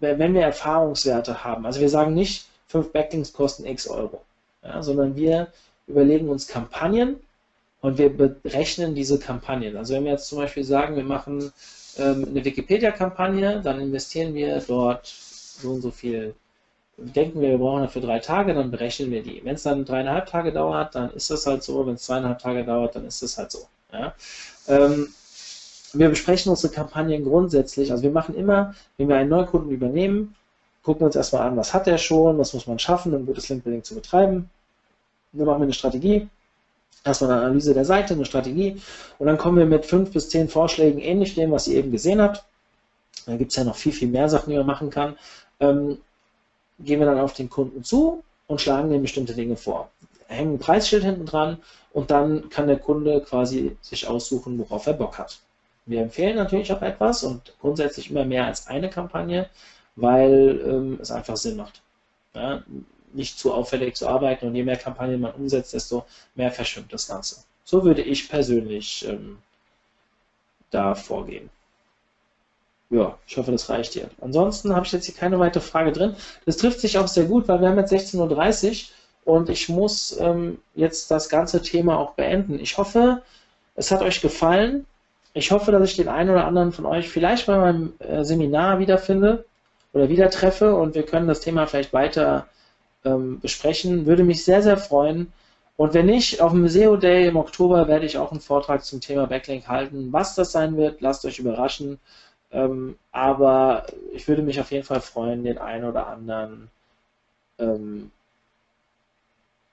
[0.00, 4.22] wenn wir Erfahrungswerte haben, also wir sagen nicht, fünf Backlinks kosten x Euro,
[4.62, 5.48] ja, sondern wir
[5.86, 7.16] überlegen uns Kampagnen
[7.80, 9.76] und wir berechnen diese Kampagnen.
[9.76, 11.52] Also wenn wir jetzt zum Beispiel sagen, wir machen
[11.98, 16.34] ähm, eine Wikipedia-Kampagne, dann investieren wir dort so und so viel.
[16.96, 19.40] Denken wir, wir brauchen dafür drei Tage, dann berechnen wir die.
[19.44, 21.86] Wenn es dann dreieinhalb Tage dauert, dann ist das halt so.
[21.86, 23.68] Wenn es zweieinhalb Tage dauert, dann ist das halt so.
[23.92, 24.14] Ja?
[24.66, 25.08] Ähm,
[25.92, 27.92] wir besprechen unsere Kampagnen grundsätzlich.
[27.92, 30.34] Also wir machen immer, wenn wir einen Neukunden übernehmen,
[30.88, 33.50] gucken wir uns erstmal an, was hat er schon, was muss man schaffen, um gutes
[33.50, 34.48] Linkbuilding zu betreiben.
[35.32, 36.26] Dann machen wir eine Strategie,
[37.04, 38.80] erstmal eine Analyse der Seite, eine Strategie
[39.18, 42.22] und dann kommen wir mit fünf bis zehn Vorschlägen, ähnlich dem, was ihr eben gesehen
[42.22, 42.42] habt.
[43.26, 45.18] Da gibt es ja noch viel, viel mehr Sachen, die man machen kann.
[45.60, 45.98] Ähm,
[46.78, 49.90] gehen wir dann auf den Kunden zu und schlagen ihm bestimmte Dinge vor.
[50.26, 51.58] Hängen ein Preisschild hinten dran
[51.92, 55.38] und dann kann der Kunde quasi sich aussuchen, worauf er Bock hat.
[55.84, 59.50] Wir empfehlen natürlich auch etwas und grundsätzlich immer mehr als eine Kampagne,
[60.00, 61.82] weil ähm, es einfach Sinn macht.
[62.34, 62.62] Ja,
[63.12, 66.04] nicht zu auffällig zu arbeiten und je mehr Kampagnen man umsetzt, desto
[66.34, 67.42] mehr verschwimmt das Ganze.
[67.64, 69.38] So würde ich persönlich ähm,
[70.70, 71.50] da vorgehen.
[72.90, 74.08] Ja, ich hoffe, das reicht hier.
[74.20, 76.16] Ansonsten habe ich jetzt hier keine weitere Frage drin.
[76.46, 78.90] Das trifft sich auch sehr gut, weil wir haben jetzt 16.30
[79.24, 82.58] Uhr und ich muss ähm, jetzt das ganze Thema auch beenden.
[82.60, 83.22] Ich hoffe,
[83.74, 84.86] es hat euch gefallen.
[85.34, 88.78] Ich hoffe, dass ich den einen oder anderen von euch vielleicht bei meinem äh, Seminar
[88.78, 89.44] wiederfinde
[89.92, 92.48] oder wieder treffe und wir können das Thema vielleicht weiter
[93.04, 94.06] ähm, besprechen.
[94.06, 95.32] Würde mich sehr, sehr freuen.
[95.76, 99.00] Und wenn nicht, auf dem SEO Day im Oktober werde ich auch einen Vortrag zum
[99.00, 100.12] Thema Backlink halten.
[100.12, 101.98] Was das sein wird, lasst euch überraschen.
[102.50, 106.70] Ähm, aber ich würde mich auf jeden Fall freuen, den einen oder anderen
[107.58, 108.10] ähm,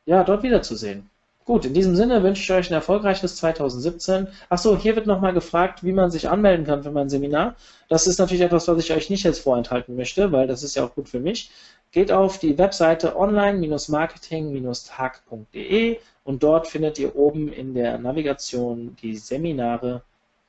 [0.06, 1.10] ja, dort wiederzusehen.
[1.46, 4.30] Gut, in diesem Sinne wünsche ich euch ein erfolgreiches 2017.
[4.50, 7.54] Achso, hier wird nochmal gefragt, wie man sich anmelden kann für mein Seminar.
[7.88, 10.84] Das ist natürlich etwas, was ich euch nicht jetzt vorenthalten möchte, weil das ist ja
[10.84, 11.52] auch gut für mich.
[11.92, 20.02] Geht auf die Webseite online-marketing-tag.de und dort findet ihr oben in der Navigation die Seminare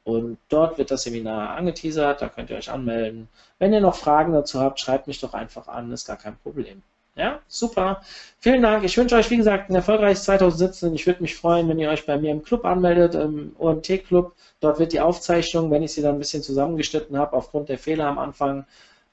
[0.04, 3.28] und dort wird das Seminar angeteasert, da könnt ihr euch anmelden.
[3.58, 6.82] Wenn ihr noch Fragen dazu habt, schreibt mich doch einfach an, ist gar kein Problem.
[7.16, 8.02] Ja, super.
[8.40, 8.84] Vielen Dank.
[8.84, 10.94] Ich wünsche euch, wie gesagt, ein erfolgreiches 2017.
[10.94, 14.34] Ich würde mich freuen, wenn ihr euch bei mir im Club anmeldet, im OMT-Club.
[14.60, 18.06] Dort wird die Aufzeichnung, wenn ich sie dann ein bisschen zusammengeschnitten habe, aufgrund der Fehler
[18.06, 18.66] am Anfang,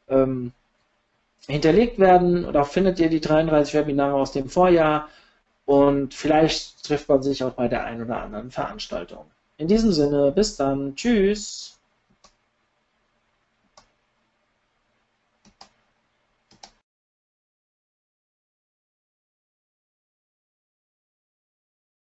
[0.09, 0.51] ähm,
[1.47, 2.51] hinterlegt werden.
[2.53, 5.09] Da findet ihr die 33 Webinare aus dem Vorjahr
[5.65, 9.25] und vielleicht trifft man sich auch bei der einen oder anderen Veranstaltung.
[9.57, 10.95] In diesem Sinne, bis dann.
[10.95, 11.72] Tschüss.